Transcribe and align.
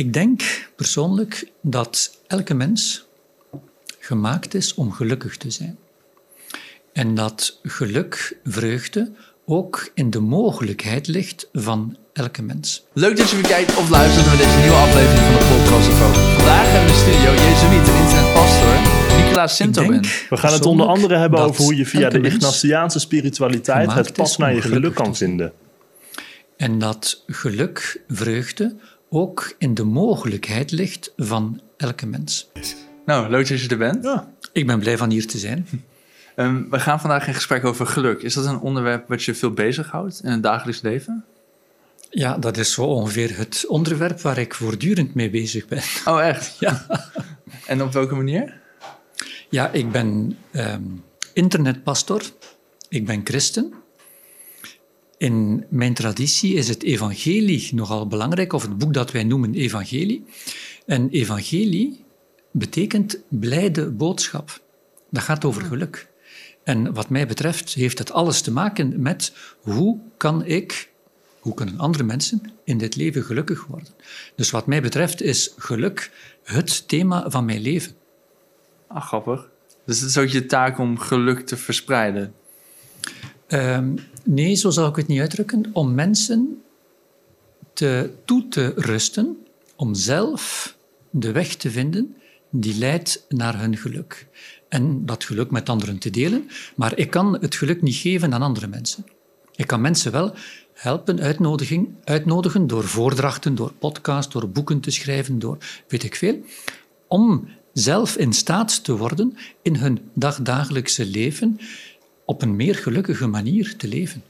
Ik 0.00 0.12
denk 0.12 0.42
persoonlijk 0.76 1.50
dat 1.62 2.18
elke 2.26 2.54
mens 2.54 3.06
gemaakt 3.98 4.54
is 4.54 4.74
om 4.74 4.92
gelukkig 4.92 5.36
te 5.36 5.50
zijn. 5.50 5.78
En 6.92 7.14
dat 7.14 7.58
geluk, 7.62 8.36
vreugde, 8.44 9.12
ook 9.46 9.90
in 9.94 10.10
de 10.10 10.20
mogelijkheid 10.20 11.06
ligt 11.06 11.48
van 11.52 11.96
elke 12.12 12.42
mens. 12.42 12.84
Leuk 12.92 13.16
dat 13.16 13.30
je 13.30 13.36
weer 13.36 13.46
kijkt 13.46 13.76
of 13.76 13.90
luistert 13.90 14.26
naar 14.26 14.36
deze 14.36 14.58
nieuwe 14.58 14.76
aflevering 14.76 15.22
van 15.22 15.32
de 15.32 15.56
podcast. 15.56 15.88
Vandaag 16.36 16.64
hebben 16.64 16.80
we 16.80 16.86
in 16.86 16.86
de 16.86 17.00
studio 17.00 17.30
Jezuïet 17.32 17.88
en 17.88 18.02
internetpastor 18.02 18.74
Nicolaas 19.22 19.56
Sintoben. 19.56 20.00
We 20.30 20.36
gaan 20.36 20.52
het 20.52 20.66
onder 20.66 20.86
andere 20.86 21.16
hebben 21.16 21.40
over 21.40 21.62
hoe 21.62 21.76
je 21.76 21.86
via 21.86 22.08
de 22.08 22.20
Ignatiaanse 22.20 22.98
spiritualiteit 22.98 23.92
het 23.92 24.12
pad 24.12 24.36
om 24.36 24.44
naar 24.44 24.54
je 24.54 24.62
geluk 24.62 24.94
kan 24.94 25.16
vinden. 25.16 25.52
En 26.56 26.78
dat 26.78 27.24
geluk, 27.26 28.02
vreugde, 28.08 28.76
ook 29.10 29.54
in 29.58 29.74
de 29.74 29.84
mogelijkheid 29.84 30.70
ligt 30.70 31.12
van 31.16 31.60
elke 31.76 32.06
mens. 32.06 32.50
Nou, 33.06 33.30
leuk 33.30 33.48
dat 33.48 33.60
je 33.60 33.68
er 33.68 33.78
bent. 33.78 34.04
Ja. 34.04 34.30
Ik 34.52 34.66
ben 34.66 34.78
blij 34.78 34.96
van 34.96 35.10
hier 35.10 35.26
te 35.26 35.38
zijn. 35.38 35.66
Ehm, 36.36 36.62
we 36.70 36.80
gaan 36.80 37.00
vandaag 37.00 37.26
in 37.26 37.34
gesprek 37.34 37.64
over 37.64 37.86
geluk. 37.86 38.22
Is 38.22 38.34
dat 38.34 38.44
een 38.44 38.58
onderwerp 38.60 39.08
wat 39.08 39.22
je 39.22 39.34
veel 39.34 39.50
bezighoudt 39.52 40.20
in 40.24 40.30
het 40.30 40.42
dagelijks 40.42 40.80
leven? 40.80 41.24
Ja, 42.10 42.38
dat 42.38 42.56
is 42.56 42.72
zo 42.72 42.82
ongeveer 42.82 43.36
het 43.36 43.64
onderwerp 43.68 44.20
waar 44.20 44.38
ik 44.38 44.54
voortdurend 44.54 45.14
mee 45.14 45.30
bezig 45.30 45.66
ben. 45.66 45.82
Oh, 46.04 46.22
echt? 46.22 46.56
Ja, 46.60 46.86
En 47.66 47.82
op 47.82 47.92
welke 47.92 48.14
manier? 48.14 48.58
ja 49.48 49.70
ik 49.70 49.90
ben 49.92 50.38
ehm, 50.50 50.82
internetpastor. 51.32 52.22
Ik 52.88 53.06
ben 53.06 53.20
christen. 53.24 53.72
In 55.20 55.64
mijn 55.68 55.94
traditie 55.94 56.54
is 56.54 56.68
het 56.68 56.82
evangelie 56.82 57.74
nogal 57.74 58.06
belangrijk, 58.06 58.52
of 58.52 58.62
het 58.62 58.78
boek 58.78 58.94
dat 58.94 59.10
wij 59.10 59.24
noemen 59.24 59.54
evangelie. 59.54 60.24
En 60.86 61.10
evangelie 61.10 62.04
betekent 62.50 63.18
blijde 63.28 63.90
boodschap. 63.90 64.60
Dat 65.10 65.22
gaat 65.22 65.44
over 65.44 65.62
geluk. 65.62 66.08
En 66.64 66.94
wat 66.94 67.08
mij 67.08 67.26
betreft 67.26 67.74
heeft 67.74 67.98
het 67.98 68.12
alles 68.12 68.40
te 68.40 68.52
maken 68.52 69.02
met 69.02 69.32
hoe 69.60 69.98
kan 70.16 70.44
ik, 70.44 70.90
hoe 71.40 71.54
kunnen 71.54 71.78
andere 71.78 72.04
mensen 72.04 72.42
in 72.64 72.78
dit 72.78 72.96
leven 72.96 73.22
gelukkig 73.22 73.66
worden. 73.66 73.92
Dus 74.36 74.50
wat 74.50 74.66
mij 74.66 74.82
betreft 74.82 75.22
is 75.22 75.54
geluk 75.56 76.10
het 76.42 76.88
thema 76.88 77.30
van 77.30 77.44
mijn 77.44 77.60
leven. 77.60 77.92
Ah, 78.86 79.02
grappig. 79.02 79.50
Dus 79.86 80.00
het 80.00 80.08
is 80.08 80.18
ook 80.18 80.28
je 80.28 80.46
taak 80.46 80.78
om 80.78 80.98
geluk 80.98 81.46
te 81.46 81.56
verspreiden. 81.56 82.34
Ehm, 83.46 83.96
nee, 84.24 84.54
zo 84.54 84.70
zou 84.70 84.88
ik 84.88 84.96
het 84.96 85.06
niet 85.06 85.20
uitdrukken. 85.20 85.70
Om 85.72 85.94
mensen 85.94 86.62
te, 87.72 88.10
toe 88.24 88.48
te 88.48 88.72
rusten 88.76 89.36
om 89.76 89.94
zelf 89.94 90.76
de 91.10 91.32
weg 91.32 91.54
te 91.54 91.70
vinden 91.70 92.16
die 92.50 92.78
leidt 92.78 93.24
naar 93.28 93.60
hun 93.60 93.76
geluk. 93.76 94.26
En 94.68 95.06
dat 95.06 95.24
geluk 95.24 95.50
met 95.50 95.68
anderen 95.68 95.98
te 95.98 96.10
delen. 96.10 96.50
Maar 96.76 96.98
ik 96.98 97.10
kan 97.10 97.38
het 97.40 97.54
geluk 97.54 97.82
niet 97.82 97.94
geven 97.94 98.34
aan 98.34 98.42
andere 98.42 98.66
mensen. 98.66 99.06
Ik 99.56 99.66
kan 99.66 99.80
mensen 99.80 100.12
wel 100.12 100.34
helpen, 100.74 101.20
uitnodiging, 101.20 101.88
uitnodigen 102.04 102.66
door 102.66 102.84
voordrachten, 102.84 103.54
door 103.54 103.72
podcasts, 103.72 104.32
door 104.32 104.48
boeken 104.48 104.80
te 104.80 104.90
schrijven, 104.90 105.38
door 105.38 105.58
weet 105.88 106.02
ik 106.02 106.14
veel. 106.14 106.44
Om 107.08 107.48
zelf 107.72 108.16
in 108.16 108.32
staat 108.32 108.84
te 108.84 108.96
worden 108.96 109.36
in 109.62 109.76
hun 109.76 109.98
dagdagelijkse 110.14 111.06
leven 111.06 111.58
op 112.30 112.42
een 112.42 112.56
meer 112.56 112.74
gelukkige 112.74 113.26
manier 113.26 113.76
te 113.76 113.88
leven. 113.88 114.22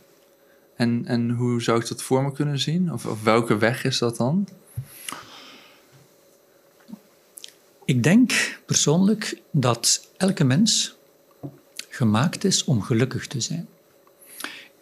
En, 0.76 1.02
en 1.06 1.30
hoe 1.30 1.62
zou 1.62 1.80
ik 1.80 1.88
dat 1.88 2.02
voor 2.02 2.22
me 2.22 2.32
kunnen 2.32 2.58
zien? 2.58 2.92
Of, 2.92 3.06
of 3.06 3.22
welke 3.22 3.58
weg 3.58 3.84
is 3.84 3.98
dat 3.98 4.16
dan? 4.16 4.48
Ik 7.84 8.02
denk 8.02 8.60
persoonlijk 8.66 9.40
dat 9.50 10.08
elke 10.16 10.44
mens 10.44 10.96
gemaakt 11.88 12.44
is 12.44 12.64
om 12.64 12.82
gelukkig 12.82 13.26
te 13.26 13.40
zijn. 13.40 13.68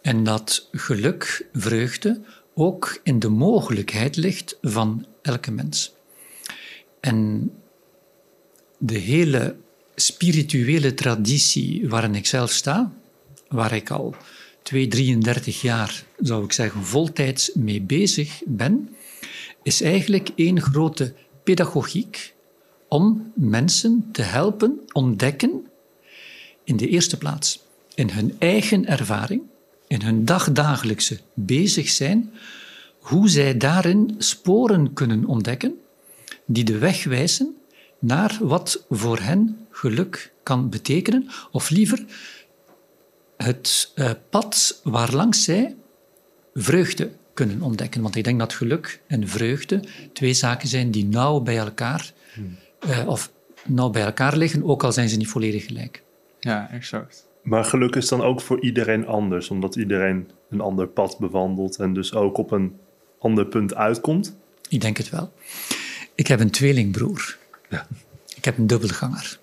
En 0.01 0.23
dat 0.23 0.67
geluk, 0.71 1.47
vreugde, 1.53 2.21
ook 2.53 2.99
in 3.03 3.19
de 3.19 3.29
mogelijkheid 3.29 4.15
ligt 4.15 4.57
van 4.61 5.05
elke 5.21 5.51
mens. 5.51 5.93
En 6.99 7.51
de 8.77 8.97
hele 8.97 9.55
spirituele 9.95 10.93
traditie 10.93 11.89
waarin 11.89 12.15
ik 12.15 12.25
zelf 12.25 12.51
sta, 12.51 12.93
waar 13.49 13.73
ik 13.73 13.89
al 13.89 14.15
2, 14.61 14.87
33 14.87 15.61
jaar, 15.61 16.03
zou 16.19 16.43
ik 16.43 16.51
zeggen, 16.51 16.83
voltijds 16.83 17.51
mee 17.53 17.81
bezig 17.81 18.41
ben, 18.45 18.95
is 19.63 19.81
eigenlijk 19.81 20.29
één 20.35 20.61
grote 20.61 21.13
pedagogiek 21.43 22.33
om 22.87 23.31
mensen 23.35 24.09
te 24.11 24.21
helpen 24.21 24.79
ontdekken, 24.91 25.65
in 26.63 26.77
de 26.77 26.87
eerste 26.87 27.17
plaats, 27.17 27.63
in 27.95 28.09
hun 28.09 28.35
eigen 28.39 28.85
ervaring, 28.87 29.41
in 29.87 30.01
hun 30.01 30.25
dagdagelijkse 30.25 31.19
bezig 31.33 31.89
zijn, 31.89 32.31
hoe 32.99 33.29
zij 33.29 33.57
daarin 33.57 34.15
sporen 34.17 34.93
kunnen 34.93 35.25
ontdekken 35.25 35.79
die 36.45 36.63
de 36.63 36.77
weg 36.77 37.03
wijzen 37.03 37.55
naar 37.99 38.37
wat 38.41 38.85
voor 38.89 39.19
hen 39.19 39.57
geluk 39.71 40.33
kan 40.43 40.69
betekenen, 40.69 41.27
of 41.51 41.69
liever 41.69 42.05
het 43.43 43.91
eh, 43.95 44.11
pad 44.29 44.81
waarlangs 44.83 45.43
zij 45.43 45.75
vreugde 46.53 47.09
kunnen 47.33 47.61
ontdekken. 47.61 48.01
Want 48.01 48.15
ik 48.15 48.23
denk 48.23 48.39
dat 48.39 48.53
geluk 48.53 49.01
en 49.07 49.27
vreugde 49.27 49.83
twee 50.13 50.33
zaken 50.33 50.67
zijn 50.67 50.91
die 50.91 51.05
nauw 51.05 51.39
bij 51.39 51.57
elkaar, 51.57 52.13
eh, 52.79 53.07
of 53.07 53.31
nauw 53.65 53.89
bij 53.89 54.03
elkaar 54.03 54.37
liggen, 54.37 54.63
ook 54.63 54.83
al 54.83 54.91
zijn 54.91 55.09
ze 55.09 55.17
niet 55.17 55.27
volledig 55.27 55.65
gelijk. 55.65 56.03
Ja, 56.39 56.69
exact. 56.71 57.27
Maar 57.43 57.65
geluk 57.65 57.95
is 57.95 58.07
dan 58.07 58.21
ook 58.21 58.41
voor 58.41 58.61
iedereen 58.61 59.07
anders, 59.07 59.49
omdat 59.49 59.75
iedereen 59.75 60.29
een 60.49 60.61
ander 60.61 60.87
pad 60.87 61.19
bewandelt 61.19 61.77
en 61.77 61.93
dus 61.93 62.13
ook 62.13 62.37
op 62.37 62.51
een 62.51 62.77
ander 63.19 63.45
punt 63.45 63.75
uitkomt. 63.75 64.35
Ik 64.69 64.81
denk 64.81 64.97
het 64.97 65.09
wel. 65.09 65.31
Ik 66.15 66.27
heb 66.27 66.39
een 66.39 66.51
tweelingbroer. 66.51 67.37
Ja. 67.69 67.87
Ik 68.35 68.45
heb 68.45 68.57
een 68.57 68.67
dubbelganger. 68.67 69.39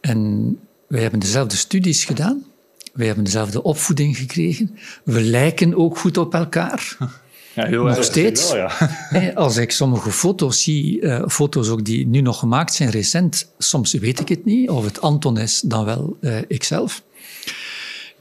En 0.00 0.58
wij 0.88 1.00
hebben 1.00 1.20
dezelfde 1.20 1.56
studies 1.56 2.04
gedaan. 2.04 2.44
Wij 2.92 3.06
hebben 3.06 3.24
dezelfde 3.24 3.62
opvoeding 3.62 4.16
gekregen. 4.16 4.78
We 5.04 5.20
lijken 5.20 5.74
ook 5.74 5.98
goed 5.98 6.16
op 6.16 6.34
elkaar. 6.34 6.96
Ja, 7.54 7.66
heel 7.66 7.84
Nog 7.84 8.04
steeds. 8.04 8.52
Wel, 8.52 8.56
ja. 8.56 8.70
Hè, 9.18 9.34
Als 9.34 9.56
ik 9.56 9.70
sommige 9.70 10.10
foto's 10.10 10.62
zie, 10.62 11.00
eh, 11.00 11.28
foto's 11.28 11.68
ook 11.68 11.84
die 11.84 12.06
nu 12.06 12.20
nog 12.20 12.38
gemaakt 12.38 12.74
zijn, 12.74 12.90
recent, 12.90 13.52
soms 13.58 13.92
weet 13.92 14.20
ik 14.20 14.28
het 14.28 14.44
niet, 14.44 14.70
of 14.70 14.84
het 14.84 15.00
Anton 15.00 15.38
is 15.38 15.60
dan 15.60 15.84
wel 15.84 16.16
eh, 16.20 16.38
ikzelf. 16.48 17.02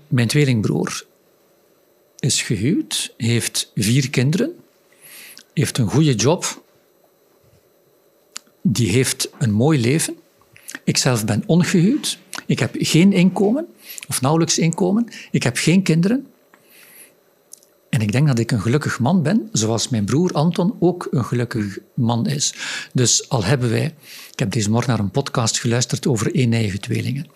Mijn 0.08 0.28
tweelingbroer 0.28 1.06
is 2.20 2.42
gehuwd, 2.42 3.14
heeft 3.18 3.72
vier 3.76 4.10
kinderen, 4.10 4.52
heeft 5.54 5.78
een 5.78 5.90
goede 5.90 6.16
job, 6.16 6.64
die 8.62 8.90
heeft 8.90 9.30
een 9.40 9.52
mooi 9.52 9.80
leven. 9.80 10.16
Ikzelf 10.84 11.26
ben 11.26 11.44
ongehuwd, 11.46 12.20
ik 12.48 12.60
heb 12.60 12.76
geen 12.78 13.14
inkomen, 13.14 13.66
of 14.08 14.22
nauwelijks 14.22 14.58
inkomen, 14.58 15.08
ik 15.32 15.44
heb 15.44 15.58
geen 15.58 15.84
kinderen. 15.84 16.28
En 17.90 18.02
ik 18.02 18.12
denk 18.12 18.28
dat 18.28 18.40
ik 18.40 18.52
een 18.52 18.62
gelukkig 18.62 19.00
man 19.00 19.24
ben, 19.24 19.50
zoals 19.52 19.90
mijn 19.90 20.06
broer 20.06 20.32
Anton 20.32 20.76
ook 20.80 21.08
een 21.12 21.26
gelukkig 21.26 21.78
man 21.94 22.28
is. 22.28 22.54
Dus 22.94 23.30
al 23.30 23.44
hebben 23.44 23.70
wij, 23.70 23.86
ik 24.32 24.40
heb 24.40 24.52
deze 24.52 24.70
morgen 24.70 24.90
naar 24.90 25.00
een 25.00 25.12
podcast 25.12 25.60
geluisterd 25.60 26.08
over 26.08 26.32
eenijige 26.32 26.78
tweelingen. 26.78 27.28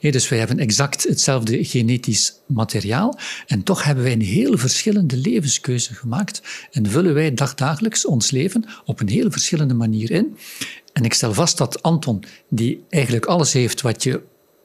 Dus 0.00 0.28
wij 0.28 0.38
hebben 0.38 0.58
exact 0.58 1.02
hetzelfde 1.02 1.64
genetisch 1.64 2.34
materiaal 2.46 3.18
en 3.46 3.62
toch 3.62 3.84
hebben 3.84 4.04
wij 4.04 4.12
een 4.12 4.22
heel 4.22 4.58
verschillende 4.58 5.16
levenskeuze 5.16 5.94
gemaakt 5.94 6.42
en 6.70 6.86
vullen 6.86 7.14
wij 7.14 7.34
dagdagelijks 7.34 8.06
ons 8.06 8.30
leven 8.30 8.64
op 8.84 9.00
een 9.00 9.08
heel 9.08 9.30
verschillende 9.30 9.74
manier 9.74 10.10
in. 10.10 10.36
En 10.92 11.04
ik 11.04 11.14
stel 11.14 11.34
vast 11.34 11.58
dat 11.58 11.82
Anton, 11.82 12.22
die 12.48 12.84
eigenlijk 12.88 13.26
alles 13.26 13.52
heeft 13.52 13.80
wat 13.80 14.02
je 14.02 14.20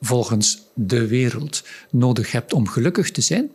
volgens 0.05 0.61
de 0.73 1.07
wereld 1.07 1.63
nodig 1.89 2.31
hebt 2.31 2.53
om 2.53 2.67
gelukkig 2.67 3.11
te 3.11 3.21
zijn, 3.21 3.51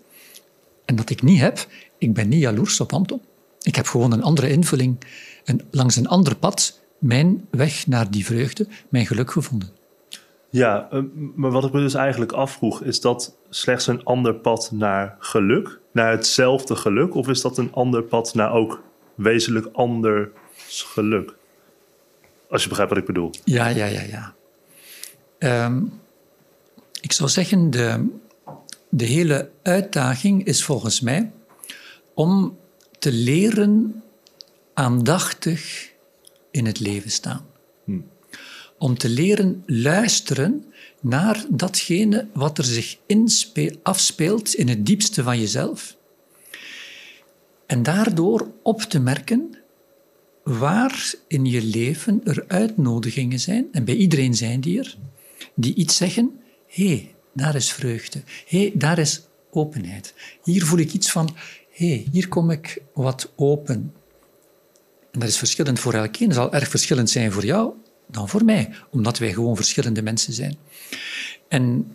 en 0.85 0.97
dat 0.97 1.11
ik 1.11 1.23
niet 1.23 1.41
heb, 1.41 1.67
ik 1.99 2.15
ben 2.15 2.29
niet 2.29 2.41
jaloers 2.41 2.81
op 2.81 2.93
Anton. 2.93 3.21
Ik 3.63 3.77
heb 3.77 3.87
gewoon 3.87 4.13
een 4.13 4.23
andere 4.23 4.51
invulling 4.51 4.99
en 5.45 5.61
langs 5.71 5.97
een 5.97 6.09
ander 6.09 6.37
pad 6.37 6.81
mijn 6.99 7.47
weg 7.51 7.87
naar 7.87 8.11
die 8.11 8.25
vreugde, 8.25 8.67
mijn 8.89 9.07
geluk 9.07 9.31
gevonden. 9.31 9.69
Ja, 10.51 10.89
eh, 10.91 11.01
maar 11.35 11.51
wat 11.51 11.65
ik 11.65 11.73
me 11.73 11.81
dus 11.81 11.95
eigenlijk 11.95 12.33
afvroeg, 12.33 12.83
is 12.83 13.01
dat 13.01 13.37
slechts 13.51 13.87
een 13.87 14.05
ander 14.05 14.35
pad 14.35 14.71
naar 14.73 15.17
geluk? 15.19 15.81
Naar 15.93 16.11
hetzelfde 16.11 16.77
geluk? 16.77 17.15
Of 17.15 17.29
is 17.29 17.41
dat 17.41 17.59
een 17.59 17.73
ander 17.73 18.03
pad 18.03 18.35
naar 18.35 18.53
ook 18.53 18.83
wezenlijk 19.15 19.69
anders 19.73 20.29
geluk? 20.67 21.35
Als 22.51 22.63
je 22.63 22.69
begrijpt 22.69 22.93
wat 22.93 23.01
ik 23.01 23.07
bedoel. 23.07 23.31
Ja, 23.45 23.69
ja, 23.69 23.87
ja, 23.87 24.03
ja. 24.03 24.35
Ehm, 25.39 25.83
ik 27.01 27.13
zou 27.13 27.29
zeggen, 27.29 27.71
de, 27.71 28.09
de 28.89 29.05
hele 29.05 29.51
uitdaging 29.63 30.45
is 30.45 30.65
volgens 30.65 31.01
mij 31.01 31.33
om 32.15 32.59
te 32.99 33.13
leren 33.13 34.03
aandachtig 34.75 35.91
in 36.51 36.67
het 36.67 36.81
leven 36.81 37.11
staan. 37.11 37.47
Om 38.79 38.99
te 38.99 39.09
leren 39.09 39.63
luisteren 39.67 40.65
naar 41.01 41.45
datgene 41.49 42.27
wat 42.33 42.59
er 42.59 42.65
zich 42.65 42.99
afspeelt 43.83 44.55
in 44.55 44.69
het 44.69 44.87
diepste 44.87 45.23
van 45.23 45.39
jezelf. 45.39 45.97
En 47.67 47.83
daardoor 47.83 48.51
op 48.63 48.81
te 48.81 48.99
merken 48.99 49.59
waar 50.43 51.15
in 51.27 51.45
je 51.45 51.63
leven 51.63 52.21
er 52.25 52.45
uitnodigingen 52.49 53.41
zijn, 53.41 53.69
en 53.73 53.85
bij 53.85 53.95
iedereen 53.95 54.35
zijn 54.35 54.61
die 54.61 54.79
er, 54.79 54.97
die 55.55 55.75
iets 55.75 55.97
zeggen, 55.97 56.41
hé, 56.71 56.87
hey, 56.87 57.15
daar 57.35 57.55
is 57.55 57.73
vreugde, 57.73 58.23
hé, 58.47 58.59
hey, 58.59 58.73
daar 58.75 58.99
is 58.99 59.23
openheid. 59.51 60.15
Hier 60.45 60.65
voel 60.65 60.79
ik 60.79 60.93
iets 60.93 61.11
van, 61.11 61.37
hé, 61.71 61.89
hey, 61.89 62.07
hier 62.13 62.29
kom 62.29 62.51
ik 62.51 62.83
wat 62.95 63.33
open. 63.37 63.95
En 65.11 65.21
dat 65.21 65.29
is 65.29 65.39
verschillend 65.39 65.81
voor 65.81 65.95
elkeen. 65.95 66.27
Dat 66.29 66.37
zal 66.37 66.53
erg 66.53 66.69
verschillend 66.69 67.11
zijn 67.11 67.33
voor 67.33 67.45
jou 67.45 67.73
dan 68.07 68.29
voor 68.29 68.45
mij, 68.45 68.71
omdat 68.91 69.19
wij 69.19 69.33
gewoon 69.33 69.57
verschillende 69.57 70.03
mensen 70.03 70.33
zijn. 70.33 70.57
En 71.49 71.95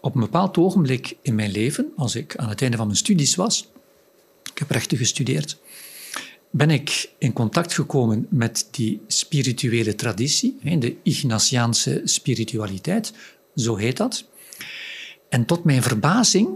op 0.00 0.14
een 0.14 0.20
bepaald 0.20 0.56
ogenblik 0.58 1.16
in 1.22 1.34
mijn 1.34 1.50
leven, 1.50 1.92
als 1.96 2.14
ik 2.14 2.36
aan 2.36 2.48
het 2.48 2.62
einde 2.62 2.76
van 2.76 2.86
mijn 2.86 2.98
studies 2.98 3.34
was, 3.34 3.72
ik 4.52 4.58
heb 4.58 4.70
rechten 4.70 4.98
gestudeerd, 4.98 5.58
ben 6.50 6.70
ik 6.70 7.10
in 7.18 7.32
contact 7.32 7.74
gekomen 7.74 8.26
met 8.30 8.68
die 8.70 9.00
spirituele 9.06 9.94
traditie, 9.94 10.58
de 10.78 10.96
Ignatiaanse 11.02 12.00
spiritualiteit, 12.04 13.12
zo 13.56 13.76
heet 13.76 13.96
dat. 13.96 14.24
En 15.28 15.44
tot 15.44 15.64
mijn 15.64 15.82
verbazing, 15.82 16.48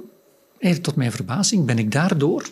tot 0.83 0.97
mijn 0.97 1.13
verbazing 1.13 1.67
ben 1.67 1.79
ik 1.79 1.93
daardoor 1.93 2.49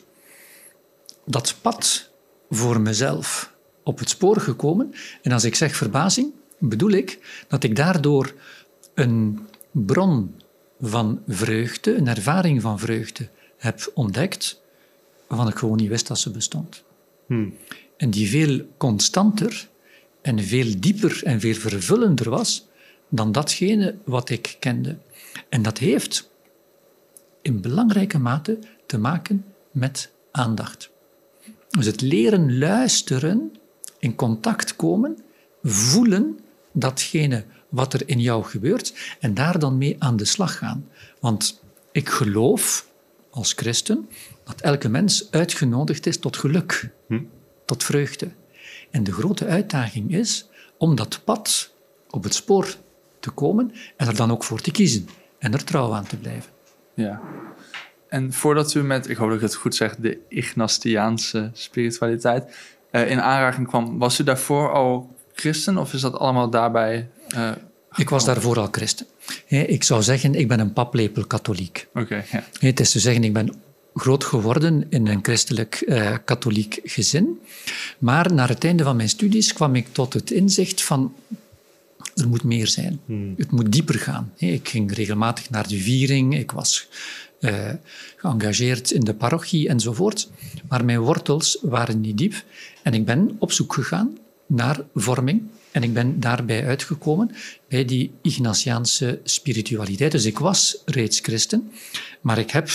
dat 1.25 1.57
pad 1.61 2.11
voor 2.51 2.81
mezelf 2.81 3.55
op 3.83 3.99
het 3.99 4.09
spoor 4.09 4.41
gekomen. 4.41 4.95
En 5.23 5.33
als 5.33 5.45
ik 5.45 5.55
zeg 5.55 5.77
verbazing, 5.77 6.33
bedoel 6.59 6.91
ik 6.91 7.19
dat 7.49 7.65
ik 7.65 7.77
daardoor 7.77 8.35
een 8.95 9.47
bron 9.71 10.35
van 10.81 11.23
vreugde, 11.27 11.95
een 11.95 12.09
ervaring 12.09 12.63
van 12.63 12.79
vreugde 12.79 13.29
heb 13.57 13.91
ontdekt, 13.95 14.61
waarvan 15.27 15.49
ik 15.49 15.57
gewoon 15.57 15.77
niet 15.77 15.89
wist 15.89 16.07
dat 16.07 16.19
ze 16.19 16.31
bestond. 16.31 16.83
Hmm. 17.27 17.55
En 17.97 18.11
die 18.11 18.29
veel 18.29 18.67
constanter 18.77 19.69
en 20.23 20.45
veel 20.45 20.75
dieper 20.79 21.21
en 21.25 21.41
veel 21.41 21.55
vervullender 21.55 22.31
was 22.31 22.67
dan 23.09 23.33
datgene 23.33 23.99
wat 24.05 24.31
ik 24.31 24.57
kende. 24.59 24.99
En 25.49 25.63
dat 25.63 25.79
heeft 25.79 26.31
in 27.43 27.61
belangrijke 27.61 28.19
mate 28.19 28.59
te 28.87 28.99
maken 28.99 29.45
met 29.71 30.13
aandacht. 30.31 30.91
Dus 31.71 31.87
het 31.87 32.01
leren 32.01 32.59
luisteren, 32.59 33.53
in 33.99 34.15
contact 34.15 34.77
komen, 34.77 35.19
voelen 35.63 36.39
datgene 36.73 37.45
wat 37.69 37.93
er 37.93 38.09
in 38.09 38.21
jou 38.21 38.45
gebeurt 38.45 39.17
en 39.21 39.35
daar 39.35 39.59
dan 39.59 39.79
mee 39.79 39.97
aan 39.99 40.17
de 40.17 40.25
slag 40.25 40.59
gaan. 40.59 40.89
Want 41.21 41.63
ik 41.93 42.09
geloof 42.09 42.89
als 43.31 43.53
christen 43.53 44.09
dat 44.45 44.61
elke 44.61 44.89
mens 44.89 45.31
uitgenodigd 45.31 46.07
is 46.07 46.19
tot 46.19 46.37
geluk, 46.37 46.91
hm? 47.07 47.23
tot 47.65 47.85
vreugde. 47.85 48.29
En 48.91 49.05
de 49.05 49.13
grote 49.13 49.47
uitdaging 49.47 50.15
is 50.15 50.49
om 50.79 50.95
dat 50.95 51.21
pad 51.25 51.75
op 52.11 52.23
het 52.23 52.35
spoor 52.35 52.77
te 53.27 53.33
komen 53.35 53.73
en 53.97 54.07
er 54.07 54.17
dan 54.17 54.31
ook 54.31 54.45
voor 54.45 54.61
te 54.61 54.71
kiezen 54.71 55.09
en 55.39 55.53
er 55.53 55.65
trouw 55.65 55.93
aan 55.93 56.07
te 56.07 56.17
blijven. 56.17 56.51
Ja. 56.95 57.21
En 58.09 58.33
voordat 58.33 58.75
u 58.75 58.83
met, 58.83 59.09
ik 59.09 59.17
hoop 59.17 59.29
dat 59.29 59.37
ik 59.37 59.43
het 59.43 59.55
goed 59.55 59.75
zeg, 59.75 59.97
de 59.97 60.19
Ignastiaanse 60.29 61.51
spiritualiteit 61.53 62.57
uh, 62.93 63.11
in 63.11 63.21
aanraking 63.21 63.69
kwam, 63.69 63.99
was 63.99 64.19
u 64.19 64.25
daarvoor 64.25 64.73
al 64.73 65.15
christen 65.35 65.79
of 65.79 65.93
is 65.93 66.01
dat 66.01 66.19
allemaal 66.19 66.51
daarbij? 66.51 67.09
Uh, 67.35 67.51
ik 67.97 68.09
was 68.09 68.25
daarvoor 68.25 68.59
al 68.59 68.69
christen. 68.71 69.07
Ik 69.47 69.83
zou 69.83 70.03
zeggen, 70.03 70.35
ik 70.35 70.49
ben 70.49 70.61
een 70.61 70.73
paplepel 70.73 71.27
katholiek. 71.27 71.89
Oké. 71.95 72.25
ja. 72.33 72.45
Het 72.59 72.81
is 72.81 72.91
te 72.91 72.99
zeggen, 72.99 73.25
ik 73.25 73.33
ben 73.33 73.55
groot 73.95 74.25
geworden 74.25 74.87
in 74.89 75.07
een 75.07 75.19
christelijk 75.23 75.83
uh, 75.87 76.15
katholiek 76.25 76.81
gezin. 76.85 77.41
Maar 77.99 78.33
na 78.33 78.47
het 78.47 78.65
einde 78.65 78.85
van 78.85 78.97
mijn 78.97 79.09
studies 79.09 79.53
kwam 79.53 79.75
ik 79.75 79.87
tot 79.93 80.13
het 80.13 80.31
inzicht 80.31 80.83
van 80.83 81.15
er 82.17 82.29
moet 82.29 82.43
meer 82.43 82.67
zijn. 82.67 83.01
Hmm. 83.07 83.35
Het 83.37 83.51
moet 83.51 83.73
dieper 83.73 83.95
gaan. 83.95 84.33
Ik 84.37 84.69
ging 84.69 84.93
regelmatig 84.93 85.51
naar 85.51 85.69
de 85.69 85.79
viering, 85.79 86.39
ik 86.39 86.51
was 86.51 86.89
uh, 87.41 87.71
geëngageerd 88.17 88.91
in 88.91 89.01
de 89.01 89.15
parochie 89.15 89.69
enzovoort. 89.69 90.31
Maar 90.69 90.85
mijn 90.85 91.01
wortels 91.01 91.59
waren 91.63 92.01
niet 92.01 92.19
diep. 92.19 92.45
En 92.83 92.95
ik 92.95 93.05
ben 93.05 93.37
op 93.39 93.53
zoek 93.53 93.75
gegaan 93.75 94.19
naar 94.47 94.81
vorming. 94.95 95.43
En 95.71 95.83
ik 95.83 95.93
ben 95.93 96.21
daarbij 96.21 96.67
uitgekomen 96.67 97.31
bij 97.69 97.85
die 97.85 98.13
Ignatiaanse 98.23 99.21
spiritualiteit. 99.25 100.13
Dus 100.13 100.25
ik 100.25 100.39
was 100.39 100.83
reeds 100.85 101.21
christen, 101.21 101.73
maar 102.21 102.39
ik 102.39 102.51
heb, 102.51 102.69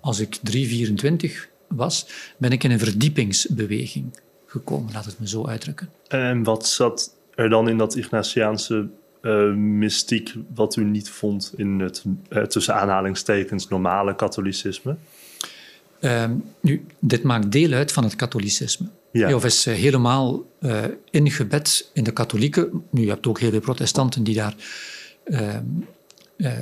als 0.00 0.20
ik 0.20 0.38
324 0.42 1.48
was, 1.68 2.06
ben 2.38 2.50
ik 2.50 2.64
in 2.64 2.70
een 2.70 2.78
verdiepingsbeweging 2.78 4.20
gekomen, 4.46 4.92
laat 4.92 5.04
het 5.04 5.20
me 5.20 5.28
zo 5.28 5.46
uitdrukken. 5.46 5.88
En 6.08 6.42
wat 6.42 6.66
zat 6.66 7.14
er 7.42 7.48
dan 7.48 7.68
in 7.68 7.78
dat 7.78 7.96
Ignatiaanse 7.96 8.88
uh, 9.22 9.54
mystiek 9.54 10.34
wat 10.54 10.76
u 10.76 10.84
niet 10.84 11.10
vond 11.10 11.52
in 11.56 11.80
het 11.80 12.04
uh, 12.28 12.42
tussen 12.42 12.74
aanhalingstekens 12.74 13.68
normale 13.68 14.14
katholicisme? 14.14 14.96
Ehm, 16.00 16.34
nu, 16.60 16.84
dit 16.98 17.22
maakt 17.22 17.52
deel 17.52 17.72
uit 17.72 17.92
van 17.92 18.04
het 18.04 18.16
katholicisme. 18.16 18.86
Ja. 19.12 19.34
Of 19.34 19.44
is 19.44 19.66
uh, 19.66 19.74
helemaal 19.74 20.50
ingebed 21.10 21.90
in 21.92 22.04
de 22.04 22.12
katholieken. 22.12 22.84
Nu, 22.90 23.02
je 23.02 23.08
hebt 23.08 23.26
ook 23.26 23.40
heel 23.40 23.50
veel 23.50 23.60
protestanten 23.60 24.22
die 24.22 24.34
daar 24.34 24.54
ehm, 25.24 25.64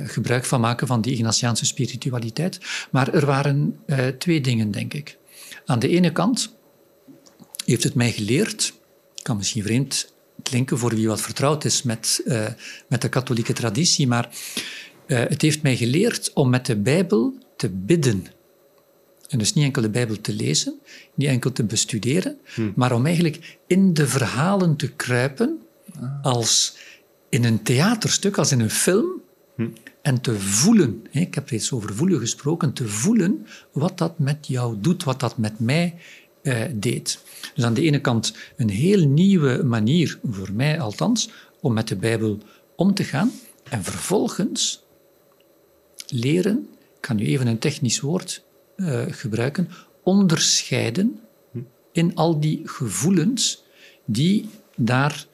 gebruik 0.05 0.45
van 0.45 0.61
maken 0.61 0.87
van 0.87 1.01
die 1.01 1.13
Ignatiaanse 1.13 1.65
spiritualiteit. 1.65 2.59
Maar 2.91 3.13
er 3.13 3.25
waren 3.25 3.79
twee 4.17 4.41
dingen, 4.41 4.71
denk 4.71 4.93
ik. 4.93 5.17
Aan 5.65 5.79
de 5.79 5.87
ene 5.87 6.11
kant 6.11 6.55
heeft 7.65 7.83
het 7.83 7.93
mij 7.93 8.11
geleerd, 8.11 8.73
kan 9.21 9.37
misschien 9.37 9.63
vreemd 9.63 10.13
klinken 10.43 10.77
voor 10.77 10.95
wie 10.95 11.07
wat 11.07 11.21
vertrouwd 11.21 11.65
is 11.65 11.83
met, 11.83 12.21
uh, 12.25 12.47
met 12.87 13.01
de 13.01 13.09
katholieke 13.09 13.53
traditie, 13.53 14.07
maar 14.07 14.29
uh, 15.07 15.19
het 15.19 15.41
heeft 15.41 15.61
mij 15.61 15.75
geleerd 15.75 16.31
om 16.33 16.49
met 16.49 16.65
de 16.65 16.75
Bijbel 16.75 17.33
te 17.57 17.69
bidden. 17.69 18.25
En 19.27 19.37
dus 19.37 19.53
niet 19.53 19.65
enkel 19.65 19.81
de 19.81 19.89
Bijbel 19.89 20.21
te 20.21 20.33
lezen, 20.33 20.79
niet 21.13 21.27
enkel 21.27 21.51
te 21.51 21.63
bestuderen, 21.63 22.37
hm. 22.53 22.71
maar 22.75 22.91
om 22.91 23.05
eigenlijk 23.05 23.57
in 23.67 23.93
de 23.93 24.07
verhalen 24.07 24.75
te 24.75 24.91
kruipen 24.91 25.59
als 26.21 26.77
in 27.29 27.43
een 27.43 27.63
theaterstuk, 27.63 28.37
als 28.37 28.51
in 28.51 28.59
een 28.59 28.69
film, 28.69 29.21
hm. 29.55 29.67
en 30.01 30.21
te 30.21 30.39
voelen, 30.39 31.03
ik 31.11 31.35
heb 31.35 31.49
reeds 31.49 31.71
over 31.71 31.95
voelen 31.95 32.19
gesproken, 32.19 32.73
te 32.73 32.87
voelen 32.87 33.47
wat 33.71 33.97
dat 33.97 34.19
met 34.19 34.47
jou 34.47 34.77
doet, 34.81 35.03
wat 35.03 35.19
dat 35.19 35.37
met 35.37 35.59
mij 35.59 35.95
uh, 36.43 36.63
deed. 36.73 37.19
Dus 37.55 37.63
aan 37.63 37.73
de 37.73 37.81
ene 37.81 38.01
kant 38.01 38.33
een 38.57 38.69
heel 38.69 39.07
nieuwe 39.07 39.63
manier, 39.63 40.19
voor 40.29 40.53
mij 40.53 40.79
althans, 40.79 41.29
om 41.61 41.73
met 41.73 41.87
de 41.87 41.95
Bijbel 41.95 42.37
om 42.75 42.93
te 42.93 43.03
gaan. 43.03 43.31
En 43.69 43.83
vervolgens 43.83 44.83
leren, 46.07 46.67
ik 46.99 47.05
ga 47.05 47.13
nu 47.13 47.25
even 47.25 47.47
een 47.47 47.59
technisch 47.59 47.99
woord 47.99 48.43
uh, 48.75 49.01
gebruiken, 49.07 49.69
onderscheiden 50.03 51.19
in 51.91 52.15
al 52.15 52.39
die 52.39 52.61
gevoelens 52.63 53.63
die 54.05 54.49
daar 54.75 55.25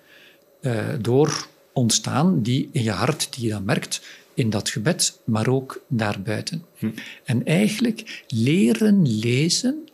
uh, 0.61 0.87
door 1.01 1.47
ontstaan, 1.73 2.41
die 2.41 2.69
in 2.71 2.83
je 2.83 2.91
hart, 2.91 3.33
die 3.33 3.43
je 3.43 3.49
dan 3.49 3.65
merkt 3.65 4.01
in 4.33 4.49
dat 4.49 4.69
gebed, 4.69 5.19
maar 5.23 5.47
ook 5.47 5.83
daarbuiten. 5.87 6.65
Hm. 6.77 6.89
En 7.23 7.45
eigenlijk 7.45 8.23
leren 8.27 9.19
lezen 9.19 9.86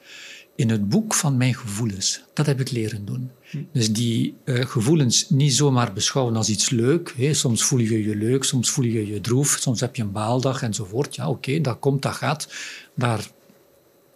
in 0.56 0.70
het 0.70 0.90
boek 0.90 1.14
van 1.14 1.38
mijn 1.38 1.54
gevoelens. 1.56 2.22
Dat 2.34 2.46
heb 2.46 2.60
ik 2.60 2.72
leren 2.72 3.06
doen. 3.06 3.32
Hm. 3.42 3.58
Dus 3.72 3.92
die 3.92 4.36
uh, 4.46 4.66
gevoelens 4.66 5.30
niet 5.30 5.54
zomaar 5.54 5.94
beschouwen 5.94 6.36
als 6.36 6.50
iets 6.50 6.70
leuk. 6.70 7.14
Hè. 7.18 7.34
Soms 7.34 7.64
voel 7.64 7.80
je 7.80 8.04
je 8.04 8.16
leuk, 8.16 8.44
soms 8.44 8.70
voel 8.70 8.86
je 8.86 9.08
je 9.08 9.22
droef, 9.22 9.58
soms 9.60 9.80
heb 9.80 9.96
je 9.96 10.02
een 10.02 10.12
baaldag 10.12 10.62
enzovoort. 10.62 11.16
Ja, 11.16 11.30
oké, 11.30 11.62
dat 11.62 11.80
komt, 11.80 12.02
dat 12.02 12.14
gaat. 12.14 12.48
Daar, 12.96 13.28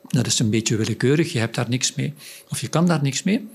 dat 0.08 0.26
is 0.26 0.40
een 0.40 0.50
beetje 0.50 0.76
willekeurig, 0.76 1.32
je 1.32 1.40
hebt 1.40 1.56
daar 1.56 1.70
niks 1.70 1.96
mee. 1.96 2.14
Of 2.50 2.62
je 2.62 2.68
kan 2.68 2.88
daar 2.88 3.02
niks 3.02 3.24
mee. 3.24 3.48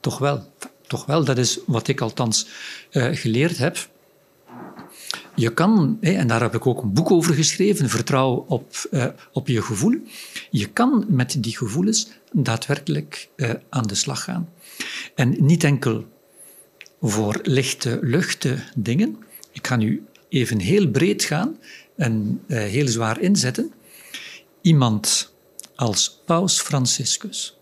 Toch 0.00 0.18
wel, 0.18 0.52
toch 0.86 1.06
wel, 1.06 1.24
dat 1.24 1.38
is 1.38 1.58
wat 1.66 1.88
ik 1.88 2.00
althans 2.00 2.46
uh, 2.92 3.08
geleerd 3.12 3.58
heb. 3.58 3.88
Je 5.40 5.54
kan, 5.54 5.98
en 6.00 6.26
daar 6.26 6.40
heb 6.40 6.54
ik 6.54 6.66
ook 6.66 6.82
een 6.82 6.92
boek 6.92 7.10
over 7.10 7.34
geschreven, 7.34 7.88
Vertrouw 7.88 8.44
op, 8.48 8.88
uh, 8.90 9.06
op 9.32 9.48
je 9.48 9.62
gevoel. 9.62 9.94
Je 10.50 10.66
kan 10.66 11.04
met 11.08 11.36
die 11.38 11.56
gevoelens 11.56 12.10
daadwerkelijk 12.32 13.28
uh, 13.36 13.50
aan 13.68 13.86
de 13.86 13.94
slag 13.94 14.24
gaan. 14.24 14.48
En 15.14 15.36
niet 15.38 15.64
enkel 15.64 16.04
voor 17.00 17.38
lichte, 17.42 17.98
luchte 18.02 18.58
dingen. 18.76 19.16
Ik 19.52 19.66
ga 19.66 19.76
nu 19.76 20.04
even 20.28 20.58
heel 20.58 20.88
breed 20.88 21.24
gaan 21.24 21.56
en 21.96 22.40
uh, 22.46 22.58
heel 22.58 22.88
zwaar 22.88 23.20
inzetten. 23.20 23.72
Iemand 24.60 25.32
als 25.74 26.20
Paus 26.24 26.60
Franciscus 26.60 27.58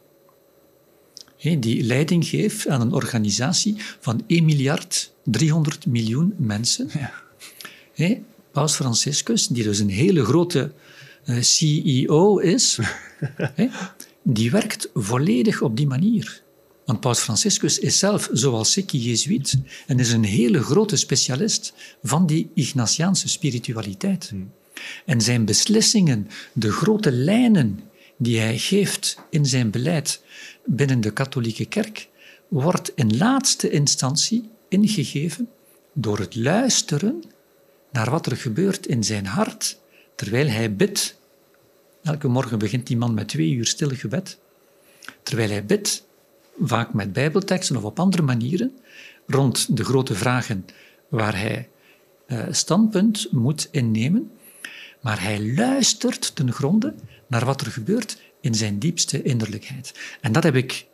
die 1.41 1.83
leiding 1.83 2.27
geeft 2.27 2.69
aan 2.69 2.81
een 2.81 2.93
organisatie 2.93 3.77
van 4.01 4.23
1 4.27 4.45
miljard 4.45 5.13
300 5.25 5.87
miljoen 5.87 6.35
mensen. 6.39 6.89
Ja. 6.93 7.27
Paus 8.53 8.75
Franciscus, 8.75 9.47
die 9.47 9.63
dus 9.63 9.79
een 9.79 9.91
hele 9.91 10.25
grote 10.25 10.73
eh, 11.25 11.41
CEO 11.41 12.39
is, 12.39 12.79
die 14.23 14.51
werkt 14.51 14.91
volledig 14.95 15.63
op 15.63 15.77
die 15.77 15.87
manier. 15.87 16.43
Want 16.85 17.01
Paus 17.01 17.21
Franciscus 17.21 17.79
is 17.79 17.99
zelf, 17.99 18.29
zoals 18.33 18.77
ik, 18.77 18.91
Jezuïet 18.91 19.59
en 19.87 19.99
is 19.99 20.13
een 20.13 20.25
hele 20.25 20.63
grote 20.63 20.97
specialist 20.97 21.73
van 22.03 22.27
die 22.27 22.51
Ignatiaanse 22.55 23.29
spiritualiteit. 23.29 24.33
En 25.05 25.21
zijn 25.21 25.45
beslissingen, 25.45 26.29
de 26.53 26.73
grote 26.73 27.13
lijnen 27.13 27.81
die 28.19 28.39
hij 28.39 28.59
geeft 28.59 29.19
in 29.31 29.47
zijn 29.47 29.71
beleid 29.71 30.23
binnen 30.65 31.01
de 31.01 31.13
katholieke 31.13 31.65
kerk, 31.65 32.09
wordt 32.49 32.93
in 32.95 33.17
laatste 33.17 33.71
instantie 33.71 34.51
ingegeven 34.69 35.49
door 35.95 36.19
het 36.19 36.37
luisteren 36.37 37.23
naar 37.93 38.11
wat 38.11 38.27
er 38.27 38.37
gebeurt 38.37 38.87
in 38.87 39.05
zijn 39.05 39.27
hart 39.27 39.79
terwijl 40.15 40.49
hij 40.49 40.77
bidt. 40.77 41.21
Elke 42.03 42.29
morgen 42.29 42.59
begint 42.59 42.87
die 42.87 42.97
man 42.97 43.15
met 43.15 43.29
twee 43.29 43.53
uur 43.53 43.67
stil 43.67 43.91
gebed. 43.91 44.39
Terwijl 45.23 45.51
hij 45.51 45.65
bidt, 45.65 46.07
vaak 46.61 46.93
met 46.93 47.13
bijbelteksten 47.13 47.77
of 47.77 47.83
op 47.83 47.99
andere 47.99 48.23
manieren, 48.23 48.77
rond 49.27 49.77
de 49.77 49.85
grote 49.85 50.15
vragen 50.15 50.67
waar 51.09 51.39
hij 51.39 51.69
eh, 52.27 52.47
standpunt 52.51 53.33
moet 53.33 53.69
innemen. 53.71 54.31
Maar 55.01 55.23
hij 55.23 55.55
luistert 55.55 56.35
ten 56.35 56.53
gronde 56.53 56.95
naar 57.27 57.45
wat 57.45 57.61
er 57.61 57.73
gebeurt 57.73 58.23
in 58.41 58.55
zijn 58.55 58.79
diepste 58.79 59.23
innerlijkheid. 59.23 59.95
En 60.21 60.33
dat 60.33 60.43
heb 60.43 60.55
ik, 60.55 60.87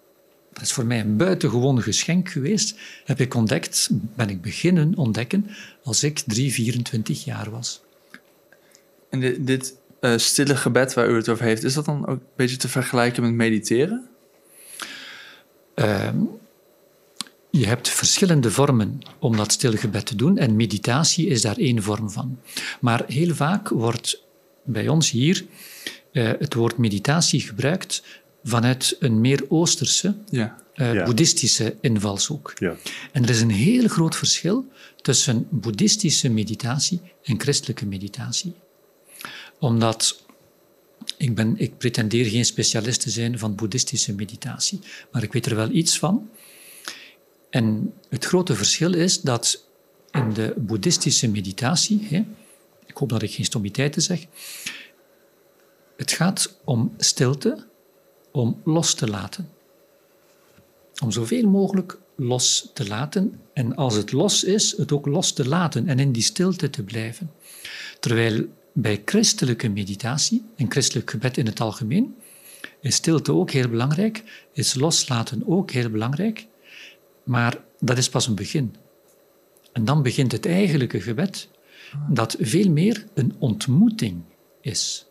dat 0.54 0.62
is 0.62 0.73
voor 0.73 0.87
mij 0.87 1.00
een 1.00 1.16
buitengewoon 1.16 1.82
geschenk 1.82 2.28
geweest, 2.28 2.78
heb 3.04 3.20
ik 3.20 3.34
ontdekt, 3.34 3.88
ben 3.92 4.28
ik 4.28 4.42
beginnen 4.42 4.96
ontdekken 4.96 5.46
als 5.82 6.02
ik 6.02 6.18
3, 6.26 6.52
24 6.52 7.25
jaar 7.25 7.50
was. 7.50 7.82
En 9.11 9.20
dit, 9.20 9.46
dit 9.46 9.75
eh, 10.00 10.16
stille 10.16 10.56
gebed 10.56 10.94
waar 10.94 11.08
u 11.08 11.16
het 11.16 11.28
over 11.28 11.44
heeft, 11.44 11.64
is 11.64 11.75
dat 11.75 11.84
dan 11.84 12.06
ook 12.06 12.16
een 12.16 12.26
beetje 12.37 12.56
te 12.56 12.68
vergelijken 12.68 13.23
met 13.23 13.32
mediteren? 13.32 14.08
Ehm, 15.75 16.16
je 17.50 17.66
hebt 17.66 17.88
verschillende 17.88 18.50
vormen 18.50 18.99
om 19.18 19.37
dat 19.37 19.52
stille 19.52 19.76
gebed 19.76 20.06
te 20.06 20.16
doen 20.16 20.38
en 20.38 20.56
meditatie 20.56 21.26
is 21.26 21.42
daar 21.42 21.56
één 21.56 21.82
vorm 21.82 22.11
van. 22.11 22.38
Maar 22.80 23.04
heel 23.06 23.34
vaak 23.34 23.68
wordt 23.68 24.23
bij 24.64 24.88
ons 24.88 25.11
hier 25.11 25.44
eh, 26.12 26.30
het 26.38 26.54
woord 26.54 26.78
meditatie 26.78 27.40
gebruikt 27.40 28.02
vanuit 28.44 28.96
een 28.98 29.20
meer 29.20 29.44
Oosterse, 29.48 30.14
Ja. 30.30 30.56
eh, 30.74 30.92
Ja. 30.94 31.04
boeddhistische 31.04 31.76
invalshoek. 31.80 32.52
Ja. 32.58 32.76
En 33.12 33.22
er 33.22 33.30
is 33.30 33.40
een 33.40 33.50
heel 33.50 33.88
groot 33.88 34.16
verschil 34.16 34.66
tussen 35.02 35.46
boeddhistische 35.50 36.28
meditatie 36.28 37.00
en 37.22 37.40
christelijke 37.40 37.86
meditatie. 37.86 38.54
Omdat 39.58 40.22
ik, 41.16 41.34
ben, 41.34 41.54
ik 41.58 41.78
pretendeer 41.78 42.24
geen 42.26 42.44
specialist 42.44 43.00
te 43.00 43.10
zijn 43.10 43.38
van 43.38 43.54
boeddhistische 43.54 44.12
meditatie, 44.12 44.80
maar 45.12 45.22
ik 45.22 45.32
weet 45.32 45.46
er 45.46 45.56
wel 45.56 45.70
iets 45.70 45.98
van. 45.98 46.28
En 47.50 47.92
het 48.08 48.24
grote 48.24 48.54
verschil 48.54 48.94
is 48.94 49.20
dat 49.20 49.66
in 50.12 50.32
de 50.32 50.54
boeddhistische 50.56 51.28
meditatie, 51.28 52.06
hè, 52.10 52.24
ik 52.86 52.96
hoop 52.96 53.08
dat 53.08 53.22
ik 53.22 53.32
geen 53.34 53.44
stommiteiten 53.44 54.02
zeg, 54.02 54.26
het 55.96 56.12
gaat 56.12 56.58
om 56.64 56.94
stilte, 56.98 57.66
om 58.34 58.60
los 58.64 58.94
te 58.94 59.06
laten 59.08 59.48
om 61.02 61.10
zoveel 61.10 61.48
mogelijk 61.48 61.98
los 62.16 62.70
te 62.74 62.86
laten 62.86 63.40
en 63.52 63.76
als 63.76 63.94
het 63.94 64.12
los 64.12 64.44
is, 64.44 64.76
het 64.76 64.92
ook 64.92 65.06
los 65.06 65.32
te 65.32 65.48
laten 65.48 65.88
en 65.88 65.98
in 65.98 66.12
die 66.12 66.22
stilte 66.22 66.70
te 66.70 66.82
blijven. 66.82 67.30
Terwijl 68.00 68.46
bij 68.72 69.02
christelijke 69.04 69.68
meditatie 69.68 70.44
en 70.56 70.70
christelijk 70.70 71.10
gebed 71.10 71.36
in 71.36 71.46
het 71.46 71.60
algemeen 71.60 72.14
is 72.80 72.94
stilte 72.94 73.32
ook 73.32 73.50
heel 73.50 73.68
belangrijk, 73.68 74.46
is 74.52 74.74
loslaten 74.74 75.42
ook 75.46 75.70
heel 75.70 75.90
belangrijk, 75.90 76.46
maar 77.24 77.64
dat 77.78 77.98
is 77.98 78.08
pas 78.08 78.26
een 78.26 78.34
begin. 78.34 78.74
En 79.72 79.84
dan 79.84 80.02
begint 80.02 80.32
het 80.32 80.46
eigenlijke 80.46 81.00
gebed, 81.00 81.48
dat 82.08 82.36
veel 82.40 82.70
meer 82.70 83.06
een 83.14 83.34
ontmoeting 83.38 84.22
is. 84.60 85.06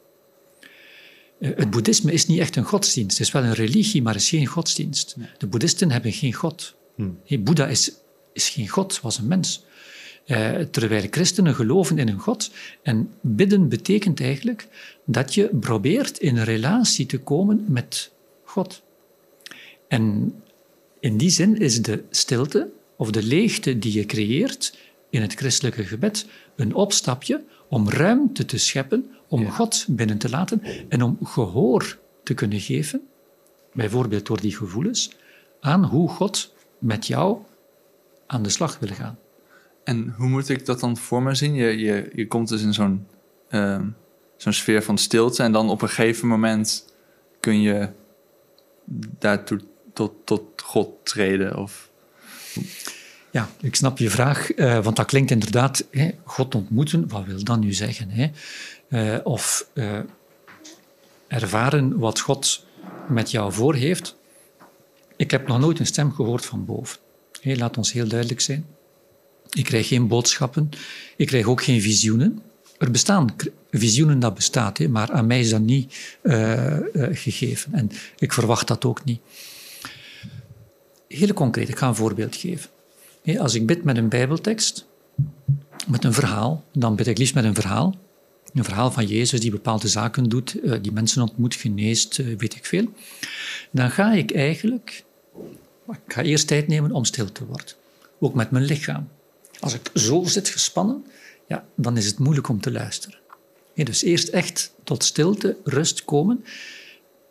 Eh, 1.43 1.49
Het 1.55 1.69
boeddhisme 1.69 2.11
is 2.11 2.25
niet 2.25 2.39
echt 2.39 2.55
een 2.55 2.63
godsdienst. 2.63 3.17
Het 3.17 3.27
is 3.27 3.33
wel 3.33 3.43
een 3.43 3.53
religie, 3.53 4.01
maar 4.01 4.15
is 4.15 4.29
geen 4.29 4.45
godsdienst. 4.45 5.15
De 5.37 5.47
boeddhisten 5.47 5.91
hebben 5.91 6.11
geen 6.11 6.33
god. 6.33 6.75
Hey, 7.25 7.41
Boeddha 7.41 7.67
is, 7.67 7.91
is 8.33 8.49
geen 8.49 8.67
god, 8.67 9.01
was 9.01 9.17
een 9.17 9.27
mens. 9.27 9.63
Eh, 10.25 10.59
terwijl 10.59 11.07
christenen 11.09 11.55
geloven 11.55 11.97
in 11.97 12.07
een 12.07 12.19
god. 12.19 12.51
En 12.83 13.09
bidden 13.21 13.69
betekent 13.69 14.21
eigenlijk 14.21 14.67
dat 15.05 15.33
je 15.33 15.49
probeert 15.59 16.17
in 16.17 16.37
een 16.37 16.43
relatie 16.43 17.05
te 17.05 17.19
komen 17.19 17.65
met 17.67 18.11
God. 18.43 18.81
En 19.87 20.35
in 20.99 21.17
die 21.17 21.29
zin 21.29 21.57
is 21.57 21.81
de 21.81 22.03
stilte 22.09 22.69
of 22.97 23.11
de 23.11 23.23
leegte 23.23 23.79
die 23.79 23.93
je 23.93 24.05
creëert 24.05 24.77
in 25.13 25.21
het 25.21 25.33
christelijke 25.33 25.83
gebed 25.83 26.25
een 26.55 26.73
opstapje 26.73 27.43
om 27.67 27.89
ruimte 27.89 28.45
te 28.45 28.57
scheppen, 28.57 29.11
om 29.27 29.49
God 29.49 29.85
binnen 29.89 30.17
te 30.17 30.29
laten 30.29 30.61
en 30.89 31.01
om 31.01 31.17
gehoor 31.23 31.99
te 32.23 32.33
kunnen 32.33 32.59
geven, 32.59 33.01
bijvoorbeeld 33.73 34.25
door 34.25 34.39
die 34.39 34.55
gevoelens, 34.55 35.11
aan 35.59 35.83
hoe 35.83 36.09
God 36.09 36.53
met 36.79 37.07
jou 37.07 37.37
aan 38.27 38.43
de 38.43 38.49
slag 38.49 38.79
wil 38.79 38.93
gaan. 38.93 39.17
En 39.83 40.13
hoe 40.17 40.27
moet 40.27 40.49
ik 40.49 40.65
dat 40.65 40.79
dan 40.79 40.97
voor 40.97 41.23
me 41.23 41.35
zien? 41.35 41.53
Je, 41.53 41.77
je, 41.77 42.11
je 42.15 42.27
komt 42.27 42.49
dus 42.49 42.61
in 42.61 42.73
zo'n 42.73 43.07
ehm, 43.49 43.87
zo'n 44.37 44.53
sfeer 44.53 44.83
van 44.83 44.97
stilte 44.97 45.43
en 45.43 45.51
dan 45.51 45.69
op 45.69 45.81
een 45.81 45.89
gegeven 45.89 46.27
moment 46.27 46.93
kun 47.39 47.61
je 47.61 47.89
daartoe 49.19 49.59
tot, 49.93 50.13
tot 50.25 50.61
God 50.61 50.89
treden. 51.03 51.57
Of, 51.57 51.91
Ja, 53.33 53.49
ik 53.61 53.75
snap 53.75 53.97
je 53.97 54.09
vraag, 54.09 54.51
eh, 54.51 54.83
want 54.83 54.95
dat 54.95 55.05
klinkt 55.05 55.31
inderdaad, 55.31 55.85
hè, 55.91 56.09
God 56.23 56.55
ontmoeten, 56.55 57.07
wat 57.07 57.25
wil 57.25 57.43
dat 57.43 57.59
nu 57.59 57.73
zeggen? 57.73 58.09
Hè? 58.09 58.29
Eh, 58.87 59.25
of 59.25 59.67
eh, 59.73 59.99
ervaren 61.27 61.97
wat 61.97 62.19
God 62.19 62.65
met 63.09 63.31
jou 63.31 63.53
voor 63.53 63.75
heeft. 63.75 64.15
Ik 65.15 65.31
heb 65.31 65.47
nog 65.47 65.59
nooit 65.59 65.79
een 65.79 65.85
stem 65.85 66.13
gehoord 66.13 66.45
van 66.45 66.65
boven. 66.65 66.99
Laat 67.41 67.77
ons 67.77 67.91
heel 67.91 68.07
duidelijk 68.07 68.41
zijn. 68.41 68.65
Ik 69.49 69.63
krijg 69.63 69.87
geen 69.87 70.07
boodschappen, 70.07 70.69
ik 71.15 71.27
krijg 71.27 71.45
ook 71.45 71.63
geen 71.63 71.81
visioenen. 71.81 72.41
Er 72.77 72.91
bestaan 72.91 73.35
visioenen, 73.71 74.19
dat 74.19 74.33
bestaat, 74.33 74.77
hè, 74.77 74.87
maar 74.87 75.11
aan 75.11 75.27
mij 75.27 75.39
is 75.39 75.49
dat 75.49 75.61
niet 75.61 76.17
gegeven. 77.11 77.73
En 77.73 77.91
ik 78.17 78.33
verwacht 78.33 78.67
dat 78.67 78.85
ook 78.85 79.03
niet. 79.03 79.21
Heel 81.07 81.33
concreet, 81.33 81.69
ik 81.69 81.77
ga 81.77 81.87
een 81.87 81.95
voorbeeld 81.95 82.35
geven. 82.35 82.69
Als 83.23 83.53
ik 83.53 83.65
bid 83.65 83.83
met 83.83 83.97
een 83.97 84.09
Bijbeltekst, 84.09 84.85
met 85.87 86.03
een 86.03 86.13
verhaal, 86.13 86.63
dan 86.71 86.95
bid 86.95 87.07
ik 87.07 87.17
liefst 87.17 87.35
met 87.35 87.43
een 87.43 87.55
verhaal. 87.55 87.95
Een 88.53 88.63
verhaal 88.63 88.91
van 88.91 89.05
Jezus 89.05 89.39
die 89.39 89.51
bepaalde 89.51 89.87
zaken 89.87 90.29
doet, 90.29 90.59
eh, 90.59 90.73
die 90.81 90.91
mensen 90.91 91.21
ontmoet, 91.21 91.55
geneest, 91.55 92.19
eh, 92.19 92.25
weet 92.37 92.55
ik 92.55 92.65
veel. 92.65 92.87
Dan 93.71 93.91
ga 93.91 94.13
ik 94.13 94.31
eigenlijk, 94.31 95.03
ga 96.07 96.21
eerst 96.21 96.47
tijd 96.47 96.67
nemen 96.67 96.91
om 96.91 97.05
stil 97.05 97.31
te 97.31 97.45
worden. 97.45 97.73
Ook 98.19 98.33
met 98.33 98.51
mijn 98.51 98.65
lichaam. 98.65 99.09
Als 99.59 99.73
ik 99.73 99.89
zo 99.93 100.23
zit 100.23 100.49
gespannen, 100.49 101.05
ja, 101.47 101.65
dan 101.75 101.97
is 101.97 102.05
het 102.05 102.19
moeilijk 102.19 102.49
om 102.49 102.61
te 102.61 102.71
luisteren. 102.71 103.19
Hé, 103.73 103.83
dus 103.83 104.03
eerst 104.03 104.27
echt 104.27 104.73
tot 104.83 105.03
stilte, 105.03 105.57
rust 105.63 106.05
komen, 106.05 106.45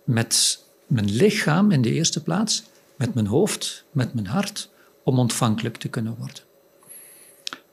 met 0.04 0.62
mijn 0.86 1.10
lichaam 1.10 1.70
in 1.70 1.82
de 1.82 1.92
eerste 1.92 2.22
plaats, 2.22 2.62
met 2.96 3.14
mijn 3.14 3.26
hoofd, 3.26 3.84
met 3.90 4.14
mijn 4.14 4.26
hart, 4.26 4.70
om 5.04 5.18
ontvankelijk 5.18 5.76
te 5.76 5.88
kunnen 5.88 6.16
worden. 6.18 6.42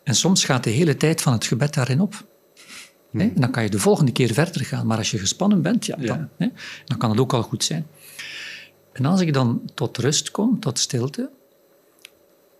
En 0.03 0.15
soms 0.15 0.45
gaat 0.45 0.63
de 0.63 0.69
hele 0.69 0.97
tijd 0.97 1.21
van 1.21 1.33
het 1.33 1.45
gebed 1.45 1.73
daarin 1.73 2.01
op. 2.01 2.25
Hè? 3.11 3.19
En 3.19 3.33
dan 3.35 3.51
kan 3.51 3.63
je 3.63 3.69
de 3.69 3.79
volgende 3.79 4.11
keer 4.11 4.33
verder 4.33 4.65
gaan. 4.65 4.87
Maar 4.87 4.97
als 4.97 5.11
je 5.11 5.17
gespannen 5.17 5.61
bent, 5.61 5.85
ja, 5.85 5.95
Ja. 5.99 6.07
Dan, 6.07 6.29
hè, 6.37 6.47
dan 6.85 6.97
kan 6.97 7.09
het 7.09 7.19
ook 7.19 7.33
al 7.33 7.41
goed 7.41 7.63
zijn. 7.63 7.87
En 8.91 9.05
als 9.05 9.21
ik 9.21 9.33
dan 9.33 9.69
tot 9.73 9.97
rust 9.97 10.31
kom, 10.31 10.59
tot 10.59 10.79
stilte, 10.79 11.29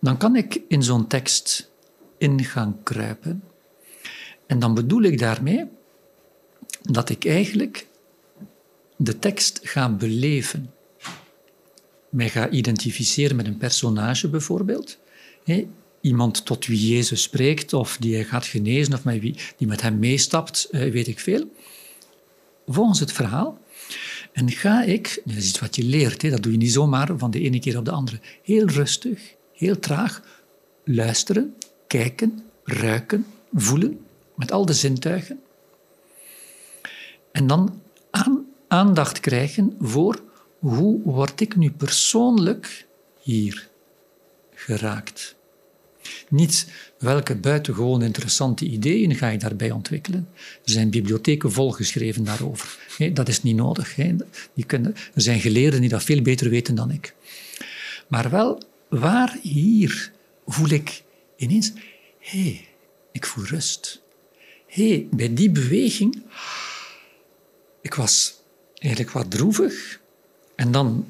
dan 0.00 0.16
kan 0.16 0.36
ik 0.36 0.60
in 0.68 0.82
zo'n 0.82 1.06
tekst 1.06 1.70
in 2.18 2.44
gaan 2.44 2.80
kruipen. 2.82 3.42
En 4.46 4.58
dan 4.58 4.74
bedoel 4.74 5.02
ik 5.02 5.18
daarmee 5.18 5.64
dat 6.82 7.08
ik 7.08 7.24
eigenlijk 7.24 7.86
de 8.96 9.18
tekst 9.18 9.60
ga 9.62 9.90
beleven. 9.90 10.72
Mij 12.10 12.28
ga 12.28 12.48
identificeren 12.48 13.36
met 13.36 13.46
een 13.46 13.56
personage 13.56 14.28
bijvoorbeeld. 14.28 14.98
Hè, 15.44 15.66
iemand 16.00 16.44
tot 16.44 16.66
wie 16.66 16.88
Jezus 16.88 17.22
spreekt, 17.22 17.72
of 17.72 17.96
die 18.00 18.14
hij 18.14 18.24
gaat 18.24 18.46
genezen, 18.46 18.94
of 18.94 19.04
met 19.04 19.20
wie, 19.20 19.36
die 19.56 19.66
met 19.66 19.82
hem 19.82 19.98
meestapt, 19.98 20.68
eh, 20.70 20.90
weet 20.92 21.08
ik 21.08 21.20
veel. 21.20 21.52
Volgens 22.66 23.00
het 23.00 23.12
verhaal. 23.12 23.58
En 24.32 24.50
ga 24.50 24.82
ik, 24.82 25.22
dat 25.24 25.36
is 25.36 25.48
iets 25.48 25.60
wat 25.60 25.76
je 25.76 25.84
leert, 25.84 26.22
hè, 26.22 26.30
dat 26.30 26.42
doe 26.42 26.52
je 26.52 26.58
niet 26.58 26.72
zomaar 26.72 27.18
van 27.18 27.30
de 27.30 27.40
ene 27.40 27.58
keer 27.58 27.78
op 27.78 27.84
de 27.84 27.90
andere, 27.90 28.20
heel 28.42 28.66
rustig, 28.66 29.34
heel 29.52 29.78
traag 29.78 30.22
luisteren, 30.84 31.54
kijken, 31.86 32.42
ruiken, 32.64 33.26
voelen, 33.52 34.00
met 34.36 34.52
al 34.52 34.66
de 34.66 34.72
zintuigen. 34.72 35.40
En 37.32 37.46
dan 37.46 37.82
aan, 38.10 38.44
aandacht 38.68 39.20
krijgen 39.20 39.76
voor 39.80 40.22
hoe 40.60 41.00
word 41.02 41.40
ik 41.40 41.56
nu 41.56 41.70
persoonlijk 41.70 42.86
hier 43.20 43.68
geraakt. 44.54 45.34
Niet 46.28 46.66
welke 46.98 47.34
buitengewoon 47.34 48.02
interessante 48.02 48.64
ideeën 48.64 49.14
ga 49.14 49.28
je 49.28 49.38
daarbij 49.38 49.70
ontwikkelen. 49.70 50.28
Er 50.36 50.70
zijn 50.70 50.90
bibliotheken 50.90 51.52
volgeschreven 51.52 52.24
daarover. 52.24 52.78
dat 53.12 53.28
is 53.28 53.42
niet 53.42 53.56
nodig. 53.56 53.98
Er 53.98 54.96
zijn 55.14 55.40
geleerden 55.40 55.80
die 55.80 55.88
dat 55.88 56.02
veel 56.02 56.22
beter 56.22 56.50
weten 56.50 56.74
dan 56.74 56.90
ik. 56.90 57.14
Maar 58.08 58.30
wel, 58.30 58.62
waar 58.88 59.38
hier 59.42 60.12
voel 60.46 60.70
ik 60.70 61.02
ineens, 61.36 61.72
hé, 62.18 62.40
hey, 62.42 62.68
ik 63.12 63.26
voel 63.26 63.44
rust. 63.44 64.02
Hé, 64.66 64.88
hey, 64.88 65.08
bij 65.10 65.34
die 65.34 65.50
beweging, 65.50 66.22
ik 67.80 67.94
was 67.94 68.34
eigenlijk 68.74 69.12
wat 69.12 69.30
droevig. 69.30 69.99
En 70.60 70.72
dan 70.72 71.08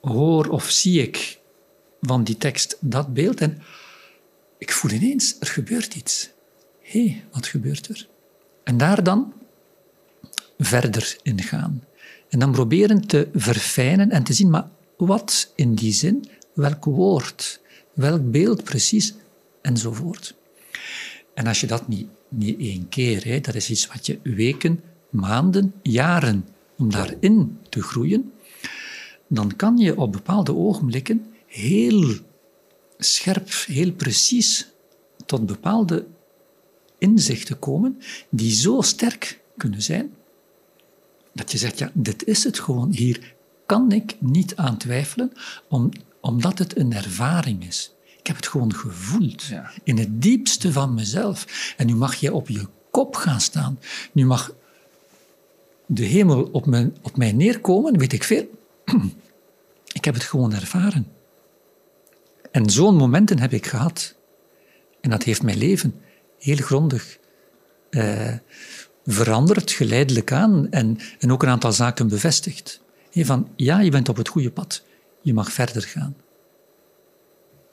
hoor 0.00 0.48
of 0.48 0.70
zie 0.70 1.02
ik 1.02 1.38
van 2.00 2.24
die 2.24 2.36
tekst 2.36 2.76
dat 2.80 3.14
beeld 3.14 3.40
en 3.40 3.62
ik 4.58 4.72
voel 4.72 4.90
ineens, 4.90 5.36
er 5.40 5.46
gebeurt 5.46 5.94
iets. 5.94 6.30
Hé, 6.80 7.22
wat 7.32 7.46
gebeurt 7.46 7.88
er? 7.88 8.08
En 8.64 8.76
daar 8.76 9.02
dan 9.02 9.32
verder 10.58 11.16
in 11.22 11.42
gaan. 11.42 11.84
En 12.28 12.38
dan 12.38 12.52
proberen 12.52 13.06
te 13.06 13.28
verfijnen 13.34 14.10
en 14.10 14.22
te 14.22 14.32
zien, 14.32 14.50
maar 14.50 14.68
wat 14.96 15.52
in 15.54 15.74
die 15.74 15.92
zin, 15.92 16.24
welk 16.54 16.84
woord, 16.84 17.60
welk 17.92 18.30
beeld 18.30 18.64
precies, 18.64 19.14
enzovoort. 19.62 20.34
En 21.34 21.46
als 21.46 21.60
je 21.60 21.66
dat 21.66 21.88
niet, 21.88 22.08
niet 22.28 22.58
één 22.58 22.88
keer, 22.88 23.24
hè, 23.24 23.40
dat 23.40 23.54
is 23.54 23.70
iets 23.70 23.86
wat 23.86 24.06
je 24.06 24.18
weken, 24.22 24.82
maanden, 25.10 25.74
jaren, 25.82 26.46
om 26.82 26.90
daarin 26.90 27.58
te 27.68 27.82
groeien, 27.82 28.32
dan 29.28 29.56
kan 29.56 29.78
je 29.78 29.96
op 29.96 30.12
bepaalde 30.12 30.54
ogenblikken 30.54 31.26
heel 31.46 32.14
scherp, 32.98 33.48
heel 33.66 33.92
precies 33.92 34.66
tot 35.26 35.46
bepaalde 35.46 36.06
inzichten 36.98 37.58
komen 37.58 37.98
die 38.30 38.52
zo 38.52 38.80
sterk 38.80 39.40
kunnen 39.56 39.82
zijn 39.82 40.14
dat 41.32 41.52
je 41.52 41.58
zegt, 41.58 41.78
ja, 41.78 41.90
dit 41.94 42.24
is 42.24 42.44
het 42.44 42.58
gewoon. 42.58 42.92
Hier 42.92 43.34
kan 43.66 43.92
ik 43.92 44.16
niet 44.18 44.56
aan 44.56 44.76
twijfelen, 44.76 45.32
om, 45.68 45.90
omdat 46.20 46.58
het 46.58 46.78
een 46.78 46.92
ervaring 46.92 47.66
is. 47.66 47.94
Ik 48.18 48.26
heb 48.26 48.36
het 48.36 48.46
gewoon 48.46 48.74
gevoeld, 48.74 49.44
in 49.84 49.98
het 49.98 50.22
diepste 50.22 50.72
van 50.72 50.94
mezelf. 50.94 51.74
En 51.76 51.86
nu 51.86 51.94
mag 51.94 52.14
je 52.14 52.32
op 52.32 52.48
je 52.48 52.66
kop 52.90 53.16
gaan 53.16 53.40
staan. 53.40 53.78
Nu 54.12 54.26
mag 54.26 54.54
de 55.86 56.04
hemel 56.04 56.48
op, 56.52 56.66
mijn, 56.66 56.96
op 57.02 57.16
mij 57.16 57.32
neerkomen, 57.32 57.98
weet 57.98 58.12
ik 58.12 58.24
veel. 58.24 58.50
ik 59.92 60.04
heb 60.04 60.14
het 60.14 60.22
gewoon 60.22 60.54
ervaren. 60.54 61.06
En 62.50 62.70
zo'n 62.70 62.96
momenten 62.96 63.38
heb 63.38 63.52
ik 63.52 63.66
gehad. 63.66 64.14
En 65.00 65.10
dat 65.10 65.22
heeft 65.22 65.42
mijn 65.42 65.58
leven 65.58 65.94
heel 66.38 66.56
grondig 66.56 67.18
eh, 67.90 68.34
veranderd, 69.04 69.70
geleidelijk 69.70 70.32
aan, 70.32 70.70
en, 70.70 70.98
en 71.18 71.32
ook 71.32 71.42
een 71.42 71.48
aantal 71.48 71.72
zaken 71.72 72.08
bevestigd. 72.08 72.80
van, 73.12 73.48
ja, 73.56 73.80
je 73.80 73.90
bent 73.90 74.08
op 74.08 74.16
het 74.16 74.28
goede 74.28 74.50
pad. 74.50 74.82
Je 75.20 75.34
mag 75.34 75.52
verder 75.52 75.82
gaan. 75.82 76.16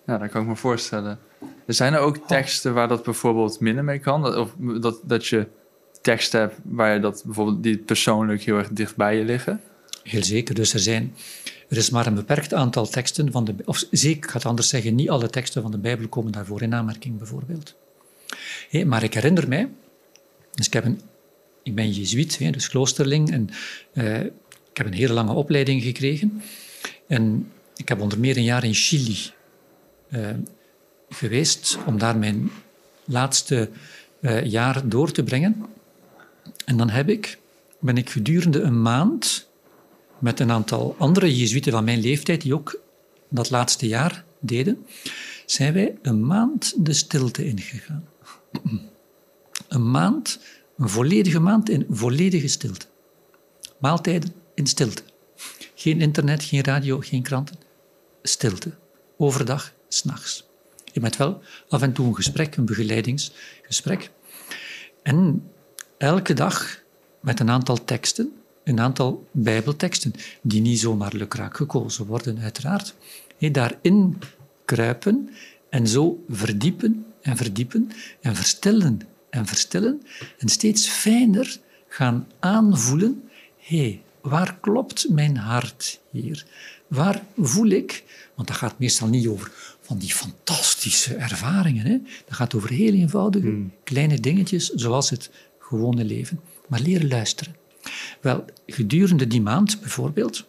Ja, 0.06 0.18
dat 0.18 0.30
kan 0.30 0.42
ik 0.42 0.48
me 0.48 0.56
voorstellen. 0.56 1.20
Er 1.66 1.74
zijn 1.74 1.94
er 1.94 2.00
ook 2.00 2.28
teksten 2.28 2.74
waar 2.74 2.88
dat 2.88 3.04
bijvoorbeeld 3.04 3.60
minder 3.60 3.84
mee 3.84 4.00
kan? 4.00 4.38
Of 4.38 4.56
dat, 4.58 5.00
dat 5.04 5.28
je 5.28 5.48
teksten 6.02 6.52
waar 6.64 6.94
je 6.94 7.00
dat 7.00 7.22
bijvoorbeeld 7.26 7.64
die 7.64 7.78
persoonlijk 7.78 8.42
heel 8.42 8.58
erg 8.58 8.70
dicht 8.70 8.96
bij 8.96 9.18
je 9.18 9.24
liggen? 9.24 9.62
Heel 10.04 10.24
zeker. 10.24 10.56
Dus 10.56 10.74
er 10.74 10.80
zijn 10.80 11.14
er 11.70 11.78
is 11.78 11.90
maar 11.90 12.08
een 12.08 12.16
beperkt 12.16 12.54
aantal 12.54 12.88
teksten 12.88 13.32
van 13.32 13.46
de... 13.46 13.56
Of 13.66 13.84
zeker, 13.92 14.24
ik 14.24 14.30
ga 14.30 14.38
het 14.38 14.46
anders 14.46 14.70
zeggen, 14.70 14.96
niet 14.96 15.10
alle 15.10 15.30
teksten 15.30 15.62
van 15.62 15.72
de 15.72 15.78
Bijbel 15.78 16.08
komen 16.08 16.32
daarvoor 16.32 16.62
in 16.62 16.74
aanmerking, 16.74 17.18
bijvoorbeeld. 17.18 17.76
maar 18.86 19.04
ik 19.04 19.14
herinner 19.14 19.48
mij... 19.48 19.70
Dus 20.54 20.66
ik, 20.66 20.74
heb 20.74 20.86
een, 20.86 21.02
ik 21.64 21.76
ben 21.76 21.92
jezuïet, 21.92 22.54
dus 22.54 22.70
kloosterling, 22.70 23.32
en 23.32 23.50
uh, 23.94 24.20
ik 24.20 24.78
heb 24.78 24.86
een 24.86 24.94
hele 24.94 25.14
lange 25.14 25.34
opleiding 25.34 25.84
gekregen. 25.84 26.42
En 27.08 27.52
ik 27.76 27.90
heb 27.90 28.02
onder 28.02 28.20
meer 28.20 28.38
een 28.38 28.44
jaar 28.44 28.64
in 28.64 28.74
Chili 28.74 29.18
uh, 30.10 30.30
geweest 31.10 31.78
om 31.86 31.98
daar 31.98 32.18
mijn 32.18 32.52
laatste 33.06 33.70
uh, 34.22 34.46
jaar 34.46 34.90
door 34.90 35.12
te 35.12 35.24
brengen. 35.24 35.66
En 36.66 36.78
dan 36.78 36.90
heb 36.90 37.10
ik, 37.10 37.40
ben 37.80 37.98
ik 37.98 38.10
gedurende 38.10 38.62
een 38.62 38.82
maand 38.82 39.50
met 40.20 40.40
een 40.40 40.52
aantal 40.52 40.96
andere 40.98 41.38
Jezuïeten 41.38 41.72
van 41.72 41.84
mijn 41.84 42.00
leeftijd, 42.00 42.42
die 42.42 42.54
ook 42.54 42.80
dat 43.30 43.50
laatste 43.50 43.88
jaar 43.88 44.24
deden, 44.40 44.86
zijn 45.46 45.74
wij 45.74 45.98
een 46.02 46.26
maand 46.26 46.86
de 46.86 46.94
stilte 46.94 47.46
ingegaan. 47.46 48.06
Een 49.68 49.92
maand, 49.92 50.40
een 50.78 50.90
volledige 50.90 51.40
maand 51.40 51.70
in 51.70 51.86
volledige 51.90 52.48
stilte. 52.48 52.86
Maaltijden 53.80 54.34
in 54.56 54.68
stilte. 54.68 55.04
Geen 55.76 56.02
internet, 56.02 56.44
geen 56.44 56.64
radio, 56.64 57.00
geen 57.00 57.22
kranten. 57.22 57.56
Stilte. 58.22 58.72
Overdag, 59.18 59.74
s'nachts. 59.88 60.48
Je 60.94 61.00
met 61.00 61.18
wel 61.18 61.42
af 61.70 61.82
en 61.82 61.94
toe 61.94 62.08
een 62.08 62.16
gesprek, 62.16 62.56
een 62.56 62.66
begeleidingsgesprek. 62.66 64.12
En 65.04 65.50
elke 66.00 66.34
dag 66.34 66.80
met 67.20 67.40
een 67.40 67.50
aantal 67.50 67.84
teksten 67.84 68.34
een 68.70 68.80
aantal 68.80 69.28
Bijbelteksten, 69.32 70.14
die 70.42 70.62
niet 70.62 70.80
zomaar 70.80 71.16
lukraak 71.16 71.56
gekozen 71.56 72.06
worden, 72.06 72.40
uiteraard. 72.40 72.96
daarin 73.52 74.18
kruipen 74.66 75.30
en 75.70 75.88
zo 75.88 76.24
verdiepen 76.30 77.06
en 77.22 77.38
verdiepen 77.38 77.92
en 78.22 78.36
verstellen 78.36 79.02
en 79.30 79.46
verstellen 79.46 80.02
en 80.38 80.50
steeds 80.50 80.88
fijner 80.88 81.58
gaan 81.88 82.28
aanvoelen, 82.40 83.24
hé, 83.58 83.78
hey, 83.78 84.02
waar 84.22 84.58
klopt 84.60 85.10
mijn 85.10 85.38
hart 85.38 86.00
hier? 86.12 86.46
Waar 86.88 87.24
voel 87.38 87.68
ik, 87.70 88.04
want 88.36 88.48
dat 88.48 88.58
gaat 88.58 88.80
meestal 88.80 89.08
niet 89.08 89.28
over 89.28 89.52
van 89.82 89.98
die 89.98 90.14
fantastische 90.14 91.16
ervaringen, 91.16 91.86
hè? 91.86 91.98
dat 92.26 92.36
gaat 92.36 92.56
over 92.56 92.70
heel 92.70 92.94
eenvoudige 92.94 93.48
hmm. 93.48 93.72
kleine 93.84 94.20
dingetjes, 94.20 94.70
zoals 94.70 95.10
het 95.10 95.30
gewone 95.70 96.04
leven, 96.04 96.40
maar 96.68 96.80
leren 96.80 97.08
luisteren. 97.08 97.56
Wel, 98.22 98.46
gedurende 98.66 99.28
die 99.28 99.42
maand 99.42 99.80
bijvoorbeeld, 99.80 100.46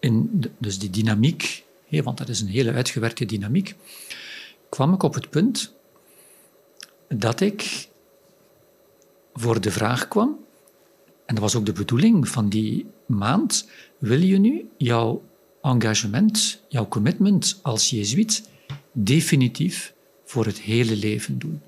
in 0.00 0.44
dus 0.58 0.78
die 0.78 0.90
dynamiek, 0.90 1.64
want 1.88 2.18
dat 2.18 2.28
is 2.28 2.40
een 2.40 2.48
hele 2.48 2.72
uitgewerkte 2.72 3.24
dynamiek, 3.24 3.74
kwam 4.68 4.92
ik 4.92 5.02
op 5.02 5.14
het 5.14 5.30
punt 5.30 5.74
dat 7.08 7.40
ik 7.40 7.88
voor 9.34 9.60
de 9.60 9.70
vraag 9.70 10.08
kwam, 10.08 10.38
en 11.26 11.34
dat 11.34 11.44
was 11.44 11.54
ook 11.54 11.66
de 11.66 11.72
bedoeling 11.72 12.28
van 12.28 12.48
die 12.48 12.86
maand, 13.06 13.68
wil 13.98 14.20
je 14.20 14.38
nu 14.38 14.68
jouw 14.76 15.22
engagement, 15.62 16.62
jouw 16.68 16.88
commitment 16.88 17.58
als 17.62 17.90
jezuïet 17.90 18.48
definitief 18.92 19.94
voor 20.24 20.46
het 20.46 20.60
hele 20.60 20.96
leven 20.96 21.38
doen? 21.38 21.62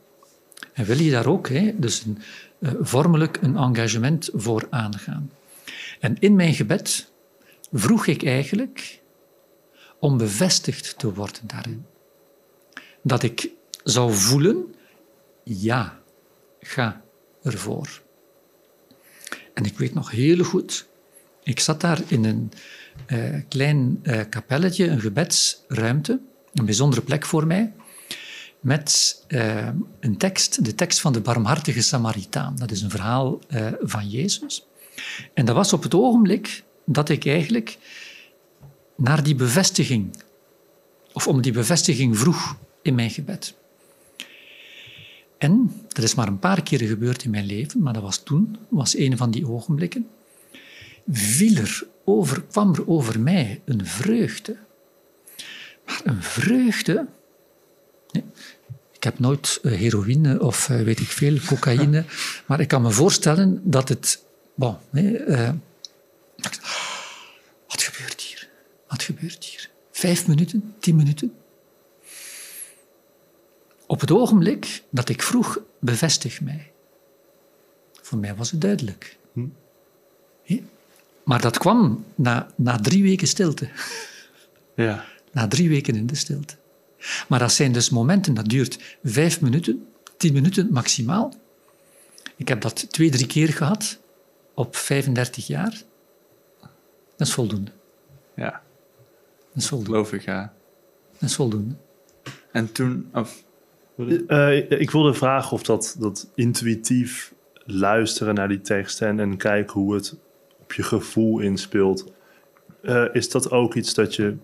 En 0.76 0.84
wil 0.84 0.98
je 0.98 1.10
daar 1.10 1.26
ook 1.26 1.48
hè, 1.48 1.72
dus 1.76 2.04
een, 2.04 2.18
uh, 2.58 2.70
vormelijk 2.80 3.38
een 3.42 3.56
engagement 3.56 4.30
voor 4.32 4.66
aangaan. 4.70 5.30
En 6.00 6.16
in 6.18 6.36
mijn 6.36 6.54
gebed 6.54 7.10
vroeg 7.72 8.06
ik 8.06 8.24
eigenlijk 8.24 9.00
om 9.98 10.16
bevestigd 10.16 10.98
te 10.98 11.14
worden 11.14 11.42
daarin. 11.46 11.86
Dat 13.02 13.22
ik 13.22 13.50
zou 13.84 14.14
voelen, 14.14 14.74
ja, 15.44 16.00
ga 16.60 17.02
ervoor. 17.42 18.02
En 19.54 19.64
ik 19.64 19.78
weet 19.78 19.94
nog 19.94 20.10
heel 20.10 20.44
goed, 20.44 20.86
ik 21.42 21.60
zat 21.60 21.80
daar 21.80 22.00
in 22.06 22.24
een 22.24 22.52
uh, 23.08 23.40
klein 23.48 24.00
uh, 24.02 24.20
kapelletje, 24.28 24.86
een 24.86 25.00
gebedsruimte, 25.00 26.20
een 26.52 26.64
bijzondere 26.64 27.02
plek 27.02 27.26
voor 27.26 27.46
mij 27.46 27.72
met 28.66 29.24
uh, 29.28 29.68
een 30.00 30.16
tekst, 30.16 30.64
de 30.64 30.74
tekst 30.74 31.00
van 31.00 31.12
de 31.12 31.20
barmhartige 31.20 31.82
Samaritaan. 31.82 32.56
Dat 32.56 32.70
is 32.70 32.82
een 32.82 32.90
verhaal 32.90 33.38
uh, 33.50 33.66
van 33.80 34.08
Jezus. 34.08 34.66
En 35.34 35.44
dat 35.44 35.54
was 35.54 35.72
op 35.72 35.82
het 35.82 35.94
ogenblik 35.94 36.64
dat 36.84 37.08
ik 37.08 37.26
eigenlijk 37.26 37.78
naar 38.96 39.22
die 39.22 39.34
bevestiging, 39.34 40.22
of 41.12 41.28
om 41.28 41.40
die 41.42 41.52
bevestiging 41.52 42.18
vroeg 42.18 42.56
in 42.82 42.94
mijn 42.94 43.10
gebed. 43.10 43.54
En 45.38 45.82
dat 45.88 46.04
is 46.04 46.14
maar 46.14 46.28
een 46.28 46.38
paar 46.38 46.62
keren 46.62 46.88
gebeurd 46.88 47.24
in 47.24 47.30
mijn 47.30 47.46
leven, 47.46 47.82
maar 47.82 47.92
dat 47.92 48.02
was 48.02 48.22
toen, 48.22 48.56
was 48.68 48.96
een 48.96 49.16
van 49.16 49.30
die 49.30 49.48
ogenblikken. 49.48 50.08
viel 51.10 51.56
er 51.56 51.86
over, 52.04 52.42
kwam 52.42 52.74
er 52.74 52.88
over 52.88 53.20
mij 53.20 53.60
een 53.64 53.86
vreugde. 53.86 54.56
Maar 55.84 56.00
een 56.04 56.22
vreugde. 56.22 57.06
Heb 59.06 59.18
nooit 59.18 59.58
eh, 59.62 59.72
heroïne 59.72 60.40
of 60.40 60.68
eh, 60.68 60.80
weet 60.82 61.00
ik 61.00 61.08
veel, 61.08 61.38
cocaïne. 61.46 62.04
maar 62.46 62.60
ik 62.60 62.68
kan 62.68 62.82
me 62.82 62.90
voorstellen 62.90 63.60
dat 63.64 63.88
het. 63.88 64.24
Bon, 64.54 64.76
nee, 64.90 65.16
eh, 65.16 65.50
wat 67.66 67.82
gebeurt 67.82 68.20
hier? 68.20 68.48
Wat 68.88 69.02
gebeurt 69.02 69.44
hier? 69.44 69.70
Vijf 69.92 70.26
minuten, 70.26 70.74
tien 70.78 70.96
minuten. 70.96 71.34
Op 73.86 74.00
het 74.00 74.10
ogenblik 74.10 74.82
dat 74.90 75.08
ik 75.08 75.22
vroeg, 75.22 75.58
bevestig 75.80 76.40
mij. 76.40 76.72
Voor 78.02 78.18
mij 78.18 78.34
was 78.34 78.50
het 78.50 78.60
duidelijk. 78.60 79.16
Hé? 80.42 80.62
Maar 81.24 81.40
dat 81.40 81.58
kwam 81.58 82.04
na, 82.14 82.50
na 82.56 82.78
drie 82.78 83.02
weken 83.02 83.28
stilte. 83.28 83.68
Ja. 84.74 85.04
Na 85.32 85.48
drie 85.48 85.68
weken 85.68 85.94
in 85.94 86.06
de 86.06 86.14
stilte. 86.14 86.56
Maar 87.28 87.38
dat 87.38 87.52
zijn 87.52 87.72
dus 87.72 87.90
momenten, 87.90 88.34
dat 88.34 88.48
duurt 88.48 88.98
vijf 89.04 89.40
minuten, 89.40 89.86
tien 90.16 90.32
minuten 90.32 90.68
maximaal. 90.72 91.34
Ik 92.36 92.48
heb 92.48 92.60
dat 92.60 92.92
twee, 92.92 93.10
drie 93.10 93.26
keer 93.26 93.48
gehad 93.48 93.98
op 94.54 94.76
35 94.76 95.46
jaar. 95.46 95.82
Dat 97.16 97.26
is 97.26 97.32
voldoende. 97.34 97.70
Ja, 98.34 98.62
Dat 99.52 99.62
is 99.62 99.68
voldoende. 99.68 99.92
geloof 99.92 100.12
ik, 100.12 100.22
ja. 100.24 100.52
Dat 101.18 101.28
is 101.28 101.34
voldoende. 101.34 101.74
En 102.52 102.72
toen... 102.72 103.08
Of, 103.12 103.44
Eh, 104.26 104.70
ik 104.70 104.90
wilde 104.90 105.14
vragen 105.14 105.52
of 105.52 105.62
dat, 105.62 105.96
dat 105.98 106.28
intuïtief 106.34 107.34
luisteren 107.64 108.34
naar 108.34 108.48
die 108.48 108.60
teksten 108.60 109.08
en, 109.08 109.20
en 109.20 109.36
kijken 109.36 109.80
hoe 109.80 109.94
het 109.94 110.14
op 110.60 110.72
je 110.72 110.82
gevoel 110.82 111.38
inspeelt. 111.40 112.12
eh, 112.82 113.04
is 113.12 113.30
dat 113.30 113.50
ook 113.50 113.74
iets 113.74 113.94
dat 113.94 114.14
je 114.14 114.36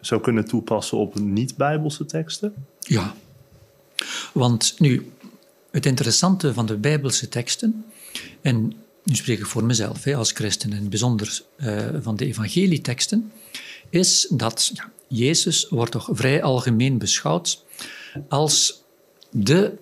zou 0.00 0.20
kunnen 0.20 0.44
toepassen 0.44 0.98
op 0.98 1.18
niet-Bijbelse 1.18 2.06
teksten? 2.06 2.54
Ja. 2.80 3.14
Want 4.32 4.74
nu, 4.78 5.10
het 5.70 5.86
interessante 5.86 6.54
van 6.54 6.66
de 6.66 6.76
Bijbelse 6.76 7.28
teksten, 7.28 7.84
en 8.40 8.72
nu 9.04 9.14
spreek 9.14 9.38
ik 9.38 9.46
voor 9.46 9.64
mezelf 9.64 10.04
hè, 10.04 10.14
als 10.14 10.32
christen, 10.32 10.72
en 10.72 10.88
bijzonder 10.88 11.42
eh, 11.56 11.88
van 12.00 12.16
de 12.16 12.26
evangelieteksten, 12.26 13.32
is 13.90 14.26
dat 14.30 14.70
ja, 14.74 14.90
Jezus 15.08 15.68
wordt 15.68 15.92
toch 15.92 16.08
vrij 16.12 16.42
algemeen 16.42 16.98
beschouwd 16.98 17.64
als 18.28 18.82
de 19.30 19.72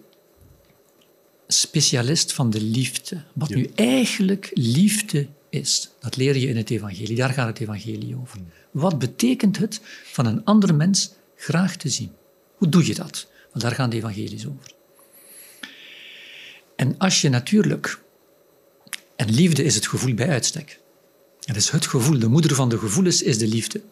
specialist 1.48 2.32
van 2.32 2.50
de 2.50 2.60
liefde. 2.60 3.22
Wat 3.32 3.48
Ja. 3.48 3.56
nu 3.56 3.70
eigenlijk 3.74 4.50
liefde 4.54 5.26
is, 5.54 5.90
dat 6.00 6.16
leer 6.16 6.36
je 6.36 6.48
in 6.48 6.56
het 6.56 6.70
evangelie. 6.70 7.16
Daar 7.16 7.30
gaat 7.30 7.46
het 7.46 7.60
evangelie 7.60 8.16
over. 8.16 8.38
Wat 8.70 8.98
betekent 8.98 9.58
het 9.58 9.80
van 10.04 10.26
een 10.26 10.44
andere 10.44 10.72
mens 10.72 11.12
graag 11.36 11.76
te 11.76 11.88
zien? 11.88 12.12
Hoe 12.56 12.68
doe 12.68 12.86
je 12.86 12.94
dat? 12.94 13.26
Want 13.50 13.64
daar 13.64 13.74
gaan 13.74 13.90
de 13.90 13.96
evangelies 13.96 14.46
over. 14.46 14.72
En 16.76 16.98
als 16.98 17.20
je 17.20 17.28
natuurlijk... 17.28 18.02
En 19.16 19.30
liefde 19.30 19.64
is 19.64 19.74
het 19.74 19.86
gevoel 19.86 20.14
bij 20.14 20.28
uitstek. 20.28 20.80
Het 21.44 21.56
is 21.56 21.70
het 21.70 21.86
gevoel, 21.86 22.18
de 22.18 22.28
moeder 22.28 22.54
van 22.54 22.68
de 22.68 22.78
gevoelens 22.78 23.22
is 23.22 23.38
de 23.38 23.48
liefde. 23.48 23.82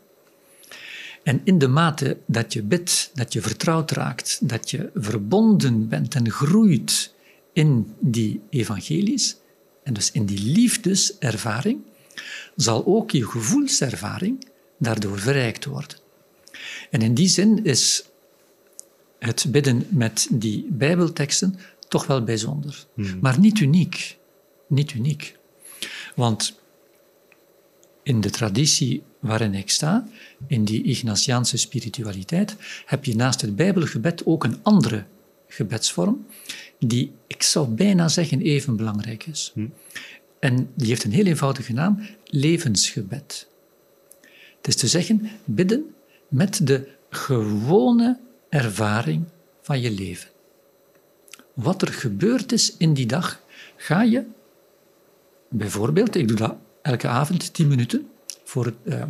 En 1.23 1.41
in 1.45 1.59
de 1.59 1.69
mate 1.69 2.19
dat 2.27 2.53
je 2.53 2.63
bidt, 2.63 3.11
dat 3.15 3.33
je 3.33 3.41
vertrouwd 3.41 3.91
raakt, 3.91 4.39
dat 4.49 4.71
je 4.71 4.91
verbonden 4.95 5.89
bent 5.89 6.15
en 6.15 6.31
groeit 6.31 7.15
in 7.53 7.95
die 8.01 8.41
evangelies, 8.51 9.37
en 9.83 9.93
dus 9.95 10.11
in 10.11 10.27
die 10.27 10.43
liefdeservaring, 10.43 11.81
zal 12.57 12.87
ook 12.87 13.11
je 13.11 13.27
gevoelservaring 13.27 14.47
daardoor 14.79 15.19
verrijkt 15.19 15.65
worden. 15.65 15.99
En 16.91 17.03
in 17.03 17.15
die 17.15 17.29
zin 17.29 17.65
is 17.65 18.05
het 19.19 19.45
bidden 19.49 19.87
met 19.89 20.29
die 20.31 20.67
Bijbelteksten 20.71 21.59
toch 21.89 22.07
wel 22.07 22.25
bijzonder. 22.25 22.87
Maar 23.21 23.39
niet 23.39 23.61
uniek. 23.61 24.19
Niet 24.67 24.93
uniek. 24.93 25.39
Want 26.15 26.61
in 28.03 28.21
de 28.21 28.31
traditie 28.31 29.03
waarin 29.19 29.55
ik 29.55 29.71
sta, 29.71 30.09
in 30.47 30.65
die 30.65 30.83
Ignatiaanse 30.83 31.57
spiritualiteit, 31.57 32.57
heb 32.87 33.05
je 33.05 33.17
naast 33.17 33.41
het 33.41 33.57
Bijbelgebed 33.57 34.27
ook 34.27 34.45
een 34.45 34.59
andere 34.63 35.05
gebedsvorm, 35.53 36.27
die, 36.79 37.13
ik 37.27 37.43
zou 37.43 37.69
bijna 37.69 38.09
zeggen, 38.09 38.41
even 38.41 38.77
belangrijk 38.77 39.27
is. 39.27 39.53
En 40.39 40.71
die 40.75 40.89
heeft 40.89 41.05
een 41.05 41.13
heel 41.13 41.27
eenvoudige 41.27 41.73
naam, 41.73 42.07
levensgebed. 42.25 43.49
Het 44.57 44.69
is 44.69 44.77
te 44.77 44.87
zeggen, 44.87 45.31
bidden 45.45 45.95
met 46.29 46.67
de 46.67 46.89
gewone 47.11 48.19
ervaring 48.49 49.25
van 49.63 49.81
je 49.81 49.91
leven. 49.91 50.31
Wat 51.55 51.83
er 51.83 51.93
gebeurd 51.93 52.53
is 52.53 52.77
in 52.77 52.95
die 52.95 53.07
dag, 53.07 53.41
ga 53.77 54.03
je 54.03 54.25
bijvoorbeeld, 55.49 56.15
ik 56.15 56.29
doe 56.29 56.37
dat 56.37 56.57
elke 56.83 57.09
avond, 57.09 57.55
tien 57.55 57.69
minuten, 57.69 58.09
voor 58.45 58.65
het, 58.65 58.75
eh, 58.85 59.03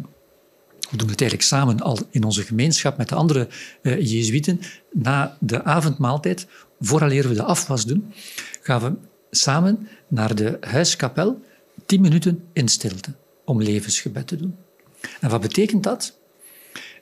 we 0.92 0.98
doen 0.98 1.08
het 1.08 1.20
eigenlijk 1.20 1.50
samen 1.50 1.80
al 1.80 1.98
in 2.10 2.24
onze 2.24 2.42
gemeenschap 2.42 2.96
met 2.96 3.08
de 3.08 3.14
andere 3.14 3.48
eh 3.82 4.00
Jezuïeten, 4.00 4.60
na 4.92 5.36
de 5.40 5.64
avondmaaltijd, 5.64 6.46
vooraleer 6.80 7.28
we 7.28 7.34
de 7.34 7.42
afwas 7.42 7.86
doen, 7.86 8.12
gaan 8.62 8.80
we 8.80 8.92
samen 9.30 9.88
naar 10.08 10.34
de 10.34 10.56
huiskapel, 10.60 11.40
tien 11.86 12.00
minuten 12.00 12.44
in 12.52 12.68
stilte, 12.68 13.14
om 13.44 13.62
levensgebed 13.62 14.26
te 14.26 14.36
doen. 14.36 14.56
En 15.20 15.30
wat 15.30 15.40
betekent 15.40 15.82
dat? 15.82 16.18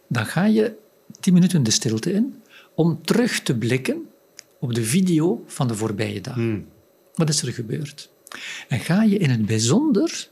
Dan 0.08 0.26
ga 0.26 0.44
je 0.44 0.76
tien 1.20 1.34
minuten 1.34 1.62
de 1.62 1.70
stilte 1.70 2.12
in 2.12 2.42
om 2.74 3.02
terug 3.02 3.40
te 3.40 3.56
blikken 3.56 4.08
op 4.60 4.74
de 4.74 4.84
video 4.84 5.44
van 5.46 5.68
de 5.68 5.74
voorbije 5.74 6.20
dag. 6.20 6.36
Wat 7.14 7.28
is 7.28 7.42
er 7.42 7.52
gebeurd? 7.52 8.10
En 8.68 8.78
ga 8.78 9.02
je 9.02 9.18
in 9.18 9.30
het 9.30 9.46
bijzonder 9.46 10.28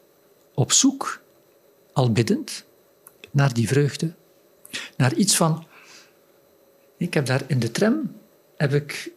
op 0.54 0.72
zoek, 0.72 1.22
al 1.92 2.12
biddend, 2.12 2.66
naar 3.30 3.54
die 3.54 3.68
vreugde. 3.68 4.14
Naar 4.96 5.14
iets 5.14 5.36
van... 5.36 5.66
Ik 6.96 7.14
heb 7.14 7.26
daar 7.26 7.42
in 7.46 7.58
de 7.58 7.70
tram 7.70 8.12
heb 8.56 8.72
ik, 8.72 9.12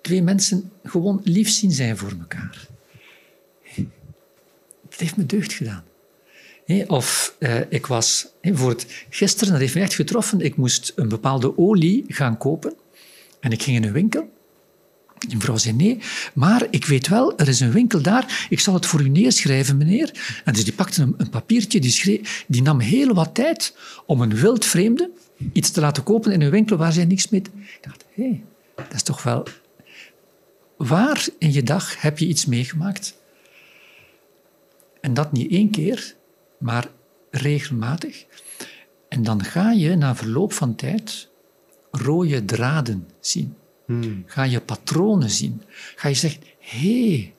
twee 0.00 0.22
mensen 0.22 0.72
gewoon 0.84 1.20
lief 1.24 1.50
zien 1.50 1.72
zijn 1.72 1.96
voor 1.96 2.12
elkaar. 2.20 2.66
Dat 4.88 4.98
heeft 4.98 5.16
me 5.16 5.26
deugd 5.26 5.52
gedaan. 5.52 5.84
Of 6.86 7.36
eh, 7.38 7.60
ik 7.68 7.86
was 7.86 8.26
voor 8.42 8.68
het, 8.68 9.04
gisteren, 9.10 9.52
dat 9.52 9.60
heeft 9.60 9.74
me 9.74 9.80
echt 9.80 9.94
getroffen, 9.94 10.40
ik 10.40 10.56
moest 10.56 10.92
een 10.96 11.08
bepaalde 11.08 11.58
olie 11.58 12.04
gaan 12.08 12.38
kopen. 12.38 12.74
En 13.40 13.50
ik 13.50 13.62
ging 13.62 13.76
in 13.76 13.84
een 13.84 13.92
winkel. 13.92 14.30
Die 15.28 15.38
vrouw 15.38 15.56
zei 15.56 15.74
nee, 15.74 15.98
maar 16.34 16.66
ik 16.70 16.84
weet 16.84 17.08
wel, 17.08 17.38
er 17.38 17.48
is 17.48 17.60
een 17.60 17.72
winkel 17.72 18.02
daar, 18.02 18.46
ik 18.48 18.60
zal 18.60 18.74
het 18.74 18.86
voor 18.86 19.00
u 19.00 19.08
neerschrijven, 19.08 19.76
meneer. 19.76 20.40
En 20.44 20.52
dus 20.52 20.64
die 20.64 20.72
pakte 20.72 21.02
een, 21.02 21.14
een 21.16 21.30
papiertje, 21.30 21.80
die, 21.80 22.20
die 22.46 22.62
nam 22.62 22.80
heel 22.80 23.14
wat 23.14 23.34
tijd 23.34 23.76
om 24.06 24.20
een 24.20 24.34
wild 24.34 24.64
vreemde 24.64 25.10
iets 25.52 25.70
te 25.70 25.80
laten 25.80 26.02
kopen 26.02 26.32
in 26.32 26.40
een 26.40 26.50
winkel 26.50 26.76
waar 26.76 26.92
zij 26.92 27.04
niks 27.04 27.28
mee... 27.28 27.40
Ik 27.40 27.78
dacht, 27.80 28.04
hé, 28.14 28.22
hey, 28.22 28.44
dat 28.74 28.94
is 28.94 29.02
toch 29.02 29.22
wel... 29.22 29.46
Waar 30.76 31.26
in 31.38 31.52
je 31.52 31.62
dag 31.62 32.00
heb 32.00 32.18
je 32.18 32.26
iets 32.26 32.46
meegemaakt? 32.46 33.20
En 35.00 35.14
dat 35.14 35.32
niet 35.32 35.50
één 35.50 35.70
keer, 35.70 36.14
maar 36.58 36.88
regelmatig. 37.30 38.24
En 39.08 39.22
dan 39.22 39.44
ga 39.44 39.70
je 39.70 39.96
na 39.96 40.16
verloop 40.16 40.52
van 40.52 40.74
tijd 40.74 41.28
rode 41.90 42.44
draden 42.44 43.08
zien. 43.20 43.54
Ga 44.26 44.42
je 44.42 44.60
patronen 44.60 45.30
zien. 45.30 45.62
Ga 45.96 46.08
je 46.08 46.14
zeggen, 46.14 46.42
hé, 46.58 47.08
hey, 47.08 47.34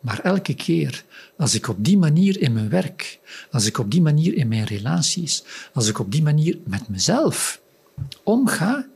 maar 0.00 0.20
elke 0.20 0.54
keer 0.54 1.04
als 1.36 1.54
ik 1.54 1.68
op 1.68 1.84
die 1.84 1.98
manier 1.98 2.40
in 2.40 2.52
mijn 2.52 2.68
werk, 2.68 3.18
als 3.50 3.66
ik 3.66 3.78
op 3.78 3.90
die 3.90 4.02
manier 4.02 4.34
in 4.34 4.48
mijn 4.48 4.64
relaties, 4.64 5.42
als 5.72 5.88
ik 5.88 5.98
op 5.98 6.12
die 6.12 6.22
manier 6.22 6.58
met 6.64 6.88
mezelf 6.88 7.60
omga, 8.22 8.86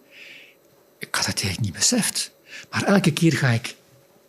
ik 0.98 1.14
had 1.14 1.26
het 1.26 1.42
eigenlijk 1.42 1.61
niet 1.61 1.72
beseft. 1.72 2.33
Maar 2.70 2.83
elke 2.83 3.12
keer 3.12 3.33
ga 3.33 3.48
ik 3.48 3.76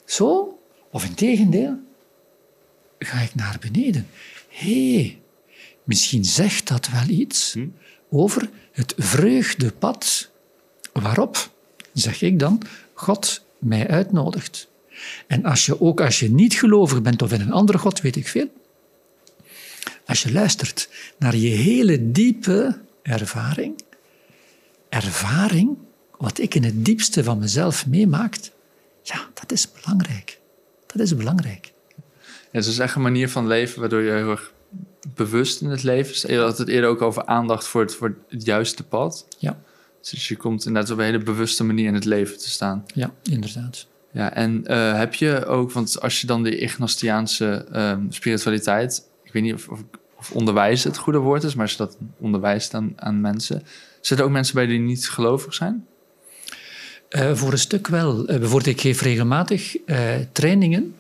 zo, 0.06 0.60
of 0.91 1.06
in 1.06 1.13
tegendeel, 1.13 1.80
ga 2.99 3.19
ik 3.19 3.36
naar 3.36 3.58
beneden. 3.60 4.08
Hé, 4.47 4.93
hey, 4.93 5.21
misschien 5.84 6.26
zegt 6.26 6.67
dat 6.67 6.88
wel 6.88 7.08
iets 7.08 7.56
over 8.10 8.49
het 8.71 8.93
vreugdepad 8.97 10.30
waarop, 10.93 11.53
zeg 11.94 12.22
ik 12.22 12.40
dan, 12.40 12.62
God 12.94 13.46
mij 13.58 13.88
uitnodigt. 13.88 14.68
En 15.28 15.46
als 15.46 15.66
je 15.66 15.82
ook 15.82 16.02
als 16.02 16.20
je 16.20 16.32
niet 16.32 16.54
gelovig 16.54 17.02
bent 17.02 17.22
of 17.22 17.34
in 17.34 17.42
een 17.42 17.52
andere 17.52 17.78
God, 17.78 18.02
weet 18.02 18.16
ik 18.16 18.28
veel, 18.28 18.48
als 20.06 20.24
je 20.24 20.32
luistert 20.32 20.90
naar 21.18 21.36
je 21.36 21.50
hele 21.50 22.12
diepe 22.12 22.80
ervaring, 23.02 23.82
ervaring, 24.90 25.78
wat 26.18 26.40
ik 26.40 26.56
in 26.56 26.64
het 26.64 26.86
diepste 26.86 27.24
van 27.24 27.40
mezelf 27.40 27.88
meemaakt, 27.88 28.52
ja, 29.04 29.30
dat 29.34 29.52
is 29.52 29.72
belangrijk. 29.72 30.40
Dat 30.86 31.02
is 31.02 31.16
belangrijk. 31.16 31.74
Ja, 32.26 32.60
het 32.60 32.66
is 32.66 32.80
echt 32.80 32.96
een 32.96 33.02
manier 33.02 33.30
van 33.30 33.48
leven 33.48 33.80
waardoor 33.80 34.02
je 34.02 34.12
heel 34.12 34.30
erg 34.30 34.52
bewust 35.16 35.62
in 35.62 35.70
het 35.70 35.84
leven. 35.84 36.34
Je 36.34 36.40
had 36.40 36.58
het 36.58 36.68
eerder 36.68 36.90
ook 36.90 37.02
over 37.02 37.26
aandacht 37.26 37.68
voor 37.68 37.82
het, 37.82 37.96
voor 37.96 38.16
het 38.30 38.46
juiste 38.46 38.84
pad. 38.84 39.28
Ja. 39.38 39.60
Dus 40.12 40.28
je 40.28 40.36
komt 40.36 40.66
inderdaad 40.66 40.92
op 40.92 40.98
een 40.98 41.04
hele 41.04 41.24
bewuste 41.24 41.63
manier 41.63 41.88
in 41.88 41.94
het 41.94 42.06
leven 42.06 42.38
te 42.38 42.50
staan. 42.50 42.86
Ja, 42.94 43.13
inderdaad. 43.24 43.88
Ja, 44.12 44.34
en 44.34 44.63
uh, 44.68 44.98
heb 44.98 45.13
je 45.13 45.46
ook, 45.46 45.72
want 45.72 46.02
als 46.02 46.22
je 46.22 46.28
dan 46.28 46.44
de 46.44 46.58
Ignastiaanse 46.58 47.66
um, 47.74 48.12
spiritualiteit, 48.12 49.08
ik 49.24 49.34
weet 49.34 49.44
niet 49.44 49.54
of, 49.54 49.68
of, 49.68 49.84
of, 50.18 50.32
onderwijs 50.32 50.84
het 50.84 50.98
goede 50.98 51.18
woord 51.18 51.44
is, 51.44 51.54
maar 51.54 51.63
als 51.63 51.72
je 51.72 51.78
dat 51.78 51.98
onderwijst 52.20 52.74
aan, 52.74 52.94
aan 52.96 53.22
mensen, 53.22 53.63
zitten 53.92 54.18
er 54.18 54.24
ook 54.24 54.32
mensen 54.32 54.56
bij 54.56 54.66
die 54.66 54.80
niet 54.80 55.10
gelovig 55.10 55.54
zijn? 55.54 55.86
Uh, 57.10 57.36
voor 57.36 57.52
een 57.52 57.58
stuk 57.58 57.88
wel. 57.88 58.20
Uh, 58.20 58.26
bijvoorbeeld, 58.26 58.66
ik 58.66 58.82
geef 58.82 59.02
regelmatig 59.02 59.76
trainingen, 60.32 60.96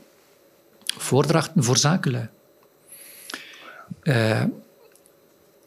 voordrachten 0.97 1.63
voor 1.63 1.77
zakenlui. 1.77 2.29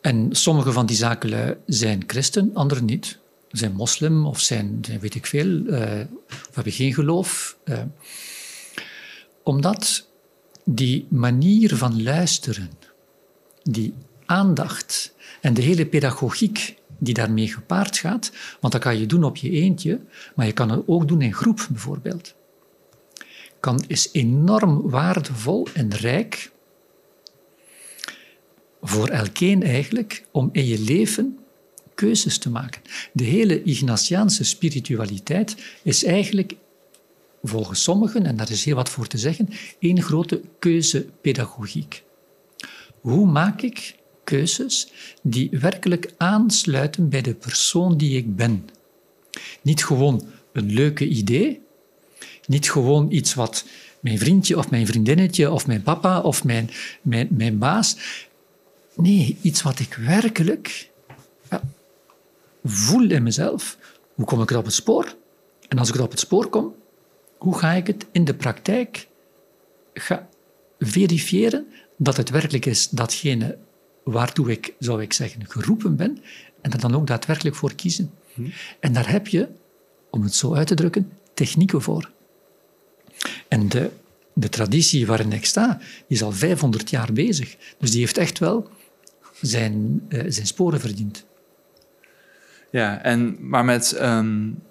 en 0.00 0.28
sommige 0.30 0.72
van 0.72 0.86
die 0.86 0.96
zakenlui 0.96 1.56
zijn 1.66 2.04
christen, 2.06 2.50
andere 2.54 2.82
niet 2.82 3.18
zijn 3.58 3.72
moslim 3.72 4.26
of 4.26 4.40
zijn, 4.40 4.84
weet 5.00 5.14
ik 5.14 5.26
veel, 5.26 5.48
uh, 5.48 6.00
of 6.28 6.54
hebben 6.54 6.72
geen 6.72 6.94
geloof. 6.94 7.58
Uh, 7.64 7.82
omdat 9.42 10.08
die 10.64 11.06
manier 11.10 11.76
van 11.76 12.02
luisteren, 12.02 12.70
die 13.62 13.94
aandacht 14.26 15.14
en 15.40 15.54
de 15.54 15.62
hele 15.62 15.86
pedagogiek 15.86 16.76
die 16.98 17.14
daarmee 17.14 17.48
gepaard 17.48 17.98
gaat, 17.98 18.32
want 18.60 18.72
dat 18.72 18.82
kan 18.82 18.98
je 18.98 19.06
doen 19.06 19.24
op 19.24 19.36
je 19.36 19.50
eentje, 19.50 20.00
maar 20.34 20.46
je 20.46 20.52
kan 20.52 20.70
het 20.70 20.82
ook 20.86 21.08
doen 21.08 21.22
in 21.22 21.34
groep 21.34 21.66
bijvoorbeeld, 21.70 22.34
kan, 23.60 23.84
is 23.86 24.08
enorm 24.12 24.90
waardevol 24.90 25.66
en 25.72 25.94
rijk 25.94 26.50
voor 28.80 29.08
elkeen 29.08 29.62
eigenlijk 29.62 30.24
om 30.30 30.48
in 30.52 30.64
je 30.64 30.80
leven 30.80 31.38
keuzes 31.96 32.38
te 32.38 32.50
maken. 32.50 32.82
De 33.12 33.24
hele 33.24 33.62
Ignatiaanse 33.62 34.44
spiritualiteit 34.44 35.56
is 35.82 36.04
eigenlijk, 36.04 36.56
volgens 37.42 37.82
sommigen, 37.82 38.26
en 38.26 38.36
daar 38.36 38.50
is 38.50 38.64
heel 38.64 38.74
wat 38.74 38.88
voor 38.88 39.06
te 39.06 39.18
zeggen, 39.18 39.48
één 39.78 40.02
grote 40.02 40.40
keuzepedagogiek. 40.58 42.02
Hoe 43.00 43.26
maak 43.26 43.62
ik 43.62 43.94
keuzes 44.24 44.88
die 45.22 45.48
werkelijk 45.50 46.12
aansluiten 46.16 47.08
bij 47.08 47.22
de 47.22 47.34
persoon 47.34 47.96
die 47.96 48.16
ik 48.16 48.36
ben? 48.36 48.68
Niet 49.62 49.84
gewoon 49.84 50.28
een 50.52 50.72
leuke 50.72 51.08
idee, 51.08 51.60
niet 52.46 52.70
gewoon 52.70 53.10
iets 53.10 53.34
wat 53.34 53.64
mijn 54.00 54.18
vriendje 54.18 54.58
of 54.58 54.70
mijn 54.70 54.86
vriendinnetje 54.86 55.50
of 55.50 55.66
mijn 55.66 55.82
papa 55.82 56.20
of 56.20 56.44
mijn, 56.44 56.70
mijn, 57.02 57.28
mijn 57.30 57.58
baas. 57.58 57.96
Nee, 58.96 59.36
iets 59.42 59.62
wat 59.62 59.78
ik 59.78 59.94
werkelijk 59.94 60.90
voel 62.70 63.10
in 63.10 63.22
mezelf, 63.22 63.78
hoe 64.14 64.24
kom 64.24 64.42
ik 64.42 64.50
er 64.50 64.58
op 64.58 64.64
het 64.64 64.74
spoor? 64.74 65.14
En 65.68 65.78
als 65.78 65.88
ik 65.88 65.94
er 65.94 66.02
op 66.02 66.10
het 66.10 66.20
spoor 66.20 66.48
kom, 66.48 66.74
hoe 67.38 67.58
ga 67.58 67.72
ik 67.72 67.86
het 67.86 68.06
in 68.12 68.24
de 68.24 68.34
praktijk 68.34 69.08
ga 69.94 70.28
verifiëren 70.78 71.66
dat 71.96 72.16
het 72.16 72.30
werkelijk 72.30 72.66
is 72.66 72.88
datgene 72.88 73.58
waartoe 74.04 74.50
ik, 74.50 74.74
zou 74.78 75.02
ik 75.02 75.12
zeggen, 75.12 75.48
geroepen 75.48 75.96
ben, 75.96 76.18
en 76.60 76.72
er 76.72 76.80
dan 76.80 76.94
ook 76.94 77.06
daadwerkelijk 77.06 77.56
voor 77.56 77.74
kiezen. 77.74 78.10
Hm. 78.34 78.42
En 78.80 78.92
daar 78.92 79.10
heb 79.10 79.26
je, 79.26 79.48
om 80.10 80.22
het 80.22 80.34
zo 80.34 80.54
uit 80.54 80.66
te 80.66 80.74
drukken, 80.74 81.12
technieken 81.34 81.82
voor. 81.82 82.10
En 83.48 83.68
de, 83.68 83.90
de 84.32 84.48
traditie 84.48 85.06
waarin 85.06 85.32
ik 85.32 85.44
sta, 85.44 85.80
is 86.06 86.22
al 86.22 86.32
500 86.32 86.90
jaar 86.90 87.12
bezig. 87.12 87.56
Dus 87.78 87.90
die 87.90 88.00
heeft 88.00 88.18
echt 88.18 88.38
wel 88.38 88.68
zijn, 89.40 90.02
uh, 90.08 90.24
zijn 90.28 90.46
sporen 90.46 90.80
verdiend. 90.80 91.24
Ja, 92.76 93.02
en, 93.02 93.36
maar 93.40 93.64
met 93.64 93.98
um, 94.02 94.62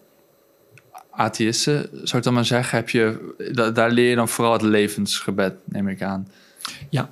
atheïsten, 1.11 1.89
zou 1.91 2.17
ik 2.17 2.23
dan 2.23 2.33
maar 2.33 2.45
zeggen, 2.45 2.77
heb 2.77 2.89
je, 2.89 3.33
daar 3.73 3.91
leer 3.91 4.09
je 4.09 4.15
dan 4.15 4.29
vooral 4.29 4.53
het 4.53 4.61
levensgebed, 4.61 5.53
neem 5.63 5.87
ik 5.87 6.01
aan. 6.01 6.27
Ja, 6.89 7.09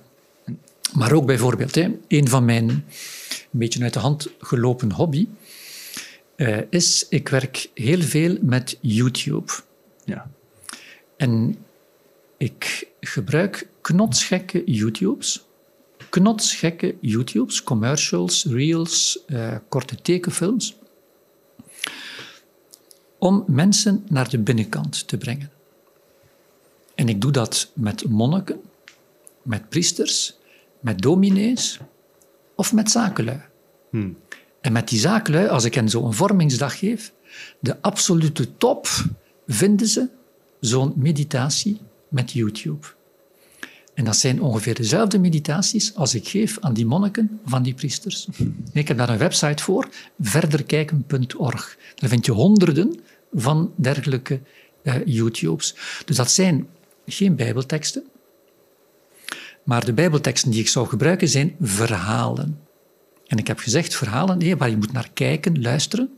maar 0.94 1.12
ook 1.12 1.26
bijvoorbeeld, 1.26 1.76
hè, 1.76 2.00
een 2.08 2.28
van 2.28 2.46
mijn 2.46 2.70
een 2.70 2.86
beetje 3.60 3.84
uit 3.84 3.94
de 3.94 4.00
hand 4.00 4.30
gelopen 4.40 4.92
hobby 4.92 5.28
uh, 6.36 6.58
is, 6.70 7.06
ik 7.10 7.30
werk 7.30 7.70
heel 7.74 8.02
veel 8.02 8.38
met 8.42 8.78
YouTube. 8.82 9.52
Ja. 10.06 10.30
En 11.18 11.58
ik 12.38 12.88
gebruik 13.00 13.68
knotsgekke 13.82 14.64
YouTubes 14.66 15.46
knotsgekke 16.10 16.96
YouTubes, 17.02 17.64
commercials, 17.64 18.46
reels, 18.46 19.20
uh, 19.28 19.56
korte 19.70 19.96
tekenfilms, 19.96 20.76
om 23.24 23.44
mensen 23.48 24.06
naar 24.10 24.30
de 24.30 24.40
binnenkant 24.40 25.08
te 25.08 25.18
brengen. 25.18 25.52
En 26.96 27.10
ik 27.10 27.22
doe 27.22 27.32
dat 27.32 27.72
met 27.74 28.10
monniken, 28.10 28.62
met 29.42 29.70
priesters, 29.70 30.38
met 30.80 31.02
dominees 31.02 31.80
of 32.56 32.74
met 32.74 32.92
zakenlui. 32.92 33.42
Hmm. 33.90 34.18
En 34.62 34.72
met 34.72 34.88
die 34.90 35.00
zakenlui, 35.00 35.48
als 35.48 35.64
ik 35.64 35.74
hen 35.74 35.90
zo'n 35.90 36.14
vormingsdag 36.14 36.80
geef, 36.80 37.14
de 37.60 37.82
absolute 37.82 38.58
top 38.58 38.88
vinden 39.48 39.88
ze 39.88 40.10
zo'n 40.60 40.94
meditatie 40.96 41.82
met 42.08 42.32
YouTube. 42.32 42.88
En 43.94 44.06
dat 44.06 44.16
zijn 44.16 44.42
ongeveer 44.42 44.76
dezelfde 44.76 45.20
meditaties 45.20 45.96
als 45.96 46.16
ik 46.16 46.28
geef 46.28 46.58
aan 46.60 46.74
die 46.74 46.86
monniken 46.86 47.40
van 47.46 47.64
die 47.64 47.74
priesters. 47.74 48.28
Ik 48.72 48.88
heb 48.88 48.98
daar 48.98 49.10
een 49.10 49.18
website 49.18 49.64
voor, 49.64 49.90
verderkijken.org. 50.20 51.78
Daar 51.96 52.10
vind 52.10 52.26
je 52.26 52.32
honderden 52.32 53.00
van 53.34 53.74
dergelijke 53.76 54.42
uh, 54.84 54.96
YouTubes. 55.06 55.76
Dus 56.06 56.16
dat 56.16 56.32
zijn 56.32 56.68
geen 57.06 57.36
bijbelteksten, 57.36 58.04
maar 59.64 59.86
de 59.86 59.94
bijbelteksten 59.94 60.52
die 60.52 60.60
ik 60.60 60.68
zou 60.68 60.88
gebruiken 60.88 61.28
zijn 61.28 61.56
verhalen. 61.62 62.60
En 63.28 63.38
ik 63.38 63.48
heb 63.48 63.60
gezegd 63.60 63.96
verhalen 63.96 64.38
nee, 64.38 64.58
waar 64.58 64.70
je 64.70 64.78
moet 64.78 64.92
naar 64.92 65.10
kijken, 65.14 65.62
luisteren. 65.62 66.18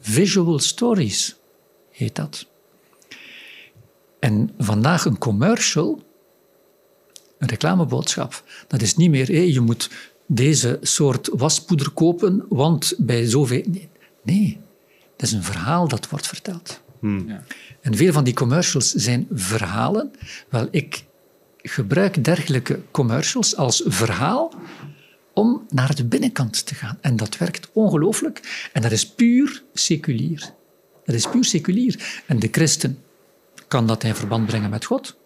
Visual 0.00 0.58
stories 0.58 1.36
heet 1.90 2.14
dat. 2.14 2.46
En 4.18 4.50
vandaag 4.58 5.04
een 5.04 5.18
commercial 5.18 6.02
een 7.38 7.48
reclameboodschap. 7.48 8.44
Dat 8.66 8.82
is 8.82 8.96
niet 8.96 9.10
meer, 9.10 9.46
je 9.46 9.60
moet 9.60 9.90
deze 10.26 10.78
soort 10.82 11.28
waspoeder 11.32 11.90
kopen, 11.90 12.44
want 12.48 12.94
bij 12.98 13.26
zoveel... 13.26 13.62
Nee, 13.66 13.88
nee. 14.22 14.58
Dat 15.16 15.28
is 15.28 15.32
een 15.32 15.42
verhaal 15.42 15.88
dat 15.88 16.08
wordt 16.08 16.26
verteld. 16.26 16.82
Hmm. 17.00 17.28
Ja. 17.28 17.44
En 17.80 17.96
veel 17.96 18.12
van 18.12 18.24
die 18.24 18.34
commercials 18.34 18.92
zijn 18.92 19.26
verhalen. 19.30 20.12
Wel, 20.48 20.68
ik 20.70 21.04
gebruik 21.62 22.24
dergelijke 22.24 22.80
commercials 22.90 23.56
als 23.56 23.82
verhaal 23.86 24.52
om 25.32 25.66
naar 25.68 25.94
de 25.94 26.04
binnenkant 26.04 26.66
te 26.66 26.74
gaan. 26.74 26.98
En 27.00 27.16
dat 27.16 27.36
werkt 27.36 27.70
ongelooflijk. 27.72 28.68
En 28.72 28.82
dat 28.82 28.92
is 28.92 29.08
puur 29.08 29.62
seculier. 29.72 30.52
Dat 31.04 31.14
is 31.14 31.28
puur 31.28 31.44
seculier. 31.44 32.22
En 32.26 32.38
de 32.38 32.48
christen 32.50 32.98
kan 33.68 33.86
dat 33.86 34.04
in 34.04 34.14
verband 34.14 34.46
brengen 34.46 34.70
met 34.70 34.84
God. 34.84 35.16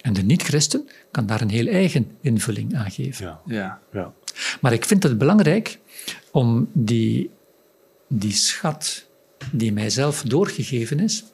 En 0.00 0.12
de 0.12 0.22
niet-christen 0.22 0.88
kan 1.10 1.26
daar 1.26 1.40
een 1.40 1.50
heel 1.50 1.66
eigen 1.66 2.10
invulling 2.20 2.76
aan 2.76 2.90
geven. 2.90 3.24
Ja. 3.24 3.40
Ja. 3.46 3.80
ja. 3.92 4.12
Maar 4.60 4.72
ik 4.72 4.84
vind 4.84 5.02
het 5.02 5.18
belangrijk 5.18 5.78
om 6.30 6.70
die, 6.72 7.30
die 8.08 8.32
schat 8.32 9.07
die 9.52 9.72
mijzelf 9.72 10.22
doorgegeven 10.22 11.00
is, 11.00 11.24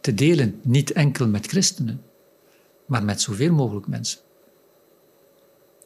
te 0.00 0.14
delen, 0.14 0.60
niet 0.62 0.92
enkel 0.92 1.28
met 1.28 1.46
christenen, 1.46 2.02
maar 2.86 3.04
met 3.04 3.20
zoveel 3.20 3.52
mogelijk 3.52 3.86
mensen. 3.86 4.20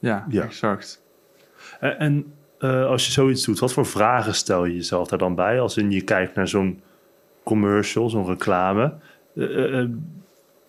Ja, 0.01 0.27
ja. 0.29 0.43
exact. 0.43 1.03
En, 1.81 1.99
en 1.99 2.33
uh, 2.59 2.87
als 2.87 3.07
je 3.07 3.13
zoiets 3.13 3.45
doet, 3.45 3.59
wat 3.59 3.73
voor 3.73 3.87
vragen 3.87 4.35
stel 4.35 4.65
je 4.65 4.75
jezelf 4.75 5.09
daar 5.09 5.19
dan 5.19 5.35
bij? 5.35 5.61
Als 5.61 5.77
in 5.77 5.91
je 5.91 6.03
kijkt 6.03 6.35
naar 6.35 6.49
zo'n 6.49 6.81
commercial, 7.43 8.11
zo'n 8.11 8.27
reclame. 8.27 8.95
Uh, 9.35 9.57
uh, 9.57 9.89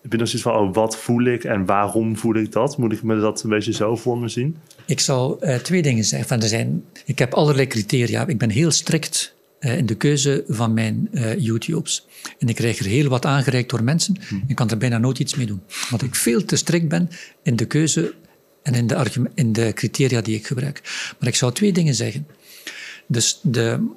heb 0.02 0.12
je 0.12 0.18
dan 0.18 0.26
zoiets 0.26 0.42
van, 0.42 0.56
oh, 0.56 0.74
wat 0.74 0.96
voel 0.96 1.24
ik 1.24 1.44
en 1.44 1.66
waarom 1.66 2.16
voel 2.16 2.34
ik 2.34 2.52
dat? 2.52 2.78
Moet 2.78 2.92
ik 2.92 3.02
me 3.02 3.20
dat 3.20 3.42
een 3.42 3.50
beetje 3.50 3.72
zo 3.72 3.96
voor 3.96 4.18
me 4.18 4.28
zien? 4.28 4.56
Ik 4.86 5.00
zou 5.00 5.46
uh, 5.46 5.56
twee 5.56 5.82
dingen 5.82 6.04
zeggen. 6.04 6.28
Van, 6.28 6.40
er 6.40 6.48
zijn, 6.48 6.84
ik 7.04 7.18
heb 7.18 7.34
allerlei 7.34 7.66
criteria. 7.66 8.26
Ik 8.26 8.38
ben 8.38 8.50
heel 8.50 8.70
strikt 8.70 9.34
in 9.64 9.86
de 9.86 9.94
keuze 9.94 10.44
van 10.48 10.74
mijn 10.74 11.08
uh, 11.12 11.38
YouTubes. 11.38 12.06
En 12.38 12.48
ik 12.48 12.54
krijg 12.54 12.78
er 12.78 12.84
heel 12.84 13.08
wat 13.08 13.26
aangereikt 13.26 13.70
door 13.70 13.82
mensen. 13.82 14.16
Hm. 14.28 14.34
Ik 14.46 14.56
kan 14.56 14.70
er 14.70 14.78
bijna 14.78 14.98
nooit 14.98 15.18
iets 15.18 15.34
mee 15.34 15.46
doen. 15.46 15.62
Want 15.90 16.02
ik 16.02 16.14
veel 16.14 16.44
te 16.44 16.56
strikt 16.56 16.88
ben 16.88 17.10
in 17.42 17.56
de 17.56 17.66
keuze 17.66 18.14
en 18.62 18.74
in 18.74 18.86
de, 18.86 19.30
in 19.34 19.52
de 19.52 19.72
criteria 19.74 20.20
die 20.20 20.36
ik 20.36 20.46
gebruik. 20.46 20.80
Maar 21.18 21.28
ik 21.28 21.34
zou 21.34 21.52
twee 21.52 21.72
dingen 21.72 21.94
zeggen. 21.94 22.26
Dus 23.06 23.40
de, 23.42 23.90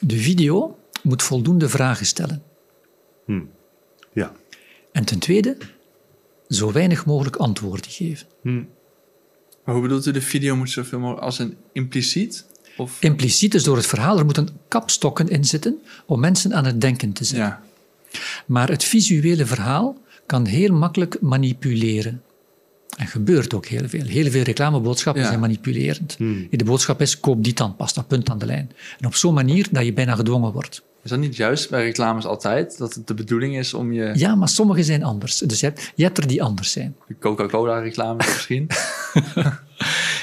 de 0.00 0.16
video 0.16 0.78
moet 1.02 1.22
voldoende 1.22 1.68
vragen 1.68 2.06
stellen. 2.06 2.42
Hm. 3.24 3.40
Ja. 4.12 4.32
En 4.92 5.04
ten 5.04 5.18
tweede, 5.18 5.56
zo 6.48 6.72
weinig 6.72 7.06
mogelijk 7.06 7.36
antwoorden 7.36 7.90
geven. 7.90 8.26
Hmm. 8.42 8.68
Maar 9.64 9.74
hoe 9.74 9.86
bedoelt 9.86 10.06
u 10.06 10.10
de 10.10 10.20
video 10.20 10.56
moet 10.56 10.70
zoveel 10.70 10.98
mogelijk 10.98 11.24
als 11.24 11.38
een 11.38 11.56
impliciet? 11.72 12.46
Of? 12.78 12.96
Impliciet 13.00 13.54
is 13.54 13.62
door 13.62 13.76
het 13.76 13.86
verhaal, 13.86 14.18
er 14.18 14.24
moeten 14.24 14.48
kapstokken 14.68 15.28
in 15.28 15.44
zitten 15.44 15.78
om 16.06 16.20
mensen 16.20 16.54
aan 16.54 16.64
het 16.64 16.80
denken 16.80 17.12
te 17.12 17.24
zetten. 17.24 17.46
Ja. 17.46 17.62
Maar 18.46 18.68
het 18.68 18.84
visuele 18.84 19.46
verhaal 19.46 19.96
kan 20.26 20.44
heel 20.46 20.72
makkelijk 20.74 21.16
manipuleren. 21.20 22.22
En 22.96 23.06
gebeurt 23.06 23.54
ook 23.54 23.66
heel 23.66 23.88
veel. 23.88 24.04
Heel 24.04 24.30
veel 24.30 24.42
reclameboodschappen 24.42 25.22
Ja. 25.22 25.28
zijn 25.28 25.40
manipulerend. 25.40 26.14
Hmm. 26.18 26.46
De 26.50 26.64
boodschap 26.64 27.00
is, 27.00 27.20
koop 27.20 27.44
die 27.44 27.52
tandpasta, 27.52 28.02
punt 28.02 28.30
aan 28.30 28.38
de 28.38 28.46
lijn. 28.46 28.70
En 29.00 29.06
op 29.06 29.14
zo'n 29.14 29.34
manier 29.34 29.66
dat 29.70 29.84
je 29.84 29.92
bijna 29.92 30.14
gedwongen 30.14 30.52
wordt. 30.52 30.82
Is 31.02 31.10
dat 31.10 31.18
niet 31.18 31.36
juist 31.36 31.70
bij 31.70 31.84
reclames 31.84 32.24
altijd? 32.24 32.78
Dat 32.78 32.94
het 32.94 33.06
de 33.06 33.14
bedoeling 33.14 33.56
is 33.58 33.74
om 33.74 33.92
je 33.92 34.12
Ja, 34.14 34.34
maar 34.34 34.48
sommige 34.48 34.82
zijn 34.82 35.04
anders. 35.04 35.38
Dus 35.38 35.60
je 35.60 35.66
hebt, 35.66 35.92
je 35.94 36.02
hebt 36.04 36.18
er 36.18 36.26
die 36.26 36.42
anders 36.42 36.70
zijn. 36.72 36.96
de 37.08 37.18
Coca-Cola 37.18 37.78
reclame 37.78 38.16
misschien? 38.16 38.66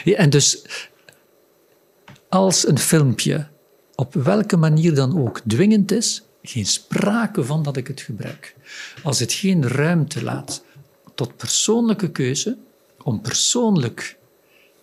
Ja, 0.03 0.15
en 0.17 0.29
dus 0.29 0.61
als 2.29 2.67
een 2.67 2.79
filmpje 2.79 3.47
op 3.95 4.13
welke 4.13 4.57
manier 4.57 4.95
dan 4.95 5.19
ook 5.19 5.41
dwingend 5.47 5.91
is, 5.91 6.23
geen 6.41 6.65
sprake 6.65 7.43
van 7.43 7.63
dat 7.63 7.77
ik 7.77 7.87
het 7.87 8.01
gebruik. 8.01 8.55
Als 9.03 9.19
het 9.19 9.33
geen 9.33 9.67
ruimte 9.67 10.23
laat 10.23 10.63
tot 11.15 11.37
persoonlijke 11.37 12.11
keuze, 12.11 12.57
om 13.03 13.21
persoonlijk 13.21 14.17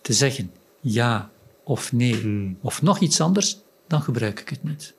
te 0.01 0.13
zeggen 0.13 0.51
ja 0.79 1.31
of 1.63 1.91
nee 1.91 2.15
Hmm. 2.15 2.57
of 2.61 2.81
nog 2.81 2.99
iets 2.99 3.21
anders, 3.21 3.57
dan 3.87 4.01
gebruik 4.01 4.39
ik 4.39 4.49
het 4.49 4.63
niet. 4.63 4.93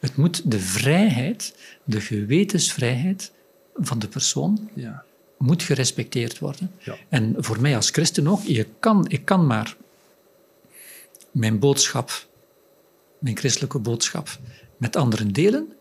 Het 0.00 0.16
moet 0.16 0.50
de 0.50 0.60
vrijheid, 0.60 1.54
de 1.84 2.00
gewetensvrijheid 2.00 3.32
van 3.74 3.98
de 3.98 4.08
persoon 4.08 4.68
ja. 4.74 5.04
moet 5.38 5.62
gerespecteerd 5.62 6.38
worden. 6.38 6.70
Ja. 6.78 6.96
En 7.08 7.34
voor 7.38 7.60
mij 7.60 7.76
als 7.76 7.90
christen 7.90 8.28
ook, 8.28 8.42
je 8.42 8.66
kan, 8.80 9.04
ik 9.08 9.24
kan 9.24 9.46
maar 9.46 9.76
mijn 11.38 11.58
boodschap, 11.58 12.28
mijn 13.18 13.36
christelijke 13.36 13.78
boodschap, 13.78 14.38
met 14.76 14.96
anderen 14.96 15.32
delen 15.32 15.72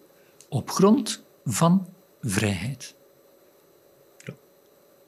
op 0.50 0.70
grond 0.70 1.24
van 1.46 1.88
vrijheid. 2.22 2.96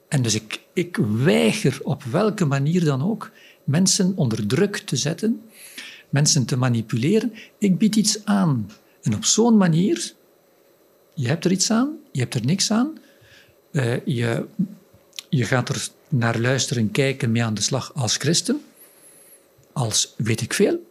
En 0.08 0.22
dus 0.22 0.34
ik, 0.34 0.60
ik 0.72 0.96
weiger 1.22 1.78
op 1.82 2.02
welke 2.02 2.44
manier 2.44 2.84
dan 2.84 3.02
ook 3.02 3.30
mensen 3.64 4.12
onder 4.16 4.46
druk 4.46 4.76
te 4.76 4.96
zetten, 4.96 5.42
mensen 6.08 6.44
te 6.46 6.56
manipuleren. 6.56 7.32
Ik 7.58 7.78
bied 7.78 7.96
iets 7.96 8.24
aan. 8.24 8.70
En 9.02 9.14
op 9.14 9.24
zo'n 9.24 9.56
manier, 9.56 10.12
je 11.14 11.28
hebt 11.28 11.44
er 11.44 11.50
iets 11.50 11.70
aan, 11.70 11.98
je 12.12 12.20
hebt 12.20 12.34
er 12.34 12.44
niks 12.44 12.70
aan, 12.70 12.98
eh, 13.72 14.06
je, 14.06 14.46
je 15.28 15.44
gaat 15.44 15.68
er 15.68 15.88
naar 16.08 16.38
luisteren, 16.38 16.90
kijken, 16.90 17.32
mee 17.32 17.44
aan 17.44 17.54
de 17.54 17.60
slag 17.60 17.94
als 17.94 18.16
christen, 18.16 18.60
als 19.72 20.14
weet 20.16 20.40
ik 20.40 20.54
veel, 20.54 20.86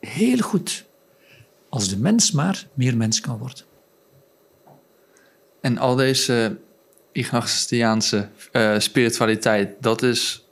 heel 0.00 0.38
goed. 0.38 0.84
Als 1.68 1.88
de 1.88 1.98
mens 1.98 2.30
maar 2.30 2.66
meer 2.74 2.96
mens 2.96 3.20
kan 3.20 3.38
worden. 3.38 3.64
En 5.60 5.78
al 5.78 5.94
deze 5.94 6.58
Ignatiaanse 7.12 8.28
eh, 8.52 8.78
spiritualiteit, 8.78 9.76
dat 9.80 10.02
is 10.02 10.44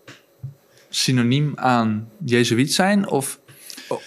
synoniem 0.88 1.52
aan 1.54 2.08
Jezuïet 2.24 2.72
zijn? 2.72 3.08
Of 3.08 3.40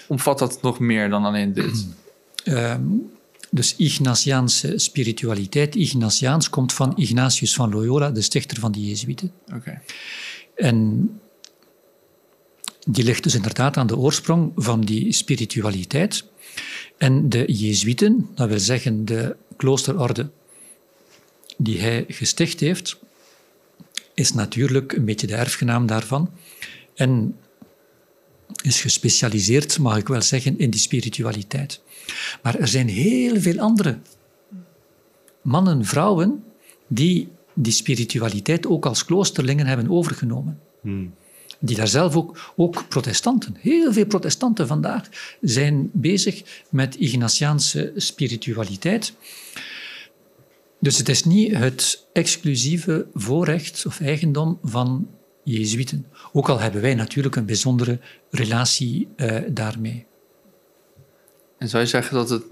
omvat 0.07 0.39
dat 0.39 0.61
nog 0.61 0.79
meer 0.79 1.09
dan 1.09 1.25
alleen 1.25 1.53
dit? 1.53 1.87
Ehm, 2.45 2.83
dus 3.51 3.75
Ignatiaanse 3.75 4.77
spiritualiteit, 4.77 5.75
Ignatiaans 5.75 6.49
komt 6.49 6.73
van 6.73 6.93
Ignatius 6.97 7.53
van 7.53 7.69
Loyola, 7.69 8.11
de 8.11 8.21
stichter 8.21 8.59
van 8.59 8.71
de 8.71 8.87
Jezuïeten. 8.87 9.31
Oké. 9.53 9.81
En 10.55 11.09
die 12.85 13.03
ligt 13.03 13.23
dus 13.23 13.35
inderdaad 13.35 13.77
aan 13.77 13.87
de 13.87 13.97
oorsprong 13.97 14.51
van 14.55 14.81
die 14.81 15.11
spiritualiteit. 15.11 16.25
En 16.97 17.29
de 17.29 17.43
Jezuïeten, 17.47 18.29
dat 18.35 18.49
wil 18.49 18.59
zeggen 18.59 19.05
de 19.05 19.35
kloosterorde 19.55 20.29
die 21.57 21.79
hij 21.79 22.05
gesticht 22.07 22.59
heeft, 22.59 22.97
is 24.13 24.33
natuurlijk 24.33 24.93
een 24.93 25.05
beetje 25.05 25.27
de 25.27 25.35
erfgenaam 25.35 25.85
daarvan. 25.85 26.29
En 26.95 27.35
is 28.63 28.81
gespecialiseerd, 28.81 29.79
mag 29.79 29.97
ik 29.97 30.07
wel 30.07 30.21
zeggen, 30.21 30.57
in 30.57 30.69
die 30.69 30.79
spiritualiteit. 30.79 31.81
Maar 32.41 32.55
er 32.55 32.67
zijn 32.67 32.87
heel 32.87 33.39
veel 33.39 33.59
andere 33.59 33.99
mannen, 35.41 35.85
vrouwen, 35.85 36.43
die 36.87 37.27
die 37.53 37.73
spiritualiteit 37.73 38.67
ook 38.67 38.85
als 38.85 39.05
kloosterlingen 39.05 39.65
hebben 39.65 39.89
overgenomen. 39.89 40.59
Hmm. 40.81 41.13
Die 41.65 41.75
daar 41.75 41.87
zelf 41.87 42.15
ook, 42.15 42.53
ook 42.55 42.87
protestanten, 42.87 43.55
heel 43.59 43.93
veel 43.93 44.05
protestanten 44.05 44.67
vandaag, 44.67 45.09
zijn 45.41 45.89
bezig 45.93 46.63
met 46.69 46.95
Ignatiaanse 46.95 47.91
spiritualiteit. 47.95 49.13
Dus 50.79 50.97
het 50.97 51.09
is 51.09 51.23
niet 51.23 51.55
het 51.55 52.07
exclusieve 52.13 53.07
voorrecht 53.13 53.85
of 53.85 53.99
eigendom 53.99 54.59
van 54.63 55.07
Jezuïeten. 55.43 56.05
Ook 56.33 56.49
al 56.49 56.59
hebben 56.59 56.81
wij 56.81 56.95
natuurlijk 56.95 57.35
een 57.35 57.45
bijzondere 57.45 57.99
relatie 58.29 59.07
eh, 59.15 59.41
daarmee. 59.49 60.05
En 61.57 61.69
zou 61.69 61.83
je 61.83 61.89
zeggen 61.89 62.15
dat 62.15 62.29
het 62.29 62.43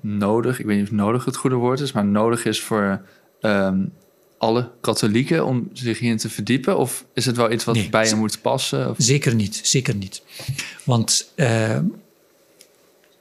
nodig, 0.00 0.58
ik 0.58 0.66
weet 0.66 0.76
niet 0.76 0.86
of 0.86 0.92
nodig 0.92 1.24
het 1.24 1.36
goede 1.36 1.56
woord 1.56 1.80
is, 1.80 1.92
maar 1.92 2.04
nodig 2.04 2.44
is 2.44 2.60
voor 2.60 3.02
ehm, 3.40 3.84
alle 4.38 4.70
katholieken 4.80 5.46
om 5.46 5.70
zich 5.72 5.98
hierin 5.98 6.18
te 6.18 6.30
verdiepen? 6.30 6.78
Of 6.78 7.04
is 7.14 7.26
het 7.26 7.36
wel 7.36 7.52
iets 7.52 7.64
wat 7.64 7.74
Nee. 7.74 7.88
bij 7.88 8.08
je 8.08 8.14
moet 8.14 8.40
passen? 8.40 8.90
Of? 8.90 8.96
Zeker 8.98 9.34
niet, 9.34 9.60
zeker 9.62 9.94
niet. 9.94 10.22
Want, 10.84 11.32
eh, 11.34 11.78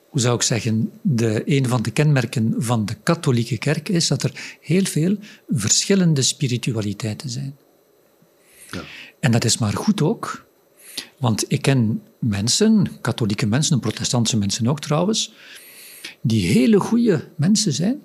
hoe 0.09 0.21
zou 0.21 0.35
ik 0.35 0.41
zeggen, 0.41 0.91
de, 1.01 1.41
een 1.45 1.67
van 1.67 1.81
de 1.81 1.91
kenmerken 1.91 2.53
van 2.57 2.85
de 2.85 2.93
katholieke 3.03 3.57
kerk 3.57 3.89
is 3.89 4.07
dat 4.07 4.23
er 4.23 4.57
heel 4.61 4.85
veel 4.85 5.17
verschillende 5.49 6.21
spiritualiteiten 6.21 7.29
zijn. 7.29 7.57
Ja. 8.71 8.81
En 9.19 9.31
dat 9.31 9.45
is 9.45 9.57
maar 9.57 9.73
goed 9.73 10.01
ook, 10.01 10.45
want 11.17 11.45
ik 11.47 11.61
ken 11.61 12.01
mensen, 12.19 12.87
katholieke 13.01 13.45
mensen 13.45 13.73
en 13.73 13.79
protestantse 13.79 14.37
mensen 14.37 14.67
ook 14.67 14.79
trouwens, 14.79 15.33
die 16.21 16.47
hele 16.47 16.79
goede 16.79 17.27
mensen 17.35 17.73
zijn, 17.73 18.01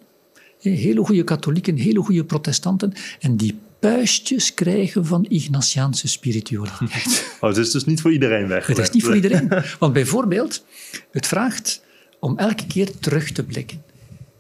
hele 0.70 1.04
goede 1.04 1.24
katholieken, 1.24 1.76
hele 1.76 2.00
goede 2.00 2.24
protestanten, 2.24 2.92
en 3.20 3.36
die 3.36 3.58
puistjes 3.78 4.54
krijgen 4.54 5.06
van 5.06 5.26
Ignatiaanse 5.28 6.08
spiritualiteit. 6.08 7.30
Oh, 7.40 7.48
het 7.48 7.58
is 7.58 7.70
dus 7.70 7.84
niet 7.84 8.00
voor 8.00 8.12
iedereen 8.12 8.48
weg. 8.48 8.66
Het 8.66 8.78
is 8.78 8.90
niet 8.90 9.04
voor 9.04 9.14
iedereen. 9.14 9.48
Want 9.78 9.92
bijvoorbeeld, 9.92 10.64
het 11.10 11.26
vraagt 11.26 11.82
om 12.20 12.38
elke 12.38 12.66
keer 12.66 12.98
terug 12.98 13.30
te 13.32 13.44
blikken, 13.44 13.82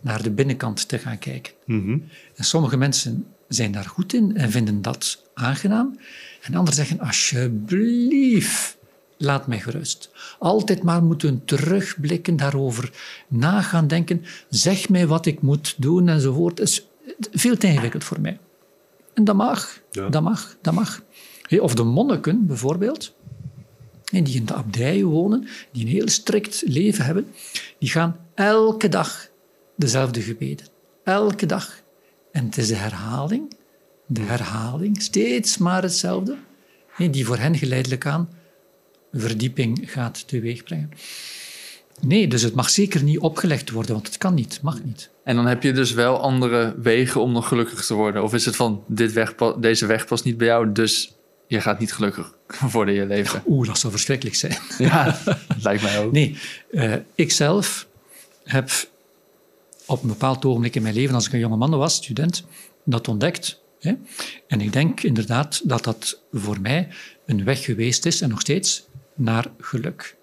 naar 0.00 0.22
de 0.22 0.30
binnenkant 0.30 0.88
te 0.88 0.98
gaan 0.98 1.18
kijken. 1.18 1.52
Mhm. 1.66 1.98
En 2.34 2.44
sommige 2.44 2.76
mensen 2.76 3.26
zijn 3.48 3.72
daar 3.72 3.84
goed 3.84 4.12
in 4.12 4.36
en 4.36 4.50
vinden 4.50 4.82
dat 4.82 5.22
aangenaam. 5.34 5.98
En 6.42 6.54
anderen 6.54 6.74
zeggen, 6.74 7.00
alsjeblieft, 7.00 8.76
laat 9.22 9.46
mij 9.46 9.60
gerust. 9.60 10.10
Altijd 10.38 10.82
maar 10.82 11.02
moeten 11.02 11.44
terugblikken, 11.44 12.36
daarover 12.36 12.90
na 13.28 13.62
gaan 13.62 13.86
denken. 13.86 14.24
Zeg 14.48 14.88
mij 14.88 15.06
wat 15.06 15.26
ik 15.26 15.40
moet 15.42 15.74
doen 15.78 16.08
enzovoort. 16.08 16.58
Het 16.58 16.68
is 16.68 16.86
veel 17.32 17.56
te 17.56 17.66
ingewikkeld 17.66 18.04
voor 18.04 18.20
mij. 18.20 18.38
En 19.14 19.24
dat 19.24 19.36
mag, 19.36 19.80
Ja. 19.90 20.08
dat 20.08 20.22
mag, 20.22 20.56
dat 20.60 20.74
mag. 20.74 21.02
Of 21.60 21.74
de 21.74 21.82
monniken 21.82 22.46
bijvoorbeeld, 22.46 23.14
die 24.04 24.34
in 24.34 24.44
de 24.44 24.54
abdij 24.54 25.04
wonen, 25.04 25.48
die 25.72 25.82
een 25.84 25.90
heel 25.90 26.08
strikt 26.08 26.62
leven 26.66 27.04
hebben, 27.04 27.26
die 27.78 27.88
gaan 27.90 28.16
elke 28.34 28.88
dag 28.88 29.28
dezelfde 29.76 30.20
gebeden. 30.22 30.66
Elke 31.04 31.46
dag. 31.46 31.80
En 32.32 32.44
het 32.44 32.56
is 32.56 32.68
de 32.68 32.74
herhaling, 32.74 33.54
de 34.06 34.20
herhaling, 34.20 35.02
steeds 35.02 35.58
maar 35.58 35.82
hetzelfde, 35.82 36.36
die 37.10 37.26
voor 37.26 37.38
hen 37.38 37.56
geleidelijk 37.56 38.06
aan 38.06 38.28
verdieping 39.12 39.92
gaat 39.92 40.28
teweegbrengen. 40.28 40.90
Nee, 42.00 42.28
dus 42.28 42.42
het 42.42 42.54
mag 42.54 42.70
zeker 42.70 43.02
niet 43.02 43.18
opgelegd 43.18 43.70
worden, 43.70 43.92
want 43.92 44.06
het 44.06 44.18
kan 44.18 44.34
niet, 44.34 44.58
mag 44.62 44.82
niet. 44.84 45.10
En 45.24 45.36
dan 45.36 45.46
heb 45.46 45.62
je 45.62 45.72
dus 45.72 45.92
wel 45.92 46.20
andere 46.20 46.74
wegen 46.82 47.20
om 47.20 47.32
nog 47.32 47.48
gelukkig 47.48 47.84
te 47.84 47.94
worden. 47.94 48.22
Of 48.22 48.34
is 48.34 48.44
het 48.44 48.56
van, 48.56 48.84
dit 48.86 49.12
weg, 49.12 49.34
deze 49.58 49.86
weg 49.86 50.06
past 50.06 50.24
niet 50.24 50.36
bij 50.36 50.46
jou, 50.46 50.72
dus 50.72 51.14
je 51.46 51.60
gaat 51.60 51.78
niet 51.78 51.92
gelukkig 51.92 52.34
worden 52.72 52.94
in 52.94 53.00
je 53.00 53.06
leven? 53.06 53.42
Oeh, 53.46 53.66
dat 53.66 53.78
zou 53.78 53.92
verschrikkelijk 53.92 54.36
zijn. 54.36 54.58
Ja, 54.78 55.18
lijkt 55.62 55.82
mij 55.82 55.98
ook. 55.98 56.12
Nee, 56.12 56.38
eh, 56.70 56.94
ik 57.14 57.32
zelf 57.32 57.86
heb 58.44 58.70
op 59.86 60.02
een 60.02 60.08
bepaald 60.08 60.44
ogenblik 60.44 60.74
in 60.74 60.82
mijn 60.82 60.94
leven, 60.94 61.14
als 61.14 61.26
ik 61.26 61.32
een 61.32 61.38
jonge 61.38 61.56
man 61.56 61.70
was, 61.70 61.94
student, 61.94 62.44
dat 62.84 63.08
ontdekt. 63.08 63.60
Hè? 63.80 63.92
En 64.46 64.60
ik 64.60 64.72
denk 64.72 65.02
inderdaad 65.02 65.60
dat 65.64 65.84
dat 65.84 66.20
voor 66.32 66.60
mij 66.60 66.88
een 67.26 67.44
weg 67.44 67.64
geweest 67.64 68.06
is, 68.06 68.20
en 68.20 68.28
nog 68.28 68.40
steeds, 68.40 68.86
naar 69.14 69.46
geluk. 69.60 70.16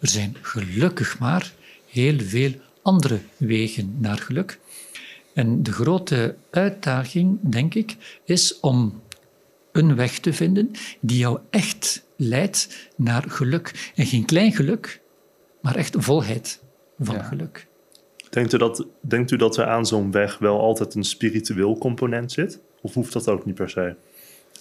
Er 0.00 0.08
zijn 0.08 0.36
gelukkig 0.42 1.18
maar 1.18 1.52
heel 1.90 2.18
veel 2.20 2.52
andere 2.82 3.18
wegen 3.36 3.96
naar 3.98 4.18
geluk. 4.18 4.58
En 5.34 5.62
de 5.62 5.72
grote 5.72 6.36
uitdaging, 6.50 7.38
denk 7.42 7.74
ik, 7.74 7.96
is 8.24 8.60
om 8.60 9.02
een 9.72 9.94
weg 9.96 10.18
te 10.18 10.32
vinden 10.32 10.70
die 11.00 11.18
jou 11.18 11.38
echt 11.50 12.04
leidt 12.16 12.88
naar 12.96 13.24
geluk. 13.28 13.92
En 13.94 14.06
geen 14.06 14.24
klein 14.24 14.52
geluk, 14.52 15.00
maar 15.60 15.74
echt 15.76 15.96
volheid 15.98 16.60
van 16.98 17.14
Ja. 17.14 17.22
geluk. 17.22 17.66
Denkt 18.30 18.52
u, 18.52 18.58
dat, 18.58 18.86
denkt 19.00 19.30
u 19.30 19.36
dat 19.36 19.56
er 19.56 19.66
aan 19.66 19.86
zo'n 19.86 20.10
weg 20.10 20.38
wel 20.38 20.60
altijd 20.60 20.94
een 20.94 21.04
spiritueel 21.04 21.78
component 21.78 22.32
zit? 22.32 22.60
Of 22.80 22.94
hoeft 22.94 23.12
dat 23.12 23.28
ook 23.28 23.44
niet 23.44 23.54
per 23.54 23.70
se? 23.70 23.94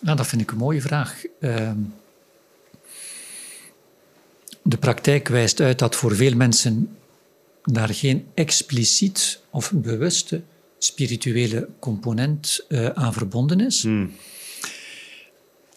Nou, 0.02 0.18
dat 0.18 0.28
vind 0.28 0.42
ik 0.42 0.52
een 0.52 0.58
mooie 0.58 0.82
vraag. 0.82 1.24
Ehm, 1.40 1.78
de 4.64 4.78
praktijk 4.78 5.28
wijst 5.28 5.60
uit 5.62 5.80
dat 5.80 5.96
voor 5.96 6.16
veel 6.16 6.36
mensen 6.36 6.98
daar 7.64 7.94
geen 7.94 8.26
expliciet 8.34 9.40
of 9.52 9.72
bewuste 9.76 10.42
spirituele 10.78 11.70
component 11.80 12.66
eh, 12.68 12.86
aan 12.88 13.14
verbonden 13.14 13.60
is. 13.60 13.84
Hmm. 13.84 14.12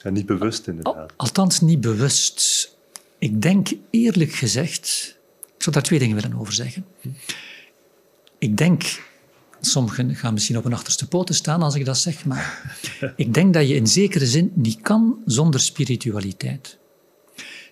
Ja, 0.03 0.11
niet 0.11 0.27
bewust 0.27 0.67
Al- 0.69 0.75
inderdaad. 0.75 1.13
althans, 1.17 1.61
niet 1.61 1.81
bewust. 1.81 2.71
Ik 3.19 3.43
denk 3.43 3.69
eerlijk 3.91 4.33
gezegd, 4.33 5.17
ik 5.57 5.63
zou 5.63 5.75
daar 5.75 5.85
twee 5.85 5.99
dingen 5.99 6.15
willen 6.21 6.39
over 6.39 6.53
zeggen. 6.53 6.87
Ik 8.39 8.57
denk, 8.57 9.03
sommigen 9.61 10.15
gaan 10.15 10.33
misschien 10.33 10.57
op 10.57 10.63
hun 10.65 10.73
achterste 10.73 11.09
poten 11.09 11.35
staan 11.35 11.63
als 11.63 11.75
ik 11.75 11.85
dat 11.85 11.99
zeg, 11.99 12.25
maar 12.25 12.77
ik 13.17 13.35
denk 13.35 13.55
dat 13.55 13.69
je 13.69 13.75
in 13.75 13.87
zekere 13.87 14.27
zin 14.27 14.53
niet 14.55 14.81
kan 14.81 15.19
zonder 15.25 15.61
spiritualiteit. 15.61 16.79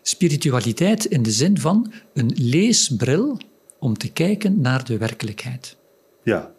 Spiritualiteit 0.06 1.04
in 1.04 1.22
de 1.22 1.30
zin 1.30 1.58
van 1.58 1.92
een 2.14 2.32
leesbril 2.34 3.38
om 3.78 3.98
te 3.98 4.12
kijken 4.12 4.60
naar 4.60 4.84
de 4.84 4.98
werkelijkheid. 4.98 5.76
Ja, 6.22 6.52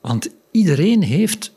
Want 0.00 0.30
iedereen 0.50 1.02
heeft 1.02 1.52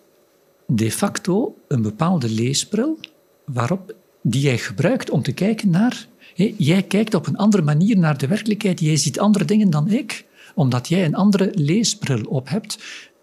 de 0.67 0.91
facto 0.91 1.55
een 1.67 1.81
bepaalde 1.81 2.29
leesbril 2.29 2.99
waarop, 3.45 3.95
die 4.21 4.41
jij 4.41 4.57
gebruikt 4.57 5.09
om 5.09 5.21
te 5.21 5.31
kijken 5.31 5.69
naar... 5.69 6.07
Hé, 6.35 6.53
jij 6.57 6.83
kijkt 6.83 7.13
op 7.13 7.27
een 7.27 7.37
andere 7.37 7.63
manier 7.63 7.97
naar 7.97 8.17
de 8.17 8.27
werkelijkheid. 8.27 8.79
Jij 8.79 8.97
ziet 8.97 9.19
andere 9.19 9.45
dingen 9.45 9.69
dan 9.69 9.91
ik, 9.91 10.25
omdat 10.55 10.87
jij 10.87 11.05
een 11.05 11.15
andere 11.15 11.51
leesbril 11.53 12.23
op 12.23 12.49
hebt. 12.49 12.77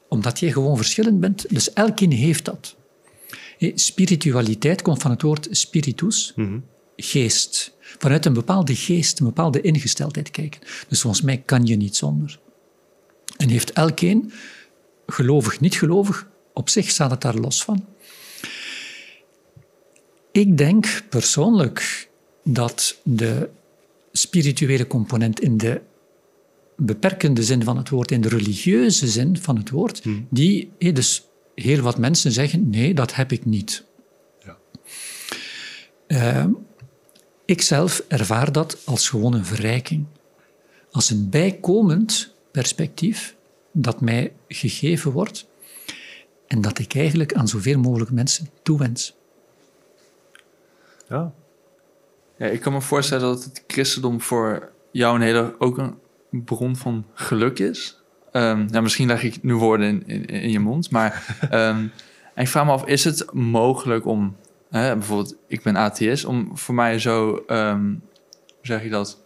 Omdat 0.08 0.38
jij 0.40 0.52
gewoon 0.52 0.76
verschillend 0.76 1.20
bent. 1.20 1.46
Dus 1.48 1.72
elkeen 1.72 2.12
heeft 2.12 2.44
dat. 2.44 2.76
Hé, 3.58 3.72
spiritualiteit 3.74 4.82
komt 4.82 5.02
van 5.02 5.10
het 5.10 5.22
woord 5.22 5.48
spiritus, 5.50 6.34
geest. 7.02 7.76
Vanuit 7.80 8.26
een 8.26 8.32
bepaalde 8.32 8.74
geest, 8.74 9.20
een 9.20 9.26
bepaalde 9.26 9.60
ingesteldheid 9.60 10.30
kijken. 10.30 10.60
Dus 10.88 11.00
volgens 11.00 11.22
mij 11.22 11.42
kan 11.44 11.66
je 11.66 11.76
niet 11.76 11.96
zonder. 11.96 12.38
En 13.36 13.48
heeft 13.48 13.72
elkeen 13.72 14.32
gelovig, 15.06 15.60
niet 15.60 15.74
gelovig, 15.74 16.28
op 16.54 16.68
zich 16.68 16.90
staat 16.90 17.10
het 17.10 17.20
daar 17.20 17.34
los 17.34 17.64
van. 17.64 17.84
Ik 20.32 20.58
denk 20.58 21.02
persoonlijk 21.08 22.08
dat 22.44 23.00
de 23.02 23.48
spirituele 24.12 24.86
component 24.86 25.40
in 25.40 25.56
de 25.56 25.80
beperkende 26.76 27.42
zin 27.42 27.64
van 27.64 27.76
het 27.76 27.88
woord, 27.88 28.10
in 28.10 28.20
de 28.20 28.28
religieuze 28.28 29.08
zin 29.08 29.38
van 29.38 29.56
het 29.56 29.70
woord, 29.70 30.02
die 30.30 30.70
eh, 30.78 30.94
dus 30.94 31.24
heel 31.54 31.80
wat 31.80 31.98
mensen 31.98 32.32
zeggen, 32.32 32.70
nee, 32.70 32.94
dat 32.94 33.14
heb 33.14 33.32
ik 33.32 33.44
niet. 33.44 33.84
Ja. 34.44 34.58
Eh, 36.06 36.46
ik 37.50 37.62
zelf 37.62 38.02
ervaar 38.08 38.52
dat 38.52 38.78
als 38.84 39.08
gewoon 39.08 39.34
een 39.34 39.44
verrijking, 39.44 40.06
als 40.90 41.10
een 41.10 41.30
bijkomend 41.30 42.34
perspectief 42.50 43.36
dat 43.72 44.00
mij 44.00 44.32
gegeven 44.48 45.12
wordt 45.12 45.48
en 46.46 46.60
dat 46.60 46.78
ik 46.78 46.94
eigenlijk 46.94 47.34
aan 47.34 47.48
zoveel 47.48 47.78
mogelijk 47.78 48.10
mensen 48.10 48.48
toewens. 48.62 49.16
ja. 51.08 51.32
Ja, 52.36 52.46
ik 52.46 52.60
kan 52.60 52.72
me 52.72 52.80
voorstellen 52.80 53.24
dat 53.24 53.44
het 53.44 53.64
christendom 53.66 54.20
voor 54.20 54.72
jou 54.92 55.14
een 55.14 55.22
hele, 55.22 55.54
ook 55.58 55.78
een 55.78 55.94
bron 56.44 56.76
van 56.76 57.06
geluk 57.14 57.58
is. 57.58 58.00
Ehm, 58.32 58.66
ja, 58.70 58.80
misschien 58.80 59.06
leg 59.06 59.22
ik 59.22 59.42
nu 59.42 59.54
woorden 59.54 59.86
in, 59.86 60.06
in, 60.06 60.26
in 60.26 60.50
je 60.50 60.60
mond, 60.60 60.90
maar 60.90 61.36
ehm, 61.50 61.86
en 62.34 62.42
ik 62.44 62.48
vraag 62.48 62.64
me 62.64 62.70
af, 62.72 62.86
is 62.86 63.04
het 63.04 63.32
mogelijk 63.32 64.06
om, 64.06 64.36
hè, 64.70 64.96
bijvoorbeeld, 64.96 65.36
ik 65.46 65.62
ben 65.62 65.76
atheïst, 65.76 66.24
om 66.24 66.58
voor 66.58 66.74
mij 66.74 66.98
zo, 66.98 67.44
ehm, 67.46 67.84
hoe 67.84 67.98
zeg 68.62 68.82
je 68.82 68.90
dat, 68.90 69.18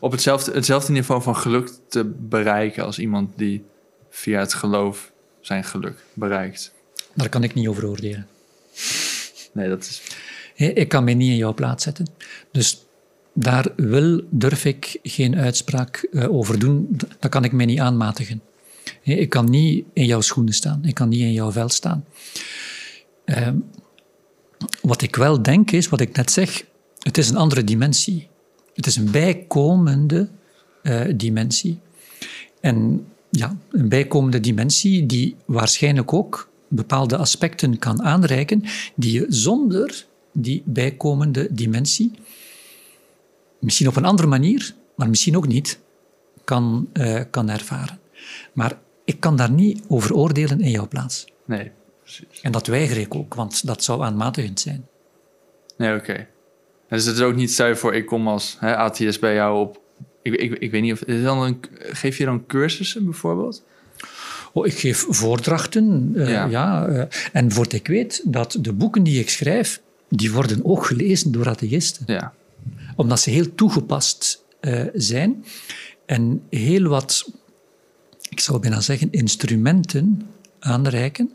op 0.00 0.12
hetzelfde, 0.12 0.52
hetzelfde 0.52 0.92
niveau 0.92 1.22
van 1.22 1.36
geluk 1.36 1.70
te 1.88 2.04
bereiken 2.04 2.84
als 2.84 2.98
iemand 2.98 3.38
die 3.38 3.64
via 4.10 4.40
het 4.40 4.54
geloof 4.54 5.12
zijn 5.40 5.64
geluk 5.64 6.04
bereikt? 6.12 6.72
Daar 7.14 7.28
kan 7.28 7.42
ik 7.42 7.54
niet 7.54 7.68
over 7.68 7.88
oordelen. 7.88 8.26
Nee, 9.52 9.68
dat 9.68 9.80
is. 9.80 10.02
Ik 10.54 10.88
kan 10.88 11.04
mij 11.04 11.14
niet 11.14 11.30
in 11.30 11.36
jouw 11.36 11.54
plaats 11.54 11.84
zetten. 11.84 12.06
Dus 12.50 12.86
daar 13.32 13.66
wil, 13.76 14.20
durf 14.30 14.64
ik 14.64 14.98
geen 15.02 15.36
uitspraak 15.36 15.96
eh, 15.96 16.32
over 16.32 16.58
doen. 16.58 16.98
Dat 17.18 17.30
kan 17.30 17.44
ik 17.44 17.52
mij 17.52 17.66
niet 17.66 17.78
aanmatigen. 17.78 18.42
Ik 19.02 19.28
kan 19.28 19.50
niet 19.50 19.84
in 19.92 20.04
jouw 20.04 20.20
schoenen 20.20 20.54
staan. 20.54 20.84
Ik 20.84 20.94
kan 20.94 21.08
niet 21.08 21.20
in 21.20 21.32
jouw 21.32 21.52
vel 21.52 21.68
staan. 21.68 22.04
Wat 24.82 25.02
ik 25.02 25.16
wel 25.16 25.42
denk 25.42 25.70
is, 25.70 25.88
wat 25.88 26.00
ik 26.00 26.16
net 26.16 26.30
zeg, 26.30 26.64
het 26.98 27.18
is 27.18 27.28
een 27.28 27.36
andere 27.36 27.64
dimensie. 27.64 28.28
Het 28.74 28.86
is 28.86 28.96
een 28.96 29.10
bijkomende 29.10 30.28
eh, 30.82 31.00
dimensie. 31.14 31.78
En 32.60 33.06
ja, 33.30 33.56
een 33.70 33.88
bijkomende 33.88 34.40
dimensie 34.40 35.06
die 35.06 35.36
waarschijnlijk 35.44 36.12
ook 36.12 36.48
bepaalde 36.68 37.16
aspecten 37.16 37.78
kan 37.78 38.02
aanreiken 38.02 38.62
die 38.94 39.12
je 39.12 39.26
zonder 39.28 40.06
die 40.32 40.62
bijkomende 40.64 41.48
dimensie 41.50 42.10
misschien 43.58 43.88
op 43.88 43.96
een 43.96 44.04
andere 44.04 44.28
manier, 44.28 44.74
maar 44.96 45.08
misschien 45.08 45.36
ook 45.36 45.46
niet, 45.46 45.80
kan, 46.44 46.88
eh, 46.92 47.20
kan 47.30 47.48
ervaren. 47.48 47.98
Maar 48.52 48.78
ik 49.04 49.20
kan 49.20 49.36
daar 49.36 49.50
niet 49.50 49.82
over 49.88 50.14
oordelen 50.14 50.60
in 50.60 50.70
jouw 50.70 50.88
plaats. 50.88 51.26
Nee, 51.44 51.70
precies. 52.16 52.40
En 52.42 52.52
dat 52.52 52.66
weiger 52.66 52.98
ik 52.98 53.14
ook, 53.14 53.34
want 53.34 53.66
dat 53.66 53.84
zou 53.84 54.02
aanmatigend 54.02 54.60
zijn. 54.60 54.86
Nee, 55.76 55.94
oké. 55.96 56.26
Dus 56.88 57.04
het 57.04 57.16
is 57.16 57.22
ook 57.22 57.34
niet, 57.34 57.56
je 57.56 57.76
voor, 57.76 57.94
ik 57.94 58.06
kom 58.06 58.28
als 58.28 58.56
hè, 58.60 58.76
atheïst 58.76 59.20
bij 59.20 59.34
jou 59.34 59.60
op... 59.60 59.80
Ik, 60.22 60.34
ik, 60.34 60.52
ik 60.52 60.70
weet 60.70 60.82
niet 60.82 60.92
of... 60.92 61.02
Is 61.02 61.14
het 61.14 61.24
dan 61.24 61.42
een, 61.42 61.60
geef 61.78 62.18
je 62.18 62.24
dan 62.24 62.46
cursussen 62.46 63.04
bijvoorbeeld? 63.04 63.62
Oh, 64.52 64.66
ik 64.66 64.78
geef 64.78 65.06
voordrachten, 65.08 66.12
eh, 66.16 66.28
Ja. 66.28 66.44
ja. 66.44 66.86
eh, 66.86 67.04
en 67.32 67.52
voor 67.52 67.66
ik 67.68 67.86
weet 67.86 68.22
dat 68.24 68.56
de 68.60 68.72
boeken 68.72 69.02
die 69.02 69.20
ik 69.20 69.30
schrijf, 69.30 69.80
die 70.08 70.32
worden 70.32 70.64
ook 70.64 70.86
gelezen 70.86 71.32
door 71.32 71.48
atheïsten. 71.48 72.04
Ja. 72.06 72.32
omdat 72.96 73.20
ze 73.20 73.30
heel 73.30 73.54
toegepast 73.54 74.44
eh, 74.60 74.84
zijn 74.94 75.44
en 76.06 76.42
heel 76.50 76.88
wat, 76.88 77.32
ik 78.28 78.40
zou 78.40 78.60
bijna 78.60 78.80
zeggen, 78.80 79.08
instrumenten 79.10 80.28
aanreiken 80.58 81.32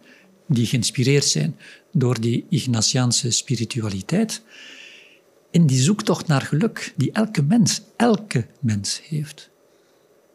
die 0.54 0.66
geïnspireerd 0.66 1.26
zijn 1.26 1.58
door 1.92 2.22
die 2.22 2.46
Ignatiaanse 2.50 3.32
spiritualiteit 3.32 4.42
in 5.52 5.66
die 5.66 5.82
zoektocht 5.82 6.28
naar 6.28 6.42
geluk 6.42 6.94
die 6.96 7.12
elke 7.12 7.42
mens, 7.42 7.82
elke 7.96 8.46
mens 8.60 9.02
heeft. 9.04 9.50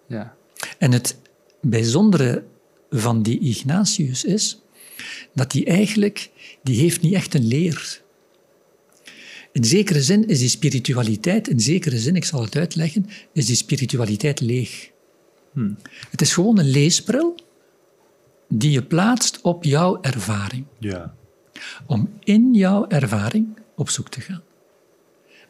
Ja. 0.06 0.36
En 0.78 0.92
het 0.92 1.16
bijzondere 1.60 2.44
van 2.90 3.22
die 3.22 3.38
Ignatius 3.38 4.24
is 4.24 4.60
dat 5.34 5.52
hij 5.52 5.66
eigenlijk, 5.66 6.30
die 6.62 6.80
heeft 6.80 7.00
niet 7.00 7.14
echt 7.14 7.34
een 7.34 7.46
leer. 7.46 8.02
In 9.52 9.64
zekere 9.64 10.02
zin 10.02 10.28
is 10.28 10.38
die 10.38 10.48
spiritualiteit, 10.48 11.48
in 11.48 11.60
zekere 11.60 11.98
zin, 11.98 12.16
ik 12.16 12.24
zal 12.24 12.42
het 12.42 12.56
uitleggen, 12.56 13.06
is 13.32 13.46
die 13.46 13.56
spiritualiteit 13.56 14.40
leeg. 14.40 14.90
Het 16.10 16.20
is 16.20 16.32
gewoon 16.32 16.58
een 16.58 16.70
leesbril 16.70 17.34
die 18.48 18.70
je 18.70 18.82
plaatst 18.82 19.40
op 19.40 19.64
jouw 19.64 20.00
ervaring, 20.00 20.64
Ja. 20.78 21.14
om 21.86 22.12
in 22.24 22.54
jouw 22.54 22.86
ervaring 22.88 23.58
op 23.76 23.90
zoek 23.90 24.08
te 24.08 24.20
gaan. 24.20 24.42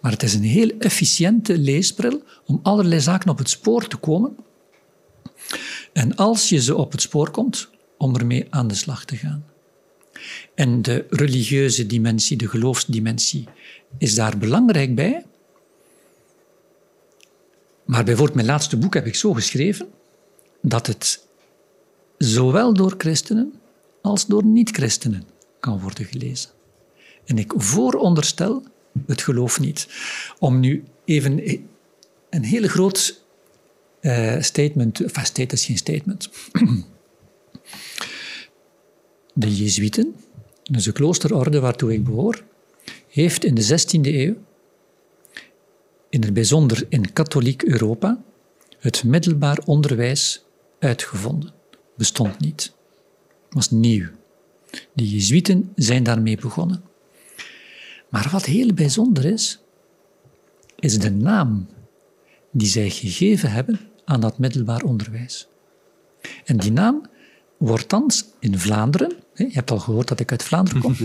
Maar 0.01 0.13
het 0.13 0.23
is 0.23 0.35
een 0.35 0.43
heel 0.43 0.71
efficiënte 0.79 1.59
leesbril 1.59 2.23
om 2.47 2.61
allerlei 2.63 3.01
zaken 3.01 3.31
op 3.31 3.39
het 3.39 3.49
spoor 3.49 3.87
te 3.87 3.97
komen. 3.97 4.37
En 5.93 6.17
als 6.17 6.49
je 6.49 6.61
ze 6.61 6.77
op 6.77 6.93
het 6.93 7.01
spoor 7.03 7.31
komt, 7.31 7.69
om 7.99 8.17
ermee 8.17 8.47
aan 8.51 8.69
de 8.69 8.75
slag 8.75 9.05
te 9.05 9.17
gaan. 9.17 9.45
En 10.55 10.83
de 10.83 11.07
religieuze 11.11 11.87
dimensie, 11.87 12.37
de 12.37 12.49
geloofsdimensie, 12.49 13.49
is 13.99 14.15
daar 14.15 14.39
belangrijk 14.39 14.95
bij. 14.95 15.25
Maar 17.85 18.05
bijvoorbeeld 18.05 18.37
mijn 18.37 18.47
laatste 18.47 18.77
boek 18.77 18.95
heb 18.95 19.07
ik 19.07 19.15
zo 19.15 19.33
geschreven 19.33 19.89
dat 20.63 20.87
het 20.87 21.28
zowel 22.19 22.75
door 22.75 22.95
christenen 22.99 23.53
als 24.03 24.27
door 24.27 24.45
niet-christenen 24.45 25.25
kan 25.61 25.81
worden 25.81 26.05
gelezen. 26.05 26.51
En 27.25 27.39
ik 27.39 27.53
vooronderstel 27.57 28.62
het 29.07 29.23
geloof 29.23 29.61
niet. 29.61 29.89
Om 30.39 30.61
nu 30.61 30.85
even 31.05 31.43
een 32.31 32.45
hele 32.45 32.69
groot 32.69 33.23
eh, 34.01 34.41
statement, 34.41 35.01
enfin, 35.01 35.25
statement 35.25 35.53
is 35.53 35.64
geen 35.64 35.77
statement. 35.77 36.29
De 39.35 39.57
Jezuïeten 39.57 40.14
dus 40.71 40.85
de 40.85 40.93
kloosterorde 40.93 41.61
waartoe 41.61 41.93
ik 41.93 42.05
behoor, 42.05 42.45
heeft 43.09 43.45
in 43.45 43.55
de 43.55 43.64
16e 43.64 44.01
eeuw, 44.01 44.35
in 46.11 46.23
het 46.23 46.35
bijzonder 46.35 46.87
in 46.89 47.12
katholiek 47.12 47.62
Europa, 47.62 48.23
het 48.79 49.05
middelbaar 49.05 49.59
onderwijs 49.64 50.45
uitgevonden. 50.79 51.53
Bestond 51.99 52.41
niet. 52.41 52.73
was 53.51 53.71
nieuw. 53.71 54.09
De 54.93 55.09
Jezuïeten 55.09 55.73
zijn 55.75 56.03
daarmee 56.03 56.37
begonnen. 56.37 56.83
Maar 58.09 58.29
wat 58.31 58.45
heel 58.45 58.73
bijzonder 58.73 59.25
is, 59.25 59.59
is 60.77 60.99
de 60.99 61.11
naam 61.11 61.69
die 62.51 62.69
zij 62.69 62.91
gegeven 62.91 63.51
hebben 63.51 63.81
aan 64.05 64.21
dat 64.21 64.39
middelbaar 64.39 64.83
onderwijs. 64.83 65.49
En 66.45 66.57
die 66.57 66.73
naam 66.73 67.03
wordt 67.57 67.89
thans 67.89 68.25
in 68.39 68.59
Vlaanderen, 68.59 69.13
je 69.35 69.49
hebt 69.51 69.71
al 69.71 69.79
gehoord 69.79 70.09
dat 70.09 70.21
ik 70.21 70.31
uit 70.31 70.43
Vlaanderen 70.43 70.81
kom, 70.81 70.97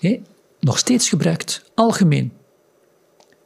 nog 0.60 0.78
steeds 0.78 1.08
gebruikt, 1.08 1.70
algemeen. 1.74 2.32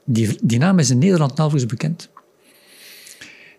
Die, 0.05 0.39
die 0.43 0.59
naam 0.59 0.79
is 0.79 0.91
in 0.91 0.99
Nederland 0.99 1.37
nauwelijks 1.37 1.71
bekend. 1.71 2.09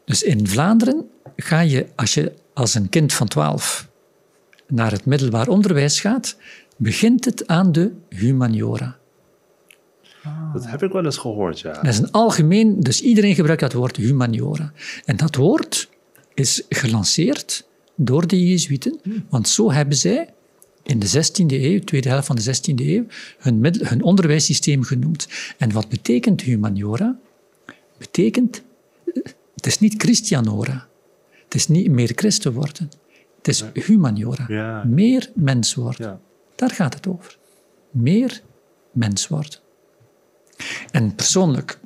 Dus 0.06 0.24
in 0.24 0.48
Vlaanderen 0.48 1.10
ga 1.36 1.60
je, 1.60 1.88
als 1.96 2.14
je 2.14 2.34
als 2.56 2.76
een 2.76 2.90
kind 2.90 3.14
van 3.14 3.28
12 3.28 3.88
naar 4.68 4.92
het 4.92 5.06
middelbaar 5.06 5.48
onderwijs 5.48 6.00
gaat, 6.00 6.38
begint 6.78 7.26
het 7.26 7.48
aan 7.48 7.72
de 7.72 7.92
humaniora. 8.10 8.98
Dat 10.54 10.68
heb 10.68 10.84
ik 10.84 10.92
wel 10.92 11.06
eens 11.06 11.18
gehoord, 11.18 11.60
ja. 11.60 11.74
Dat 11.74 11.86
is 11.86 11.98
een 11.98 12.12
algemeen, 12.12 12.80
dus 12.80 13.02
iedereen 13.02 13.36
gebruikt 13.36 13.62
dat 13.62 13.74
woord 13.74 13.96
humaniora. 13.96 14.72
En 15.06 15.18
dat 15.18 15.36
woord 15.36 15.90
is 16.34 16.64
gelanceerd 16.70 17.68
door 17.96 18.28
de 18.28 18.48
Jezuïeten, 18.48 19.00
want 19.30 19.48
zo 19.48 19.72
hebben 19.72 19.98
zij 19.98 20.34
in 20.84 21.00
de 21.00 21.08
16e 21.08 21.46
eeuw, 21.48 21.80
tweede 21.80 22.10
helft 22.10 22.28
van 22.28 22.36
de 22.36 22.56
16e 22.56 22.86
eeuw, 22.86 23.06
hun, 23.38 23.76
hun 23.80 24.04
onderwijssysteem 24.04 24.84
genoemd. 24.84 25.28
En 25.58 25.72
wat 25.72 25.90
betekent 25.90 26.42
humaniora? 26.42 27.18
Betekent, 27.98 28.64
het 29.56 29.66
is 29.66 29.80
niet 29.80 29.94
Christianora. 29.98 30.88
Het 31.56 31.64
is 31.64 31.76
niet 31.76 31.92
meer 31.92 32.12
christen 32.16 32.54
worden. 32.54 32.92
Het 33.38 33.48
is 33.48 33.64
humaniora. 33.74 34.84
Meer 34.84 35.32
mens 35.36 35.74
worden. 35.74 36.08
Ja. 36.08 36.20
Daar 36.56 36.70
gaat 36.70 36.94
het 36.94 37.08
over. 37.08 37.38
Meer 37.92 38.42
mens 38.92 39.28
worden. 39.28 39.60
En 40.92 41.16
persoonlijk, 41.16 41.80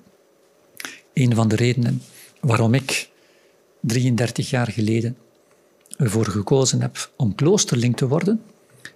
een 1.14 1.36
van 1.36 1.48
de 1.48 1.56
redenen 1.56 2.02
waarom 2.40 2.74
ik 2.74 3.10
33 3.80 4.50
jaar 4.50 4.68
geleden 4.68 5.18
ervoor 5.98 6.26
gekozen 6.26 6.82
heb 6.82 7.12
om 7.16 7.36
kloosterling 7.36 7.98
te 7.98 8.08
worden, 8.08 8.42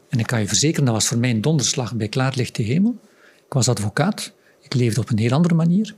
en 0.09 0.19
ik 0.19 0.28
kan 0.28 0.39
je 0.39 0.47
verzekeren, 0.47 0.86
dat 0.86 0.93
was 0.93 1.07
voor 1.07 1.17
mij 1.17 1.30
een 1.30 1.41
donderslag 1.41 1.95
bij 1.95 2.07
klaarlichte 2.07 2.61
hemel. 2.61 2.99
Ik 3.45 3.53
was 3.53 3.69
advocaat, 3.69 4.34
ik 4.61 4.74
leefde 4.74 5.01
op 5.01 5.09
een 5.09 5.19
heel 5.19 5.32
andere 5.32 5.55
manier. 5.55 5.95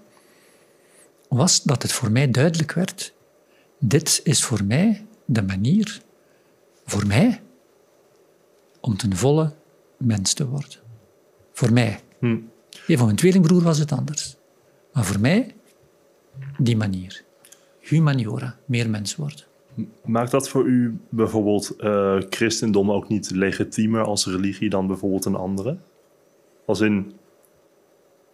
Was 1.27 1.63
dat 1.63 1.81
het 1.81 1.91
voor 1.91 2.11
mij 2.11 2.31
duidelijk 2.31 2.71
werd: 2.73 3.13
dit 3.79 4.21
is 4.23 4.43
voor 4.43 4.63
mij 4.63 5.05
de 5.25 5.41
manier, 5.41 6.01
voor 6.85 7.07
mij, 7.07 7.41
om 8.79 8.97
ten 8.97 9.15
volle 9.15 9.53
mens 9.97 10.33
te 10.33 10.47
worden. 10.47 10.79
Voor 11.51 11.73
mij. 11.73 11.99
Hm. 12.19 12.37
Van 12.87 13.05
mijn 13.05 13.15
tweelingbroer 13.15 13.61
was 13.61 13.77
het 13.77 13.91
anders. 13.91 14.35
Maar 14.93 15.05
voor 15.05 15.19
mij, 15.19 15.55
die 16.57 16.77
manier. 16.77 17.23
Humaniora, 17.79 18.57
meer 18.65 18.89
mens 18.89 19.15
worden. 19.15 19.45
Maakt 20.05 20.31
dat 20.31 20.49
voor 20.49 20.65
u 20.65 20.97
bijvoorbeeld 21.09 21.73
uh, 21.79 22.21
christendom 22.29 22.91
ook 22.91 23.07
niet 23.07 23.31
legitiemer 23.31 24.03
als 24.03 24.25
religie 24.25 24.69
dan 24.69 24.87
bijvoorbeeld 24.87 25.25
een 25.25 25.35
andere? 25.35 25.77
Als 26.65 26.81
in, 26.81 27.11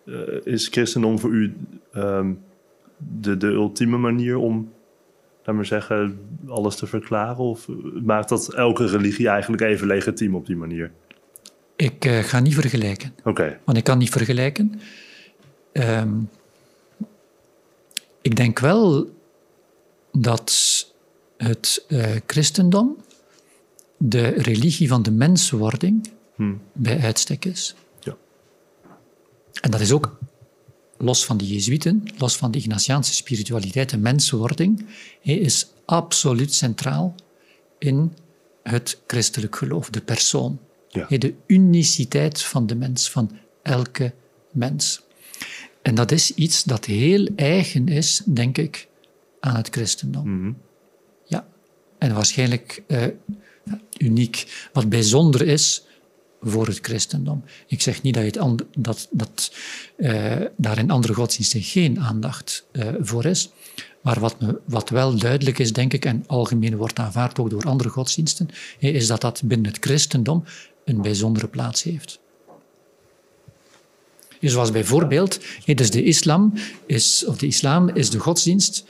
uh, 0.06 0.46
is 0.46 0.68
christendom 0.68 1.20
voor 1.20 1.32
u 1.32 1.56
um, 1.96 2.40
de, 2.98 3.38
de 3.38 3.48
ultieme 3.48 3.98
manier 3.98 4.38
om, 4.38 4.72
laat 5.44 5.56
maar 5.56 5.66
zeggen, 5.66 6.20
alles 6.48 6.76
te 6.76 6.88
verklaren? 6.88 7.38
Of 7.38 7.68
maakt 8.04 8.30
dat 8.30 8.54
elke 8.54 8.86
religie 8.86 9.28
eigenlijk 9.28 9.62
even 9.62 9.88
legitiem 9.88 10.36
op 10.36 10.46
die 10.46 10.56
manier? 10.56 10.92
Ik 11.76 12.06
uh, 12.06 12.20
ga 12.20 12.40
niet 12.40 12.54
vergelijken. 12.54 13.14
Oké. 13.24 13.60
Want 13.66 13.78
ik 13.78 13.84
kan 13.84 13.98
niet 13.98 14.10
vergelijken. 14.10 14.82
Um, 15.74 16.30
ik 18.22 18.36
denk 18.36 18.60
wel 18.60 19.10
dat 20.12 20.54
het 21.38 21.86
uh, 21.88 22.06
christendom 22.26 22.98
de 23.98 24.28
religie 24.28 24.88
van 24.88 25.02
de 25.02 25.12
menswording 25.12 26.10
hmm. 26.36 26.62
bij 26.74 27.00
uitstek 27.00 27.46
is. 27.46 27.76
Ja. 28.00 28.16
En 29.62 29.72
dat 29.72 29.80
is 29.80 29.92
ook, 29.92 30.18
los 31.02 31.26
van 31.26 31.38
de 31.38 31.48
Jezuïeten, 31.48 32.04
los 32.18 32.36
van 32.36 32.52
de 32.52 32.58
Ignatiaanse 32.58 33.14
spiritualiteit, 33.14 33.90
de 33.90 33.98
menswording 33.98 34.86
is 35.22 35.68
absoluut 35.86 36.54
centraal 36.54 37.16
in 37.80 38.14
het 38.64 39.02
christelijk 39.08 39.56
geloof, 39.56 39.90
de 39.90 40.02
persoon. 40.02 40.60
Ja. 40.90 41.18
De 41.18 41.34
uniciteit 41.48 42.42
van 42.42 42.68
de 42.68 42.76
mens, 42.76 43.10
van 43.10 43.32
elke 43.62 44.14
mens. 44.52 45.02
En 45.82 45.96
dat 45.96 46.12
is 46.12 46.34
iets 46.34 46.64
dat 46.64 46.86
heel 46.86 47.30
eigen 47.36 47.88
is, 47.88 48.22
denk 48.26 48.58
ik, 48.58 48.88
aan 49.40 49.56
het 49.56 49.70
christendom. 49.70 50.30
Mm 50.30 50.56
en 52.02 52.14
waarschijnlijk 52.14 52.84
uh, 52.88 53.04
uniek. 53.98 54.68
Wat 54.74 54.90
bijzonder 54.90 55.48
is 55.48 55.84
voor 56.42 56.68
het 56.68 56.80
christendom. 56.82 57.44
Ik 57.68 57.82
zeg 57.82 58.02
niet 58.02 58.14
dat, 58.14 58.24
het 58.24 58.64
dat, 58.78 59.08
dat 59.12 59.54
uh, 59.98 60.36
daar 60.58 60.78
in 60.78 60.92
andere 60.92 61.14
godsdiensten 61.14 61.62
geen 61.62 62.00
aandacht 62.00 62.66
uh, 62.72 62.88
voor 63.00 63.26
is. 63.26 63.50
Maar 64.02 64.20
wat, 64.20 64.36
wat 64.66 64.90
wel 64.90 65.18
duidelijk 65.18 65.60
is, 65.60 65.74
denk 65.74 65.94
ik, 65.94 66.06
en 66.06 66.24
algemeen 66.28 66.76
wordt 66.76 67.00
aanvaard 67.00 67.40
ook 67.40 67.50
door 67.50 67.64
andere 67.64 67.90
godsdiensten, 67.90 68.50
is 68.80 69.08
dat 69.08 69.22
dat 69.22 69.42
binnen 69.44 69.72
het 69.72 69.84
christendom 69.86 70.44
een 70.86 71.02
bijzondere 71.02 71.48
plaats 71.48 71.84
heeft. 71.84 72.20
Zoals 74.42 74.72
bijvoorbeeld, 74.72 75.40
dus 75.66 75.92
de 75.92 76.04
islam 76.04 76.54
is, 76.86 77.26
of 77.26 77.38
de 77.38 77.48
islam 77.48 77.90
is 77.90 78.10
de 78.10 78.20
godsdienst 78.20 78.86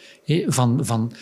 van, 0.47 0.86
van 0.86 1.14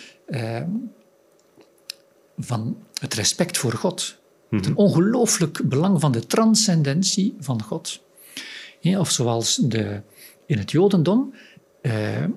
van 2.40 2.78
het 3.00 3.14
respect 3.14 3.58
voor 3.58 3.74
God. 3.74 4.19
Het 4.50 4.66
een 4.66 4.76
ongelooflijk 4.76 5.70
belang 5.70 6.00
van 6.00 6.12
de 6.12 6.26
transcendentie 6.26 7.36
van 7.40 7.64
God. 7.64 8.02
of 8.84 9.12
zoals 9.12 9.56
de, 9.56 10.02
in 10.46 10.58
het 10.58 10.72
Jodendom 10.72 11.34
uh, 11.82 12.24
uh, 12.24 12.28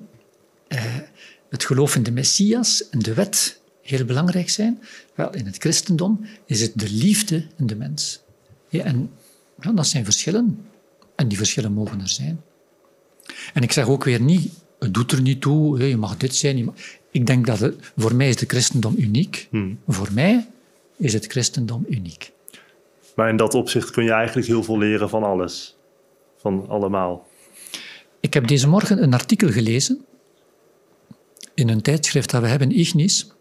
het 1.49 1.65
geloof 1.65 1.97
in 1.97 2.03
de 2.03 2.13
Messias 2.13 2.89
en 2.89 2.99
de 2.99 3.15
wet 3.15 3.61
heel 3.83 4.05
belangrijk 4.05 4.51
zijn. 4.51 4.83
Wel, 5.15 5.35
in 5.35 5.47
het 5.47 5.57
christendom 5.57 6.27
is 6.47 6.61
het 6.61 6.73
de 6.75 6.91
liefde 6.91 7.47
in 7.57 7.67
de 7.67 7.77
mens. 7.77 8.23
Ja, 8.69 8.85
en 8.85 9.11
ja, 9.61 9.73
dat 9.73 9.87
zijn 9.87 10.05
verschillen. 10.05 10.65
En 11.17 11.29
die 11.29 11.39
verschillen 11.39 11.73
mogen 11.73 12.01
er 12.01 12.09
zijn. 12.09 12.43
En 13.55 13.63
ik 13.63 13.73
zeg 13.73 13.87
ook 13.87 14.05
weer 14.05 14.21
niet, 14.21 14.53
het 14.79 14.95
doet 14.95 15.13
er 15.13 15.21
niet 15.21 15.41
toe, 15.41 15.89
je 15.89 15.97
mag 15.97 16.17
dit 16.17 16.35
zijn. 16.35 16.65
Mag... 16.65 16.75
Ik 17.11 17.27
denk 17.27 17.47
dat 17.47 17.59
het, 17.59 17.93
voor 17.97 18.15
mij 18.15 18.29
is 18.29 18.41
het 18.41 18.51
christendom 18.51 18.95
uniek. 18.99 19.49
Hmm. 19.51 19.79
Voor 19.87 20.09
mij 20.13 20.49
is 21.03 21.13
het 21.13 21.27
christendom 21.27 21.85
uniek. 21.89 22.33
Maar 23.15 23.29
in 23.29 23.37
dat 23.37 23.55
opzicht 23.55 23.91
kun 23.91 24.05
je 24.05 24.13
eigenlijk 24.13 24.47
heel 24.47 24.63
veel 24.63 24.79
leren 24.79 25.09
van 25.09 25.23
alles. 25.23 25.77
Van 26.37 26.69
allemaal. 26.69 27.27
Ik 28.21 28.35
heb 28.35 28.47
deze 28.47 28.69
morgen 28.69 29.03
een 29.03 29.15
artikel 29.15 29.51
gelezen 29.51 30.05
in 31.55 31.69
een 31.69 31.83
tijdschrift 31.83 32.31
dat 32.31 32.43
we 32.43 32.49
hebben, 32.49 32.79
Ignis. 32.79 33.33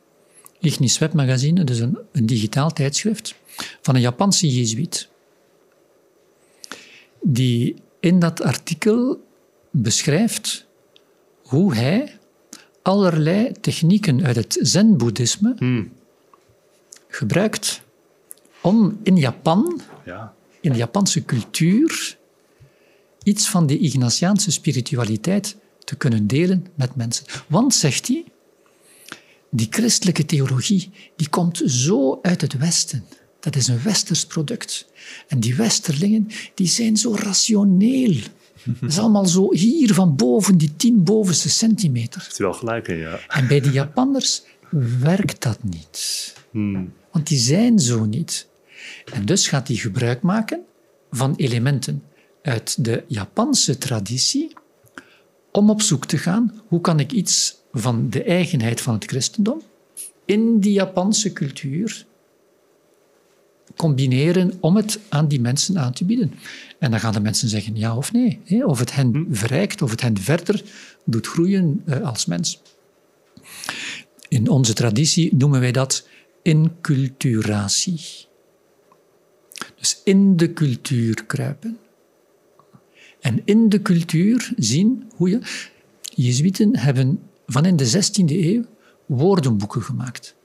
Ignis 0.60 0.98
Webmagazine, 0.98 1.64
dus 1.64 1.80
een, 1.80 1.98
een 2.12 2.26
digitaal 2.26 2.72
tijdschrift, 2.72 3.36
van 3.82 3.96
een 3.96 4.02
Japanse 4.02 4.48
jezuïet. 4.48 5.10
Die 7.22 7.76
in 8.00 8.20
dat 8.20 8.42
artikel 8.42 9.24
beschrijft 9.72 10.66
hoe 11.44 11.76
hij 11.76 12.18
allerlei 12.82 13.52
technieken 13.52 14.26
uit 14.26 14.36
het 14.36 14.58
Zen-boeddhisme 14.62 15.54
hmm. 15.58 15.92
Gebruikt 17.12 17.82
om 18.62 19.00
in 19.04 19.18
Japan, 19.18 19.82
ja. 20.06 20.34
in 20.62 20.72
de 20.72 20.78
Japanse 20.78 21.26
cultuur, 21.26 22.18
iets 23.24 23.50
van 23.50 23.66
die 23.68 23.80
Ignatiaanse 23.80 24.52
spiritualiteit 24.52 25.56
te 25.84 25.96
kunnen 25.96 26.28
delen 26.28 26.68
met 26.76 26.96
mensen. 26.96 27.26
Want, 27.48 27.74
zegt 27.74 28.08
hij, 28.08 28.24
die 29.50 29.68
christelijke 29.70 30.26
theologie 30.26 30.92
die 31.16 31.30
komt 31.30 31.62
zo 31.66 32.20
uit 32.22 32.42
het 32.42 32.58
Westen. 32.58 33.06
Dat 33.40 33.56
is 33.56 33.68
een 33.68 33.84
westers 33.84 34.26
product. 34.26 34.88
En 35.28 35.40
die 35.40 35.56
westerlingen 35.56 36.28
die 36.54 36.68
zijn 36.68 36.98
zo 36.98 37.16
rationeel. 37.16 38.16
Dat 38.80 38.90
is 38.90 39.00
allemaal 39.00 39.26
zo 39.26 39.54
hier 39.54 39.94
van 39.94 40.16
boven, 40.16 40.58
die 40.58 40.76
tien 40.76 41.04
bovenste 41.04 41.50
centimeter. 41.50 42.22
Heeft 42.22 42.40
u 42.40 42.44
wel 42.44 42.54
gelijk 42.54 42.88
in, 42.88 42.98
ja. 42.98 43.20
En 43.28 43.48
bij 43.48 43.60
de 43.60 43.72
Japanners 43.72 44.44
werkt 45.00 45.42
dat 45.42 45.64
niet. 45.64 46.34
Hmm. 46.52 46.94
Want 47.12 47.28
die 47.28 47.38
zijn 47.38 47.80
zo 47.80 48.06
niet. 48.06 48.48
En 49.14 49.26
dus 49.26 49.48
gaat 49.48 49.68
hij 49.68 49.78
gebruik 49.78 50.22
maken 50.22 50.60
van 51.12 51.36
elementen 51.36 52.04
uit 52.42 52.86
de 52.86 53.04
Japanse 53.08 53.78
traditie 53.78 54.54
om 55.52 55.70
op 55.70 55.82
zoek 55.82 56.06
te 56.06 56.18
gaan 56.18 56.62
hoe 56.68 56.82
kan 56.82 57.00
ik 57.00 57.12
iets 57.12 57.56
van 57.72 58.10
de 58.10 58.24
eigenheid 58.24 58.82
van 58.82 58.94
het 58.94 59.06
christendom 59.06 59.62
in 60.26 60.60
die 60.60 60.74
Japanse 60.74 61.34
cultuur 61.34 62.06
combineren 63.76 64.54
om 64.60 64.76
het 64.76 65.00
aan 65.10 65.28
die 65.28 65.42
mensen 65.42 65.78
aan 65.78 65.94
te 65.94 66.06
bieden. 66.06 66.34
En 66.80 66.92
dan 66.92 67.00
gaan 67.00 67.14
de 67.14 67.20
mensen 67.20 67.50
zeggen 67.50 67.76
ja 67.76 67.98
of 67.98 68.12
nee. 68.12 68.40
Of 68.66 68.80
het 68.80 68.96
hen 68.96 69.28
verrijkt, 69.32 69.82
of 69.82 69.92
het 69.92 70.02
hen 70.02 70.18
verder 70.18 70.64
doet 71.06 71.28
groeien 71.28 71.84
uh, 71.86 72.02
als 72.02 72.26
mens. 72.26 72.62
In 74.28 74.50
onze 74.50 74.74
traditie 74.74 75.36
noemen 75.36 75.60
wij 75.60 75.72
dat 75.72 76.08
inculturatie. 76.42 78.02
Dus 79.76 80.02
in 80.04 80.38
de 80.38 80.54
cultuur 80.54 81.26
kruipen. 81.26 81.78
En 83.20 83.42
in 83.46 83.70
de 83.70 83.82
cultuur 83.82 84.54
zien 84.58 85.12
hoe 85.16 85.30
je... 85.30 85.40
Jezuïeten 86.16 86.78
hebben 86.78 87.20
van 87.46 87.66
in 87.66 87.76
de 87.76 87.90
16e 87.90 88.26
eeuw 88.26 88.64
woordenboeken 89.06 89.82
gemaakt. 89.82 90.36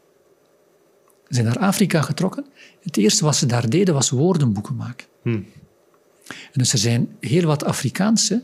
Ze 1.29 1.35
zijn 1.35 1.47
naar 1.47 1.59
Afrika 1.59 2.03
getrokken. 2.03 2.47
Het 2.81 2.97
eerste 2.97 3.25
wat 3.25 3.37
ze 3.37 3.47
daar 3.47 3.71
deden 3.71 3.95
was 3.95 4.11
woordenboeken 4.11 4.77
maken. 4.77 5.07
Hmm. 5.23 5.47
En 6.27 6.53
dus 6.53 6.73
er 6.73 6.79
zijn 6.79 7.17
heel 7.21 7.47
wat 7.47 7.65
Afrikaanse 7.65 8.43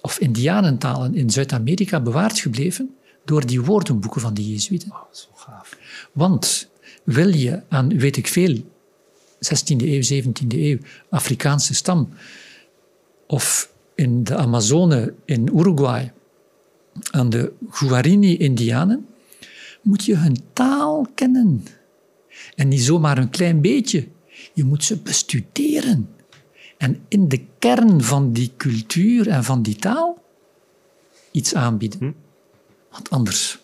of 0.00 0.18
Indianentalen 0.18 1.14
in 1.14 1.30
Zuid-Amerika 1.30 2.00
bewaard 2.00 2.38
gebleven 2.38 2.96
door 3.28 3.46
die 3.46 3.60
woordenboeken 3.60 4.20
van 4.20 4.34
de 4.34 4.50
Jezuïeten. 4.50 4.90
Oh, 4.90 5.02
zo 5.10 5.28
gaaf. 5.34 5.78
Want 6.12 6.68
wil 7.04 7.34
je 7.34 7.62
aan, 7.68 7.98
weet 7.98 8.16
ik 8.16 8.26
veel, 8.26 8.56
16e 9.34 9.82
eeuw, 9.82 10.22
17e 10.22 10.46
eeuw, 10.48 10.78
Afrikaanse 11.10 11.74
stam, 11.74 12.08
of 13.26 13.72
in 13.94 14.24
de 14.24 14.36
Amazone 14.36 15.14
in 15.24 15.58
Uruguay, 15.58 16.12
aan 17.10 17.30
de 17.30 17.52
Guarini-Indianen, 17.70 19.06
moet 19.82 20.04
je 20.04 20.16
hun 20.16 20.36
taal 20.52 21.06
kennen. 21.14 21.64
En 22.54 22.68
niet 22.68 22.82
zomaar 22.82 23.18
een 23.18 23.30
klein 23.30 23.60
beetje. 23.60 24.08
Je 24.52 24.64
moet 24.64 24.84
ze 24.84 24.96
bestuderen. 24.96 26.08
En 26.76 27.00
in 27.08 27.28
de 27.28 27.44
kern 27.58 28.02
van 28.02 28.32
die 28.32 28.52
cultuur 28.56 29.28
en 29.28 29.44
van 29.44 29.62
die 29.62 29.76
taal 29.76 30.22
iets 31.30 31.54
aanbieden. 31.54 31.98
Hm? 31.98 32.12
Want 32.98 33.10
anders. 33.10 33.58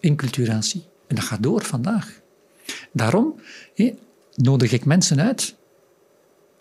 Inculturatie. 0.00 0.84
En 1.06 1.14
dat 1.14 1.24
gaat 1.24 1.42
door 1.42 1.62
vandaag. 1.62 2.20
Daarom 2.92 3.40
nodig 4.34 4.72
ik 4.72 4.84
mensen 4.84 5.20
uit 5.20 5.56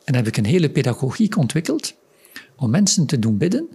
en 0.03 0.15
heb 0.15 0.27
ik 0.27 0.37
een 0.37 0.45
hele 0.45 0.69
pedagogiek 0.69 1.37
ontwikkeld 1.37 1.95
om 2.55 2.69
mensen 2.69 3.05
te 3.05 3.19
doen 3.19 3.37
bidden, 3.37 3.69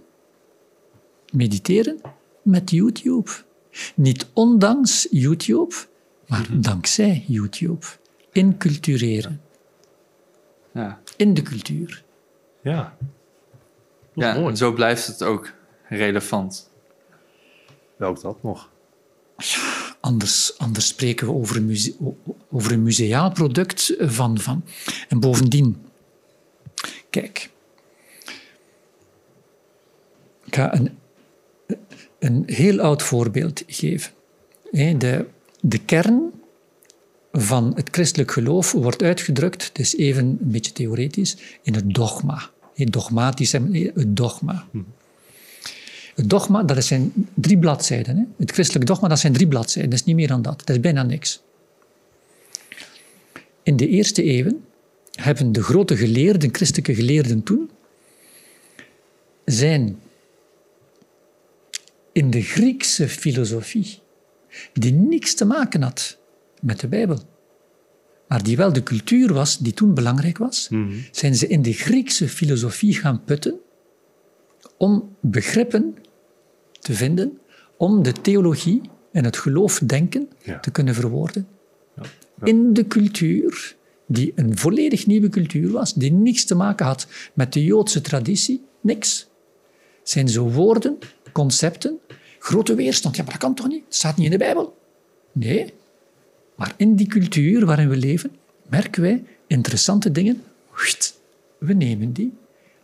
mediteren 1.31 2.01
met 2.41 2.71
YouTube. 2.71 3.31
Niet 3.95 4.27
ondanks 4.33 5.07
YouTube, 5.11 5.75
maar 6.27 6.41
mhm. 6.49 6.61
dankzij 6.61 7.23
YouTube. 7.27 7.85
Incultureren. 8.31 9.41
Ja. 10.73 11.01
In 11.17 11.33
de 11.33 11.41
cultuur. 11.41 12.03
Ja. 12.61 12.97
Ja, 14.13 14.35
en 14.35 14.57
zo 14.57 14.73
blijft 14.73 15.07
het 15.07 15.23
ook 15.23 15.53
relevant. 15.89 16.69
Welk 17.95 18.21
dat 18.21 18.43
nog? 18.43 18.69
Ja, 19.37 19.95
anders, 19.99 20.57
anders 20.57 20.87
spreken 20.87 21.27
we 21.27 21.33
over 21.33 21.55
een, 21.55 21.95
over 22.51 22.71
een 22.71 22.83
museaal 22.83 23.31
product 23.31 23.95
van, 23.99 24.39
van. 24.39 24.63
En 25.09 25.19
bovendien, 25.19 25.85
kijk. 27.09 27.49
Ik 30.43 30.55
ga 30.55 30.75
een 30.75 30.97
een 32.23 32.43
heel 32.45 32.79
oud 32.79 33.03
voorbeeld 33.03 33.63
geven. 33.67 34.11
De, 34.71 35.25
de 35.61 35.77
kern 35.77 36.31
van 37.31 37.71
het 37.75 37.89
christelijk 37.91 38.31
geloof 38.31 38.71
wordt 38.71 39.03
uitgedrukt, 39.03 39.67
het 39.67 39.79
is 39.79 39.95
even 39.95 40.25
een 40.25 40.37
beetje 40.51 40.71
theoretisch, 40.71 41.37
in 41.61 41.73
het 41.73 41.93
dogma. 41.93 42.49
Dogmatisch, 42.75 43.51
het 43.51 44.17
dogma. 44.17 44.65
Het 46.15 46.29
dogma, 46.29 46.63
dat 46.63 46.83
zijn 46.83 47.13
drie 47.33 47.57
bladzijden. 47.57 48.33
Het 48.37 48.51
christelijk 48.51 48.85
dogma, 48.85 49.07
dat 49.07 49.19
zijn 49.19 49.33
drie 49.33 49.47
bladzijden. 49.47 49.89
Dat 49.89 49.99
is 49.99 50.05
niet 50.05 50.15
meer 50.15 50.27
dan 50.27 50.41
dat. 50.41 50.57
Dat 50.57 50.69
is 50.69 50.79
bijna 50.79 51.03
niks. 51.03 51.41
In 53.63 53.77
de 53.77 53.87
eerste 53.87 54.23
eeuwen 54.23 54.65
hebben 55.11 55.51
de 55.51 55.63
grote 55.63 55.97
geleerden, 55.97 56.53
christelijke 56.53 56.95
geleerden 56.95 57.43
toen, 57.43 57.69
zijn 59.45 59.99
in 62.11 62.29
de 62.29 62.41
Griekse 62.41 63.09
filosofie, 63.09 63.99
die 64.73 64.93
niks 64.93 65.33
te 65.33 65.45
maken 65.45 65.81
had 65.81 66.17
met 66.61 66.79
de 66.79 66.87
Bijbel, 66.87 67.19
maar 68.27 68.43
die 68.43 68.57
wel 68.57 68.73
de 68.73 68.83
cultuur 68.83 69.33
was 69.33 69.57
die 69.57 69.73
toen 69.73 69.93
belangrijk 69.93 70.37
was, 70.37 70.67
mhm. 70.69 70.93
zijn 71.11 71.35
ze 71.35 71.47
in 71.47 71.61
de 71.61 71.73
Griekse 71.73 72.29
filosofie 72.29 72.93
gaan 72.93 73.23
putten 73.23 73.59
om 74.77 75.15
begrippen 75.19 75.97
te 76.79 76.93
vinden, 76.93 77.39
om 77.77 78.03
de 78.03 78.11
theologie 78.11 78.81
en 79.11 79.23
het 79.23 79.37
geloofdenken 79.37 80.29
te 80.61 80.71
kunnen 80.71 80.93
verwoorden. 80.93 81.47
Ja. 81.95 82.03
In 82.43 82.73
de 82.73 82.87
cultuur, 82.87 83.75
die 84.07 84.31
een 84.35 84.57
volledig 84.57 85.05
nieuwe 85.05 85.29
cultuur 85.29 85.71
was, 85.71 85.93
die 85.93 86.11
niks 86.11 86.45
te 86.45 86.55
maken 86.55 86.85
had 86.85 87.07
met 87.33 87.53
de 87.53 87.63
Joodse 87.63 88.01
traditie, 88.01 88.63
niks. 88.81 89.27
Zijn 90.03 90.29
zo 90.29 90.49
woorden 90.49 90.97
concepten, 91.31 91.99
grote 92.39 92.75
weerstand. 92.75 93.15
Ja, 93.15 93.23
maar 93.23 93.31
dat 93.31 93.41
kan 93.41 93.55
toch 93.55 93.67
niet? 93.67 93.83
Het 93.85 93.95
staat 93.95 94.17
niet 94.17 94.25
in 94.25 94.31
de 94.31 94.37
Bijbel. 94.37 94.77
Nee. 95.31 95.73
Maar 96.55 96.73
in 96.77 96.95
die 96.95 97.07
cultuur 97.07 97.65
waarin 97.65 97.89
we 97.89 97.97
leven, 97.97 98.31
merken 98.69 99.01
wij 99.01 99.23
interessante 99.47 100.11
dingen. 100.11 100.43
We 101.57 101.73
nemen 101.73 102.13
die 102.13 102.33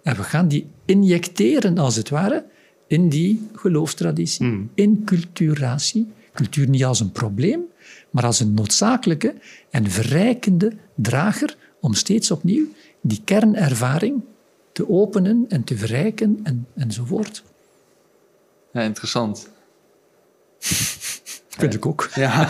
en 0.10 0.16
we 0.16 0.24
gaan 0.24 0.48
die 0.48 0.68
injecteren, 0.86 1.78
als 1.78 1.96
het 1.96 2.10
ware, 2.10 2.46
in 2.88 3.10
die 3.10 3.50
geloofstraditie, 3.56 4.46
mm. 4.46 4.72
in 4.74 5.02
culturatie. 5.06 6.12
Cultuur 6.34 6.70
niet 6.70 6.86
als 6.86 7.00
een 7.00 7.12
probleem, 7.12 7.62
maar 8.10 8.26
als 8.26 8.40
een 8.40 8.54
noodzakelijke 8.54 9.34
en 9.70 9.90
verrijkende 9.90 10.74
drager 10.96 11.58
om 11.80 11.94
steeds 11.94 12.32
opnieuw 12.32 12.66
die 13.02 13.22
kernervaring 13.24 14.22
te 14.72 14.90
openen 14.90 15.46
en 15.50 15.64
te 15.64 15.78
verrijken 15.78 16.40
en, 16.44 16.68
enzovoort. 16.76 17.44
Ja, 18.74 18.82
interessant. 18.82 19.50
Vind 21.60 21.74
ik 21.74 21.86
ook. 21.86 22.10
Ja. 22.16 22.50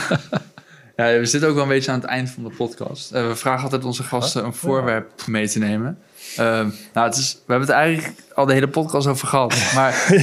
ja, 0.95 1.19
we 1.19 1.25
zitten 1.25 1.49
ook 1.49 1.55
wel 1.55 1.63
een 1.63 1.69
beetje 1.69 1.91
aan 1.91 1.99
het 1.99 2.09
eind 2.09 2.29
van 2.29 2.43
de 2.43 2.49
podcast. 2.49 3.11
Eh, 3.11 3.27
we 3.27 3.35
vragen 3.35 3.63
altijd 3.63 3.85
onze 3.85 4.03
gasten 4.03 4.45
een 4.45 4.53
voorwerp 4.53 5.25
mee 5.27 5.49
te 5.49 5.59
nemen. 5.59 5.97
Ehm, 6.37 6.69
nou, 6.93 7.07
het 7.07 7.17
is, 7.17 7.33
we 7.33 7.51
hebben 7.51 7.67
het 7.67 7.77
eigenlijk 7.77 8.13
al 8.33 8.45
de 8.45 8.53
hele 8.53 8.67
podcast 8.67 9.07
over 9.07 9.27
gehad. 9.27 9.55
Maar 9.75 10.13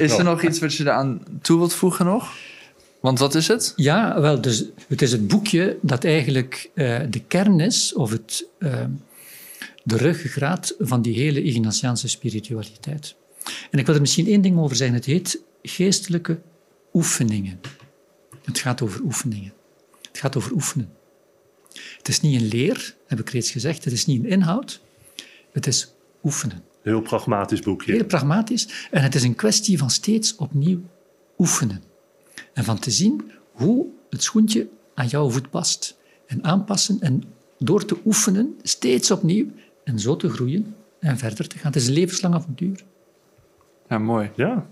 is 0.00 0.18
er 0.18 0.24
nog 0.24 0.42
iets 0.42 0.58
wat 0.58 0.74
je 0.74 0.82
eraan 0.84 1.22
toe 1.42 1.58
wilt 1.58 1.74
voegen 1.74 2.04
nog? 2.04 2.32
Want 3.00 3.18
wat 3.18 3.34
is 3.34 3.48
het? 3.48 3.72
Ja, 3.76 4.20
wel, 4.20 4.40
dus 4.40 4.64
het 4.88 5.02
is 5.02 5.12
het 5.12 5.28
boekje 5.28 5.78
dat 5.82 6.04
eigenlijk 6.04 6.70
uh, 6.74 6.98
de 7.10 7.20
kern 7.20 7.60
is, 7.60 7.94
of 7.94 8.10
het, 8.10 8.46
uh, 8.58 8.84
de 9.84 9.96
ruggengraat 9.96 10.74
van 10.78 11.02
die 11.02 11.14
hele 11.14 11.42
Ignatiaanse 11.42 12.08
spiritualiteit. 12.08 13.14
En 13.70 13.78
ik 13.78 13.86
wil 13.86 13.94
er 13.94 14.00
misschien 14.00 14.26
één 14.26 14.42
ding 14.42 14.58
over 14.58 14.76
zeggen. 14.76 14.96
Het 14.96 15.04
heet 15.04 15.40
geestelijke 15.62 16.38
oefeningen. 16.92 17.60
Het 18.44 18.58
gaat 18.58 18.82
over 18.82 19.00
oefeningen. 19.00 19.52
Het 20.08 20.18
gaat 20.18 20.36
over 20.36 20.52
oefenen. 20.52 20.90
Het 21.98 22.08
is 22.08 22.20
niet 22.20 22.40
een 22.40 22.48
leer, 22.48 22.94
heb 23.06 23.20
ik 23.20 23.30
reeds 23.30 23.50
gezegd. 23.50 23.84
Het 23.84 23.92
is 23.92 24.06
niet 24.06 24.24
een 24.24 24.30
inhoud. 24.30 24.80
Het 25.56 25.66
is 25.66 25.94
oefenen. 26.24 26.62
Heel 26.82 27.00
pragmatisch 27.00 27.60
boekje. 27.60 27.92
Heel 27.92 28.04
pragmatisch. 28.04 28.88
En 28.90 29.02
het 29.02 29.14
is 29.14 29.22
een 29.22 29.34
kwestie 29.34 29.78
van 29.78 29.90
steeds 29.90 30.36
opnieuw 30.36 30.80
oefenen. 31.38 31.82
En 32.52 32.64
van 32.64 32.78
te 32.78 32.90
zien 32.90 33.30
hoe 33.52 33.86
het 34.10 34.22
schoentje 34.22 34.68
aan 34.94 35.06
jouw 35.06 35.30
voet 35.30 35.50
past. 35.50 35.96
En 36.26 36.44
aanpassen 36.44 37.00
en 37.00 37.22
door 37.58 37.84
te 37.84 37.96
oefenen 38.04 38.54
steeds 38.62 39.10
opnieuw 39.10 39.46
en 39.84 39.98
zo 39.98 40.16
te 40.16 40.28
groeien 40.30 40.74
en 41.00 41.18
verder 41.18 41.48
te 41.48 41.58
gaan. 41.58 41.72
Het 41.72 41.80
is 41.80 41.86
een 41.86 41.94
levenslang 41.94 42.34
avontuur. 42.34 42.84
Ja, 43.88 43.98
mooi. 43.98 44.30
Ja. 44.34 44.66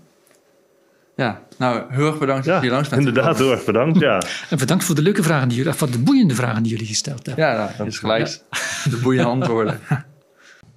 Ja, 1.15 1.43
nou, 1.57 1.93
heel 1.93 2.07
erg 2.07 2.17
bedankt 2.17 2.45
dat 2.45 2.63
je 2.63 2.69
langs 2.69 2.89
bent 2.89 3.05
Inderdaad, 3.05 3.37
heel 3.37 3.51
erg 3.51 3.65
bedankt, 3.65 3.99
ja. 3.99 4.21
en 4.49 4.57
bedankt 4.57 4.83
voor 4.83 4.95
de 4.95 5.01
leuke 5.01 5.23
vragen 5.23 5.47
die 5.47 5.57
jullie, 5.57 5.73
voor 5.73 5.91
de 5.91 5.99
boeiende 5.99 6.35
vragen 6.35 6.63
die 6.63 6.71
jullie 6.71 6.87
gesteld 6.87 7.25
hebben. 7.25 7.45
Ja, 7.45 7.73
nou, 7.77 7.89
is 7.89 7.99
gelijk. 7.99 8.41
De 8.89 8.99
boeiende 9.03 9.29
antwoorden. 9.29 9.79